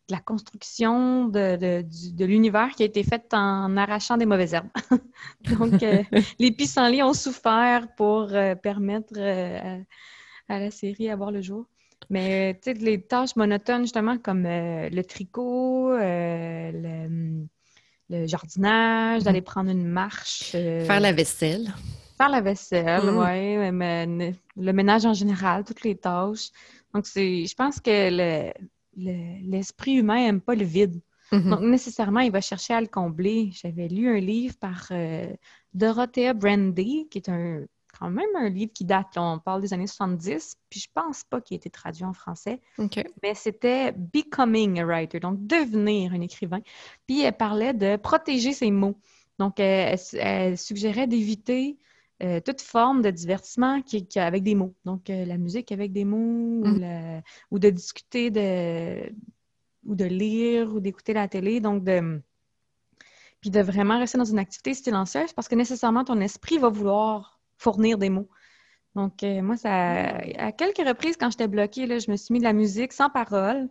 de 0.09 0.14
la 0.14 0.20
construction 0.20 1.26
de, 1.26 1.57
de, 1.57 2.24
l'univers 2.24 2.70
qui 2.76 2.84
a 2.84 2.86
été 2.86 3.02
faite 3.02 3.34
en 3.34 3.76
arrachant 3.76 4.16
des 4.16 4.26
mauvaises 4.26 4.54
herbes. 4.54 4.68
Donc, 5.59 5.82
euh, 5.82 6.02
les 6.38 6.52
pissenlits 6.52 7.02
ont 7.02 7.12
souffert 7.12 7.88
pour 7.96 8.28
euh, 8.32 8.54
permettre 8.54 9.14
euh, 9.16 9.80
à, 10.48 10.61
la 10.61 10.70
série 10.70 11.09
d'avoir 11.09 11.32
le 11.32 11.42
jour. 11.42 11.66
Mais, 12.09 12.54
tu 12.62 12.70
sais, 12.70 12.74
les 12.74 13.02
tâches 13.02 13.34
monotones, 13.34 13.82
justement, 13.82 14.16
comme 14.16 14.44
le 14.44 15.02
tricot, 15.02 15.90
le, 15.90 17.44
le, 18.09 18.26
jardinage, 18.28 19.24
d'aller 19.24 19.40
mm-hmm. 19.40 19.44
prendre 19.44 19.70
une 19.70 19.88
marche. 19.88 20.52
Faire 20.52 21.00
la 21.00 21.11
vaisselle. 21.11 21.74
Faire 22.16 22.28
la 22.28 22.40
vaisselle, 22.40 23.10
mm. 23.10 23.18
oui, 23.18 23.72
mais 23.72 24.32
le 24.56 24.72
ménage 24.72 25.04
en 25.04 25.14
général, 25.14 25.64
toutes 25.64 25.82
les 25.82 25.96
tâches. 25.96 26.50
Donc, 26.94 27.06
c'est, 27.06 27.44
je 27.46 27.54
pense 27.54 27.80
que 27.80 28.52
l'esprit 28.96 29.94
humain 29.94 30.24
n'aime 30.24 30.40
pas 30.40 30.54
le 30.54 30.64
vide. 30.64 31.00
Mm-hmm. 31.32 31.50
Donc, 31.50 31.60
nécessairement, 31.60 32.20
il 32.20 32.32
va 32.32 32.40
chercher 32.40 32.74
à 32.74 32.80
le 32.80 32.86
combler. 32.86 33.50
J'avais 33.52 33.88
lu 33.88 34.08
un 34.08 34.20
livre 34.20 34.54
par 34.58 34.86
euh, 34.92 35.26
Dorothea 35.74 36.32
Brandy, 36.32 37.08
qui 37.10 37.18
est 37.18 37.28
un, 37.28 37.64
quand 37.98 38.10
même 38.10 38.28
un 38.36 38.48
livre 38.48 38.72
qui 38.72 38.84
date, 38.84 39.16
on 39.16 39.38
parle 39.38 39.60
des 39.60 39.72
années 39.72 39.86
70, 39.86 40.56
puis 40.68 40.80
je 40.80 40.88
pense 40.92 41.24
pas 41.24 41.40
qu'il 41.40 41.54
ait 41.54 41.58
été 41.58 41.70
traduit 41.70 42.04
en 42.04 42.12
français. 42.12 42.60
Mais 43.22 43.34
c'était 43.34 43.92
Becoming 43.92 44.80
a 44.80 44.84
Writer, 44.84 45.20
donc 45.20 45.46
devenir 45.46 46.12
un 46.12 46.20
écrivain. 46.20 46.60
Puis 47.06 47.22
elle 47.22 47.36
parlait 47.36 47.74
de 47.74 47.96
protéger 47.96 48.52
ses 48.52 48.70
mots. 48.70 48.98
Donc, 49.38 49.60
elle 49.60 50.58
suggérait 50.58 51.06
d'éviter 51.06 51.78
euh, 52.22 52.40
toute 52.40 52.62
forme 52.62 53.02
de 53.02 53.10
divertissement 53.10 53.82
qui, 53.82 54.06
avec 54.16 54.42
des 54.42 54.54
mots. 54.54 54.74
Donc, 54.84 55.10
euh, 55.10 55.24
la 55.24 55.36
musique 55.36 55.70
avec 55.72 55.92
des 55.92 56.04
mots, 56.04 56.64
mm. 56.64 57.22
ou, 57.50 57.58
de 57.58 57.70
discuter 57.70 58.30
de, 58.30 59.12
ou 59.84 59.94
de 59.94 60.04
lire 60.04 60.74
ou 60.74 60.80
d'écouter 60.80 61.12
la 61.12 61.28
télé. 61.28 61.60
Donc, 61.60 61.84
de, 61.84 62.22
puis 63.40 63.50
de 63.50 63.60
vraiment 63.60 63.98
rester 63.98 64.18
dans 64.18 64.24
une 64.24 64.38
activité 64.38 64.74
silencieuse 64.74 65.32
parce 65.32 65.48
que 65.48 65.54
nécessairement, 65.54 66.04
ton 66.04 66.20
esprit 66.20 66.58
va 66.58 66.68
vouloir 66.68 67.40
fournir 67.58 67.98
des 67.98 68.10
mots. 68.10 68.28
Donc, 68.94 69.22
euh, 69.22 69.42
moi, 69.42 69.58
ça, 69.58 70.16
à 70.38 70.52
quelques 70.52 70.78
reprises, 70.78 71.18
quand 71.18 71.30
j'étais 71.30 71.48
bloquée, 71.48 71.86
là, 71.86 71.98
je 71.98 72.10
me 72.10 72.16
suis 72.16 72.32
mis 72.32 72.38
de 72.38 72.44
la 72.44 72.54
musique 72.54 72.94
sans 72.94 73.10
parole, 73.10 73.68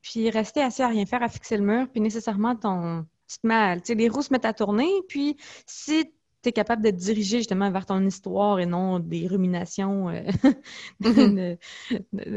puis 0.00 0.30
rester 0.30 0.62
assis 0.62 0.82
à 0.82 0.88
rien 0.88 1.04
faire, 1.04 1.22
à 1.22 1.28
fixer 1.28 1.58
le 1.58 1.64
mur, 1.64 1.88
puis 1.92 2.00
nécessairement, 2.00 2.56
ton, 2.56 3.04
tu 3.28 3.38
te 3.38 3.46
mets, 3.46 3.76
tu 3.76 3.88
sais, 3.88 3.94
les 3.94 4.08
roues 4.08 4.22
se 4.22 4.32
mettent 4.32 4.46
à 4.46 4.54
tourner, 4.54 4.90
puis 5.08 5.36
si 5.66 6.10
tu 6.42 6.48
es 6.48 6.52
capable 6.52 6.82
de 6.82 6.90
te 6.90 6.96
diriger 6.96 7.38
justement 7.38 7.70
vers 7.70 7.86
ton 7.86 8.04
histoire 8.04 8.58
et 8.58 8.66
non 8.66 8.98
des 8.98 9.26
ruminations 9.28 10.08
euh, 10.08 10.22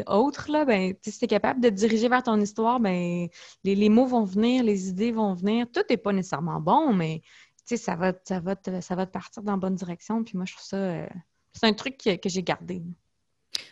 autres, 0.08 0.52
là, 0.52 0.66
ben, 0.66 0.94
si 1.02 1.18
tu 1.18 1.26
es 1.26 1.28
capable 1.28 1.62
de 1.62 1.70
te 1.70 1.74
diriger 1.74 2.08
vers 2.08 2.24
ton 2.24 2.40
histoire, 2.40 2.80
ben, 2.80 3.28
les, 3.64 3.90
mots 3.90 4.06
vont 4.06 4.24
venir, 4.24 4.64
les 4.64 4.90
idées 4.90 5.12
vont 5.12 5.34
venir. 5.34 5.66
Tout 5.72 5.82
n'est 5.90 5.98
pas 5.98 6.14
nécessairement 6.14 6.60
bon, 6.60 6.94
mais 6.94 7.22
ça 7.66 7.96
va, 7.96 8.14
ça, 8.24 8.40
va 8.40 8.56
te, 8.56 8.80
ça 8.82 8.96
va 8.96 9.06
te 9.06 9.12
partir 9.12 9.42
dans 9.42 9.54
la 9.54 9.58
bonne 9.58 9.76
direction. 9.76 10.24
Puis 10.24 10.38
moi, 10.38 10.46
je 10.46 10.54
trouve 10.54 10.66
ça, 10.66 10.78
euh, 10.78 11.08
c'est 11.54 11.66
un 11.66 11.74
truc 11.74 11.98
que, 11.98 12.30
j'ai 12.30 12.44
gardé. 12.44 12.84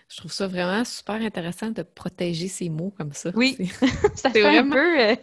Je 0.10 0.18
trouve 0.18 0.32
ça 0.32 0.48
vraiment 0.48 0.84
super 0.86 1.16
intéressant 1.16 1.70
de 1.70 1.84
protéger 1.84 2.48
ces 2.48 2.70
mots 2.70 2.94
comme 2.98 3.14
ça. 3.14 3.32
Oui, 3.36 3.58
ça 4.16 4.32
fait 4.32 4.58
un 4.58 4.70
peu... 4.70 5.02
Euh, 5.02 5.16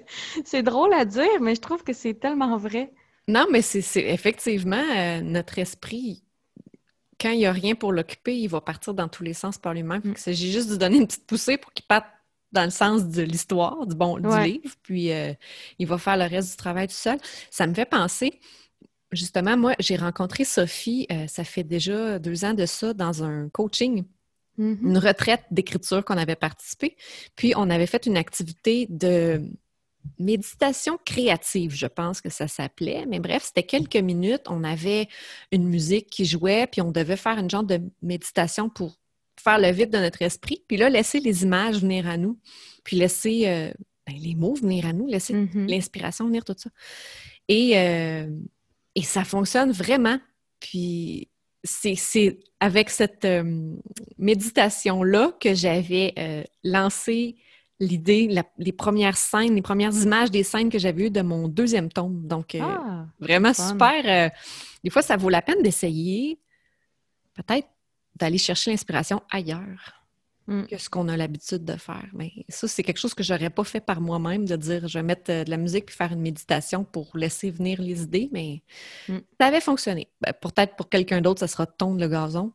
c'est 0.44 0.62
drôle 0.62 0.92
à 0.92 1.04
dire, 1.04 1.40
mais 1.40 1.54
je 1.54 1.60
trouve 1.60 1.82
que 1.82 1.92
c'est 1.92 2.14
tellement 2.14 2.56
vrai. 2.56 2.92
Non, 3.30 3.46
mais 3.50 3.62
c'est 3.62 3.80
effectivement 4.00 4.84
euh, 4.96 5.20
notre 5.20 5.58
esprit. 5.58 6.24
quand 7.20 7.30
il 7.30 7.38
n'y 7.38 7.46
a 7.46 7.52
rien 7.52 7.74
pour 7.76 7.92
l'occuper, 7.92 8.36
il 8.36 8.48
va 8.48 8.60
partir 8.60 8.92
dans 8.92 9.08
tous 9.08 9.22
les 9.22 9.34
sens 9.34 9.56
par 9.56 9.72
lui-même. 9.72 10.02
J'ai 10.26 10.34
juste 10.34 10.68
de 10.70 10.76
donner 10.76 10.96
une 10.96 11.06
petite 11.06 11.26
poussée 11.26 11.56
pour 11.56 11.72
qu'il 11.72 11.86
parte 11.86 12.06
dans 12.52 12.64
le 12.64 12.70
sens 12.70 13.06
de 13.06 13.22
l'histoire, 13.22 13.86
du 13.86 13.94
bon, 13.94 14.18
du 14.18 14.28
livre, 14.42 14.74
puis 14.82 15.12
euh, 15.12 15.32
il 15.78 15.86
va 15.86 15.98
faire 15.98 16.16
le 16.16 16.24
reste 16.24 16.50
du 16.50 16.56
travail 16.56 16.88
tout 16.88 16.94
seul. 16.94 17.18
Ça 17.50 17.68
me 17.68 17.74
fait 17.74 17.84
penser, 17.84 18.40
justement, 19.12 19.56
moi, 19.56 19.74
j'ai 19.78 19.94
rencontré 19.96 20.44
Sophie, 20.44 21.06
euh, 21.12 21.28
ça 21.28 21.44
fait 21.44 21.62
déjà 21.62 22.18
deux 22.18 22.44
ans 22.44 22.54
de 22.54 22.66
ça, 22.66 22.92
dans 22.92 23.22
un 23.22 23.48
coaching, 23.50 24.02
mm-hmm. 24.58 24.78
une 24.82 24.98
retraite 24.98 25.44
d'écriture 25.52 26.04
qu'on 26.04 26.18
avait 26.18 26.34
participé. 26.34 26.96
Puis 27.36 27.52
on 27.56 27.70
avait 27.70 27.86
fait 27.86 28.06
une 28.06 28.16
activité 28.16 28.88
de 28.90 29.40
méditation 30.18 30.98
créative, 31.04 31.74
je 31.74 31.86
pense 31.86 32.20
que 32.20 32.30
ça 32.30 32.48
s'appelait. 32.48 33.06
Mais 33.06 33.20
bref, 33.20 33.44
c'était 33.46 33.62
quelques 33.62 33.96
minutes. 33.96 34.42
On 34.48 34.64
avait 34.64 35.08
une 35.52 35.66
musique 35.66 36.08
qui 36.08 36.24
jouait, 36.24 36.66
puis 36.66 36.80
on 36.80 36.90
devait 36.90 37.16
faire 37.16 37.38
une 37.38 37.50
genre 37.50 37.64
de 37.64 37.80
méditation 38.02 38.68
pour 38.68 38.98
faire 39.42 39.58
le 39.58 39.70
vide 39.70 39.90
de 39.90 39.98
notre 39.98 40.22
esprit. 40.22 40.62
Puis 40.68 40.76
là, 40.76 40.88
laisser 40.88 41.20
les 41.20 41.42
images 41.42 41.80
venir 41.80 42.08
à 42.08 42.16
nous, 42.16 42.38
puis 42.84 42.96
laisser 42.96 43.48
euh, 43.48 43.72
ben, 44.06 44.16
les 44.18 44.34
mots 44.34 44.54
venir 44.54 44.86
à 44.86 44.92
nous, 44.92 45.06
laisser 45.06 45.34
mm-hmm. 45.34 45.68
l'inspiration 45.68 46.26
venir, 46.26 46.44
tout 46.44 46.54
ça. 46.56 46.70
Et, 47.48 47.78
euh, 47.78 48.28
et 48.94 49.02
ça 49.02 49.24
fonctionne 49.24 49.72
vraiment. 49.72 50.18
Puis 50.60 51.28
c'est 51.62 52.38
avec 52.60 52.90
cette 52.90 53.24
euh, 53.24 53.74
méditation-là 54.18 55.32
que 55.40 55.54
j'avais 55.54 56.46
lancé 56.64 57.36
l'idée, 57.80 58.42
les 58.58 58.72
premières 58.72 59.16
scènes, 59.16 59.54
les 59.54 59.62
premières 59.62 59.94
images 59.94 60.30
des 60.30 60.42
scènes 60.42 60.68
que 60.68 60.78
j'avais 60.78 61.06
eues 61.06 61.10
de 61.10 61.22
mon 61.22 61.48
deuxième 61.48 61.90
tome. 61.90 62.26
Donc, 62.26 62.54
euh, 62.54 62.60
ah, 62.62 63.06
vraiment 63.18 63.54
super. 63.54 64.02
Euh, 64.04 64.28
des 64.84 64.90
fois, 64.90 65.02
ça 65.02 65.16
vaut 65.16 65.30
la 65.30 65.42
peine 65.42 65.62
d'essayer, 65.62 66.38
peut-être 67.34 67.68
d'aller 68.16 68.38
chercher 68.38 68.70
l'inspiration 68.70 69.22
ailleurs 69.30 70.04
mm. 70.46 70.64
que 70.64 70.76
ce 70.76 70.90
qu'on 70.90 71.08
a 71.08 71.16
l'habitude 71.16 71.64
de 71.64 71.76
faire. 71.76 72.06
Mais 72.12 72.32
ça, 72.50 72.68
c'est 72.68 72.82
quelque 72.82 72.98
chose 72.98 73.14
que 73.14 73.22
j'aurais 73.22 73.50
pas 73.50 73.64
fait 73.64 73.80
par 73.80 74.02
moi-même, 74.02 74.44
de 74.44 74.56
dire 74.56 74.86
je 74.86 74.98
vais 74.98 75.02
mettre 75.02 75.30
euh, 75.32 75.44
de 75.44 75.50
la 75.50 75.56
musique 75.56 75.86
puis 75.86 75.96
faire 75.96 76.12
une 76.12 76.20
méditation 76.20 76.84
pour 76.84 77.16
laisser 77.16 77.50
venir 77.50 77.80
les 77.80 78.02
idées, 78.02 78.28
mais 78.30 78.62
mm. 79.08 79.18
ça 79.40 79.46
avait 79.46 79.62
fonctionné. 79.62 80.08
Ben, 80.20 80.34
peut-être 80.34 80.76
pour 80.76 80.90
quelqu'un 80.90 81.22
d'autre, 81.22 81.40
ça 81.40 81.48
sera 81.48 81.66
tondre 81.66 81.98
le 81.98 82.08
gazon. 82.08 82.52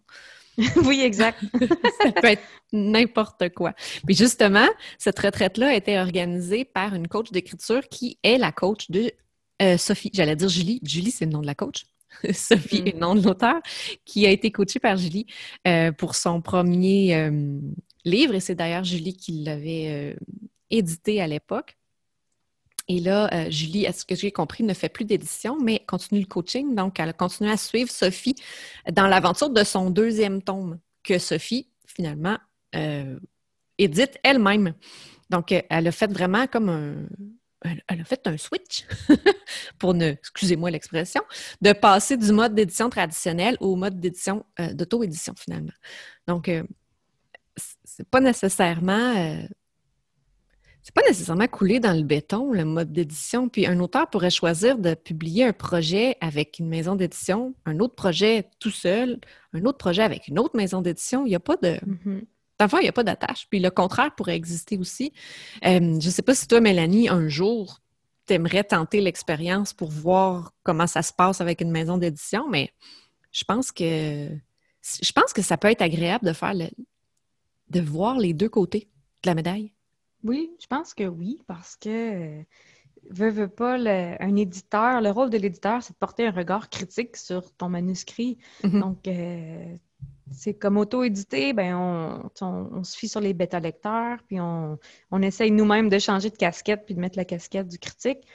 oui, 0.85 1.01
exact. 1.01 1.43
ça 2.01 2.11
peut 2.11 2.27
être 2.27 2.43
n'importe 2.71 3.49
quoi. 3.49 3.73
Puis 4.05 4.15
justement, 4.15 4.67
cette 4.97 5.19
retraite-là 5.19 5.69
a 5.69 5.73
été 5.73 5.99
organisée 5.99 6.65
par 6.65 6.95
une 6.95 7.07
coach 7.07 7.31
d'écriture 7.31 7.87
qui 7.89 8.17
est 8.23 8.37
la 8.37 8.51
coach 8.51 8.89
de 8.89 9.11
euh, 9.61 9.77
Sophie. 9.77 10.11
J'allais 10.13 10.35
dire 10.35 10.49
Julie. 10.49 10.79
Julie, 10.83 11.11
c'est 11.11 11.25
le 11.25 11.31
nom 11.31 11.41
de 11.41 11.47
la 11.47 11.55
coach. 11.55 11.85
Sophie 12.33 12.83
est 12.85 12.93
le 12.93 12.99
nom 12.99 13.15
de 13.15 13.21
l'auteur, 13.21 13.61
qui 14.05 14.25
a 14.25 14.29
été 14.29 14.51
coachée 14.51 14.79
par 14.79 14.97
Julie 14.97 15.27
euh, 15.67 15.91
pour 15.91 16.15
son 16.15 16.41
premier 16.41 17.15
euh, 17.15 17.59
livre. 18.05 18.35
Et 18.35 18.39
c'est 18.39 18.55
d'ailleurs 18.55 18.83
Julie 18.83 19.15
qui 19.15 19.43
l'avait 19.43 20.15
édité 20.69 21.21
à 21.21 21.27
l'époque. 21.27 21.77
Et 22.87 22.99
là, 22.99 23.29
euh, 23.33 23.49
Julie, 23.49 23.87
à 23.87 23.93
ce 23.93 24.05
que 24.05 24.15
j'ai 24.15 24.31
compris, 24.31 24.63
ne 24.63 24.73
fait 24.73 24.89
plus 24.89 25.05
d'édition, 25.05 25.57
mais 25.59 25.83
continue 25.87 26.19
le 26.19 26.27
coaching. 26.27 26.75
Donc, 26.75 26.99
elle 26.99 27.09
a 27.09 27.13
continué 27.13 27.51
à 27.51 27.57
suivre 27.57 27.89
Sophie 27.89 28.35
dans 28.91 29.07
l'aventure 29.07 29.49
de 29.49 29.63
son 29.63 29.89
deuxième 29.89 30.41
tome, 30.41 30.79
que 31.03 31.17
Sophie, 31.17 31.67
finalement, 31.87 32.37
euh, 32.75 33.19
édite 33.77 34.19
elle-même. 34.23 34.73
Donc, 35.31 35.51
euh, 35.51 35.61
elle 35.69 35.87
a 35.87 35.91
fait 35.91 36.11
vraiment 36.11 36.45
comme 36.47 36.69
un. 36.69 37.07
Elle 37.87 38.01
a 38.01 38.03
fait 38.03 38.27
un 38.27 38.37
switch, 38.37 38.85
pour 39.79 39.95
ne, 39.95 40.09
excusez-moi 40.09 40.69
l'expression, 40.69 41.23
de 41.61 41.73
passer 41.73 42.15
du 42.15 42.31
mode 42.31 42.53
d'édition 42.53 42.91
traditionnel 42.91 43.57
au 43.59 43.75
mode 43.75 43.99
d'édition, 43.99 44.45
d'auto-édition, 44.73 45.33
finalement. 45.35 45.71
Donc, 46.27 46.51
c'est 47.55 48.07
pas 48.07 48.19
nécessairement 48.19 49.47
c'est 50.85 50.93
pas 50.93 51.01
nécessairement 51.07 51.47
coulé 51.47 51.79
dans 51.79 51.97
le 51.97 52.03
béton, 52.03 52.51
le 52.51 52.63
mode 52.63 52.93
d'édition. 52.93 53.49
Puis 53.49 53.65
un 53.65 53.79
auteur 53.79 54.07
pourrait 54.07 54.29
choisir 54.29 54.77
de 54.77 54.93
publier 54.93 55.43
un 55.43 55.51
projet 55.51 56.15
avec 56.21 56.59
une 56.59 56.67
maison 56.67 56.93
d'édition, 56.95 57.55
un 57.65 57.79
autre 57.79 57.95
projet 57.95 58.51
tout 58.59 58.69
seul, 58.69 59.19
un 59.53 59.65
autre 59.65 59.79
projet 59.79 60.03
avec 60.03 60.27
une 60.27 60.37
autre 60.37 60.55
maison 60.55 60.83
d'édition. 60.83 61.25
Il 61.25 61.29
n'y 61.29 61.35
a 61.35 61.39
pas 61.39 61.55
de. 61.55 61.79
Mm-hmm. 61.79 62.77
il 62.77 62.83
n'y 62.83 62.87
a 62.87 62.91
pas 62.91 63.03
d'attache. 63.03 63.47
Puis 63.49 63.59
le 63.59 63.71
contraire 63.71 64.13
pourrait 64.13 64.35
exister 64.35 64.77
aussi. 64.77 65.11
Euh, 65.65 65.79
je 65.79 66.05
ne 66.05 66.11
sais 66.11 66.21
pas 66.21 66.35
si 66.35 66.47
toi, 66.47 66.61
Mélanie, 66.61 67.09
un 67.09 67.27
jour, 67.29 67.81
tu 68.27 68.35
aimerais 68.35 68.63
tenter 68.63 69.01
l'expérience 69.01 69.73
pour 69.73 69.89
voir 69.89 70.53
comment 70.61 70.85
ça 70.85 71.01
se 71.01 71.13
passe 71.13 71.41
avec 71.41 71.61
une 71.61 71.71
maison 71.71 71.97
d'édition, 71.97 72.47
mais 72.47 72.71
je 73.31 73.43
pense 73.43 73.71
que 73.71 74.29
je 75.01 75.11
pense 75.13 75.33
que 75.33 75.41
ça 75.41 75.57
peut 75.57 75.71
être 75.71 75.81
agréable 75.81 76.27
de 76.27 76.33
faire 76.33 76.53
le, 76.53 76.67
de 77.71 77.81
voir 77.81 78.19
les 78.19 78.35
deux 78.35 78.49
côtés 78.49 78.87
de 79.23 79.29
la 79.31 79.33
médaille. 79.33 79.74
Oui, 80.25 80.51
je 80.59 80.65
pense 80.65 80.95
que 80.95 81.03
oui, 81.03 81.39
parce 81.45 81.75
que 81.75 81.89
euh, 81.89 82.43
veut, 83.11 83.29
veut 83.29 83.47
pas, 83.47 83.75
un 83.75 84.35
éditeur, 84.35 84.99
le 84.99 85.11
rôle 85.11 85.29
de 85.29 85.37
l'éditeur, 85.37 85.83
c'est 85.83 85.93
de 85.93 85.97
porter 85.97 86.25
un 86.25 86.31
regard 86.31 86.69
critique 86.69 87.15
sur 87.15 87.53
ton 87.53 87.69
manuscrit. 87.69 88.39
Mm-hmm. 88.63 88.79
Donc, 88.79 89.07
euh, 89.07 89.75
c'est 90.31 90.55
comme 90.55 90.77
auto-édité, 90.77 91.53
ben 91.53 91.75
on, 92.41 92.83
se 92.83 92.97
fie 92.97 93.07
sur 93.07 93.21
les 93.21 93.35
bêta-lecteurs, 93.35 94.17
puis 94.25 94.39
on, 94.41 94.79
essaye 95.21 95.51
nous-mêmes 95.51 95.89
de 95.89 95.99
changer 95.99 96.31
de 96.31 96.37
casquette 96.37 96.85
puis 96.87 96.95
de 96.95 96.99
mettre 96.99 97.17
la 97.17 97.25
casquette 97.25 97.67
du 97.67 97.77
critique. 97.77 98.25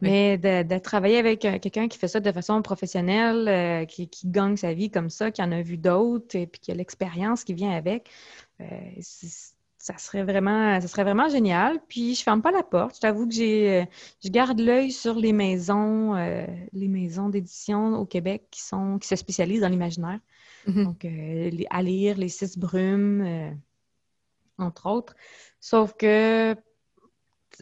Mais 0.00 0.38
de, 0.38 0.78
travailler 0.78 1.18
avec 1.18 1.44
euh, 1.44 1.58
quelqu'un 1.58 1.88
qui 1.88 1.98
fait 1.98 2.06
ça 2.06 2.20
de 2.20 2.30
façon 2.30 2.62
professionnelle, 2.62 3.86
qui, 3.88 4.08
gagne 4.26 4.56
sa 4.56 4.72
vie 4.74 4.90
comme 4.90 5.10
ça, 5.10 5.32
qui 5.32 5.42
en 5.42 5.50
a 5.50 5.62
vu 5.62 5.78
d'autres, 5.78 6.36
et 6.36 6.46
puis 6.46 6.60
qui 6.60 6.70
a 6.70 6.74
l'expérience 6.74 7.42
qui 7.42 7.54
vient 7.54 7.72
avec, 7.72 8.08
c'est 9.00 9.57
ça 9.78 9.96
serait 9.96 10.24
vraiment, 10.24 10.80
ça 10.80 10.88
serait 10.88 11.04
vraiment 11.04 11.28
génial. 11.28 11.80
Puis 11.88 12.16
je 12.16 12.22
ferme 12.22 12.42
pas 12.42 12.50
la 12.50 12.64
porte. 12.64 12.96
Je 12.96 13.00
t'avoue 13.00 13.28
que 13.28 13.34
j'ai, 13.34 13.82
euh, 13.82 13.84
je 14.24 14.28
garde 14.28 14.58
l'œil 14.58 14.90
sur 14.90 15.14
les 15.14 15.32
maisons, 15.32 16.16
euh, 16.16 16.46
les 16.72 16.88
maisons 16.88 17.28
d'édition 17.28 17.94
au 17.94 18.04
Québec 18.04 18.48
qui 18.50 18.60
sont, 18.60 18.98
qui 18.98 19.06
se 19.06 19.16
spécialisent 19.16 19.60
dans 19.60 19.68
l'imaginaire. 19.68 20.18
Mm-hmm. 20.66 20.84
Donc 20.84 21.04
euh, 21.04 21.50
à 21.70 21.82
lire 21.82 22.18
les 22.18 22.28
six 22.28 22.58
brumes, 22.58 23.56
entre 24.58 24.86
autres. 24.86 25.14
Sauf 25.60 25.94
que 25.94 26.56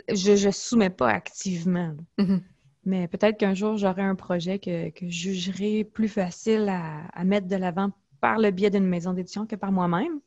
je 0.08 0.46
ne 0.46 0.50
soumets 0.50 0.90
pas 0.90 1.10
activement. 1.10 1.94
Mm-hmm. 2.18 2.40
Mais 2.86 3.08
peut-être 3.08 3.36
qu'un 3.36 3.54
jour 3.54 3.76
j'aurai 3.76 4.02
un 4.02 4.14
projet 4.14 4.58
que, 4.58 4.88
que, 4.90 5.06
je 5.06 5.32
jugerai 5.32 5.84
plus 5.84 6.08
facile 6.08 6.68
à, 6.70 7.06
à 7.12 7.24
mettre 7.24 7.46
de 7.46 7.56
l'avant 7.56 7.90
par 8.22 8.38
le 8.38 8.50
biais 8.50 8.70
d'une 8.70 8.86
maison 8.86 9.12
d'édition 9.12 9.46
que 9.46 9.56
par 9.56 9.70
moi-même. 9.70 10.20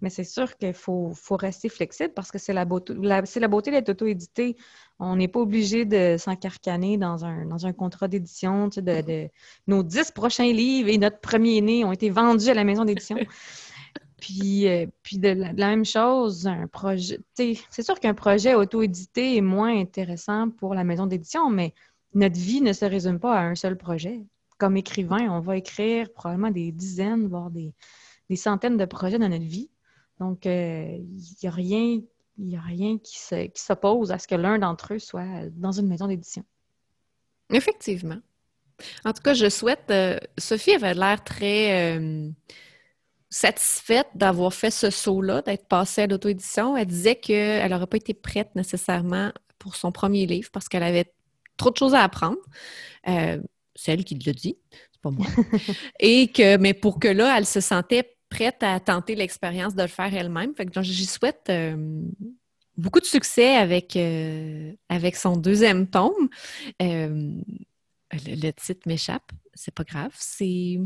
Mais 0.00 0.10
c'est 0.10 0.24
sûr 0.24 0.56
qu'il 0.56 0.74
faut, 0.74 1.12
rester 1.30 1.68
flexible 1.68 2.12
parce 2.14 2.30
que 2.30 2.38
c'est 2.38 2.52
la 2.52 2.64
beauté, 2.64 2.94
c'est 3.24 3.40
la 3.40 3.48
beauté 3.48 3.70
d'être 3.70 3.88
auto-édité. 3.88 4.56
On 4.98 5.16
n'est 5.16 5.28
pas 5.28 5.40
obligé 5.40 5.84
de 5.84 6.16
s'encarcaner 6.18 6.98
dans 6.98 7.24
un, 7.24 7.46
dans 7.46 7.66
un 7.66 7.72
contrat 7.72 8.08
d'édition. 8.08 8.68
de, 8.68 9.28
nos 9.66 9.82
dix 9.82 10.10
prochains 10.10 10.52
livres 10.52 10.88
et 10.88 10.98
notre 10.98 11.20
premier 11.20 11.60
né 11.60 11.84
ont 11.84 11.92
été 11.92 12.10
vendus 12.10 12.48
à 12.48 12.54
la 12.54 12.64
maison 12.64 12.84
d'édition. 12.84 13.16
puis, 14.20 14.68
euh, 14.68 14.86
puis 15.02 15.18
de 15.18 15.28
la, 15.28 15.52
même 15.52 15.84
chose, 15.84 16.46
un 16.46 16.66
projet. 16.68 17.18
C'est 17.34 17.82
sûr 17.82 17.98
qu'un 17.98 18.14
projet 18.14 18.54
auto-édité 18.54 19.36
est 19.36 19.40
moins 19.42 19.78
intéressant 19.80 20.50
pour 20.50 20.74
la 20.74 20.84
maison 20.84 21.06
d'édition, 21.06 21.50
mais 21.50 21.74
notre 22.14 22.38
vie 22.38 22.60
ne 22.60 22.72
se 22.72 22.84
résume 22.84 23.18
pas 23.18 23.36
à 23.38 23.42
un 23.42 23.54
seul 23.54 23.76
projet. 23.76 24.24
Comme 24.58 24.76
écrivain, 24.76 25.28
on 25.30 25.40
va 25.40 25.56
écrire 25.56 26.12
probablement 26.12 26.50
des 26.50 26.72
dizaines, 26.72 27.28
voire 27.28 27.50
des, 27.50 27.72
des 28.28 28.36
centaines 28.36 28.76
de 28.76 28.84
projets 28.84 29.18
dans 29.18 29.28
notre 29.28 29.44
vie. 29.44 29.70
Donc, 30.20 30.44
il 30.44 30.50
euh, 30.50 30.98
n'y 31.42 31.48
a 31.48 31.50
rien, 31.50 32.00
y 32.38 32.56
a 32.56 32.60
rien 32.60 32.98
qui, 32.98 33.18
s'oppose 33.54 34.10
à 34.10 34.18
ce 34.18 34.26
que 34.26 34.34
l'un 34.34 34.58
d'entre 34.58 34.94
eux 34.94 34.98
soit 34.98 35.48
dans 35.52 35.72
une 35.72 35.86
maison 35.86 36.06
d'édition. 36.06 36.44
Effectivement. 37.52 38.18
En 39.04 39.12
tout 39.12 39.22
cas, 39.22 39.34
je 39.34 39.48
souhaite. 39.48 39.84
Euh, 39.90 40.18
Sophie 40.36 40.72
avait 40.72 40.94
l'air 40.94 41.22
très 41.24 41.96
euh, 41.96 42.28
satisfaite 43.30 44.08
d'avoir 44.14 44.52
fait 44.52 44.70
ce 44.70 44.90
saut-là, 44.90 45.42
d'être 45.42 45.66
passée 45.66 46.02
à 46.02 46.06
l'auto-édition. 46.06 46.76
Elle 46.76 46.86
disait 46.86 47.16
qu'elle 47.16 47.70
n'aurait 47.70 47.86
pas 47.86 47.96
été 47.96 48.14
prête 48.14 48.54
nécessairement 48.54 49.32
pour 49.58 49.74
son 49.74 49.90
premier 49.90 50.26
livre 50.26 50.50
parce 50.52 50.68
qu'elle 50.68 50.84
avait 50.84 51.12
trop 51.56 51.70
de 51.70 51.76
choses 51.76 51.94
à 51.94 52.02
apprendre. 52.02 52.38
c'est 53.04 53.92
elle 53.92 54.04
qui 54.04 54.14
le 54.14 54.32
dit, 54.32 54.56
c'est 54.92 55.00
pas 55.02 55.10
moi. 55.10 55.26
Et 56.00 56.28
que, 56.28 56.56
mais 56.56 56.74
pour 56.74 57.00
que 57.00 57.08
là, 57.08 57.36
elle 57.36 57.46
se 57.46 57.60
sentait 57.60 58.17
prête 58.28 58.62
à 58.62 58.78
tenter 58.80 59.14
l'expérience 59.14 59.74
de 59.74 59.82
le 59.82 59.88
faire 59.88 60.14
elle-même. 60.14 60.54
Fait 60.54 60.66
que 60.66 60.82
j'y 60.82 61.06
souhaite 61.06 61.46
euh, 61.48 62.02
beaucoup 62.76 63.00
de 63.00 63.06
succès 63.06 63.56
avec, 63.56 63.96
euh, 63.96 64.72
avec 64.88 65.16
son 65.16 65.36
deuxième 65.36 65.86
tome. 65.86 66.28
Euh, 66.82 67.32
le, 68.12 68.50
titre 68.52 68.82
m'échappe, 68.86 69.30
c'est 69.54 69.74
pas 69.74 69.84
grave. 69.84 70.12
C'est 70.14 70.78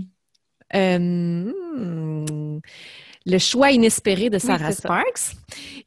Le 3.24 3.38
choix 3.38 3.70
inespéré 3.70 4.30
de 4.30 4.38
Sarah 4.38 4.72
Sparks. 4.72 5.36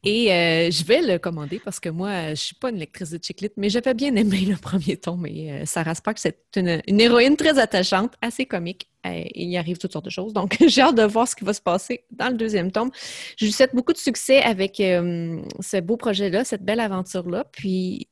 Et 0.03 0.27
je 0.71 0.85
vais 0.85 1.01
le 1.01 1.17
commander 1.17 1.59
parce 1.59 1.79
que 1.79 1.89
moi, 1.89 2.29
je 2.29 2.35
suis 2.35 2.55
pas 2.55 2.69
une 2.69 2.77
lectrice 2.77 3.09
de 3.09 3.19
chiclite, 3.21 3.53
mais 3.57 3.69
j'avais 3.69 3.93
bien 3.93 4.15
aimé 4.15 4.41
le 4.41 4.55
premier 4.55 4.95
tome. 4.95 5.25
Et 5.25 5.65
Sarah 5.65 5.95
Sparks, 5.95 6.19
c'est 6.19 6.39
une, 6.55 6.81
une 6.87 7.01
héroïne 7.01 7.35
très 7.35 7.59
attachante, 7.59 8.13
assez 8.21 8.45
comique, 8.45 8.87
il 9.33 9.55
arrive 9.57 9.77
toutes 9.77 9.93
sortes 9.93 10.05
de 10.05 10.09
choses. 10.09 10.33
Donc, 10.33 10.57
j'ai 10.67 10.81
hâte 10.81 10.95
de 10.95 11.03
voir 11.03 11.27
ce 11.27 11.35
qui 11.35 11.43
va 11.43 11.53
se 11.53 11.61
passer 11.61 12.05
dans 12.11 12.29
le 12.29 12.35
deuxième 12.35 12.71
tome. 12.71 12.91
Je 13.37 13.45
lui 13.45 13.51
souhaite 13.51 13.75
beaucoup 13.75 13.93
de 13.93 13.97
succès 13.97 14.41
avec 14.41 14.77
ce 14.77 15.81
beau 15.81 15.97
projet-là, 15.97 16.43
cette 16.43 16.63
belle 16.63 16.79
aventure-là. 16.79 17.45
Puis, 17.51 18.07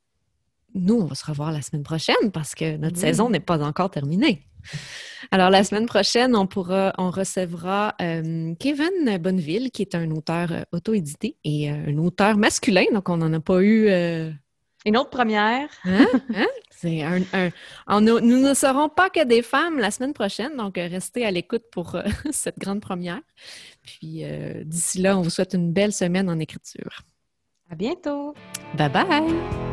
nous, 0.75 0.95
on 0.95 1.05
va 1.05 1.15
se 1.15 1.25
revoir 1.25 1.51
la 1.51 1.61
semaine 1.61 1.83
prochaine 1.83 2.31
parce 2.31 2.55
que 2.55 2.77
notre 2.77 2.97
saison 2.97 3.29
n'est 3.29 3.39
pas 3.39 3.63
encore 3.63 3.91
terminée. 3.91 4.47
Alors, 5.31 5.49
la 5.49 5.63
semaine 5.63 5.85
prochaine, 5.85 6.35
on 6.35 6.47
pourra, 6.47 6.93
on 6.97 7.09
recevra 7.09 7.95
euh, 8.01 8.53
Kevin 8.59 9.17
Bonneville, 9.19 9.71
qui 9.71 9.81
est 9.81 9.95
un 9.95 10.11
auteur 10.11 10.51
euh, 10.51 10.61
auto-édité 10.71 11.37
et 11.43 11.71
euh, 11.71 11.87
un 11.87 11.97
auteur 11.97 12.37
masculin, 12.37 12.85
donc 12.93 13.09
on 13.09 13.17
n'en 13.17 13.33
a 13.33 13.39
pas 13.39 13.61
eu. 13.61 13.89
Une 14.85 14.97
autre 14.97 15.09
première. 15.09 15.69
Hein? 15.85 16.05
Hein? 16.35 16.47
C'est 16.69 17.01
un, 17.01 18.01
nous 18.01 18.19
ne 18.19 18.53
serons 18.53 18.89
pas 18.89 19.09
que 19.09 19.23
des 19.23 19.41
femmes 19.41 19.79
la 19.79 19.89
semaine 19.89 20.11
prochaine, 20.11 20.57
donc 20.57 20.75
restez 20.75 21.25
à 21.25 21.31
l'écoute 21.31 21.63
pour 21.71 21.97
cette 22.31 22.59
grande 22.59 22.81
première. 22.81 23.21
Puis 23.83 24.23
d'ici 24.65 24.99
là, 24.99 25.17
on 25.17 25.21
vous 25.21 25.29
souhaite 25.29 25.53
une 25.53 25.71
belle 25.71 25.93
semaine 25.93 26.29
en 26.29 26.39
écriture. 26.39 27.03
À 27.71 27.75
bientôt. 27.75 28.33
Bye 28.77 28.89
bye. 28.89 29.72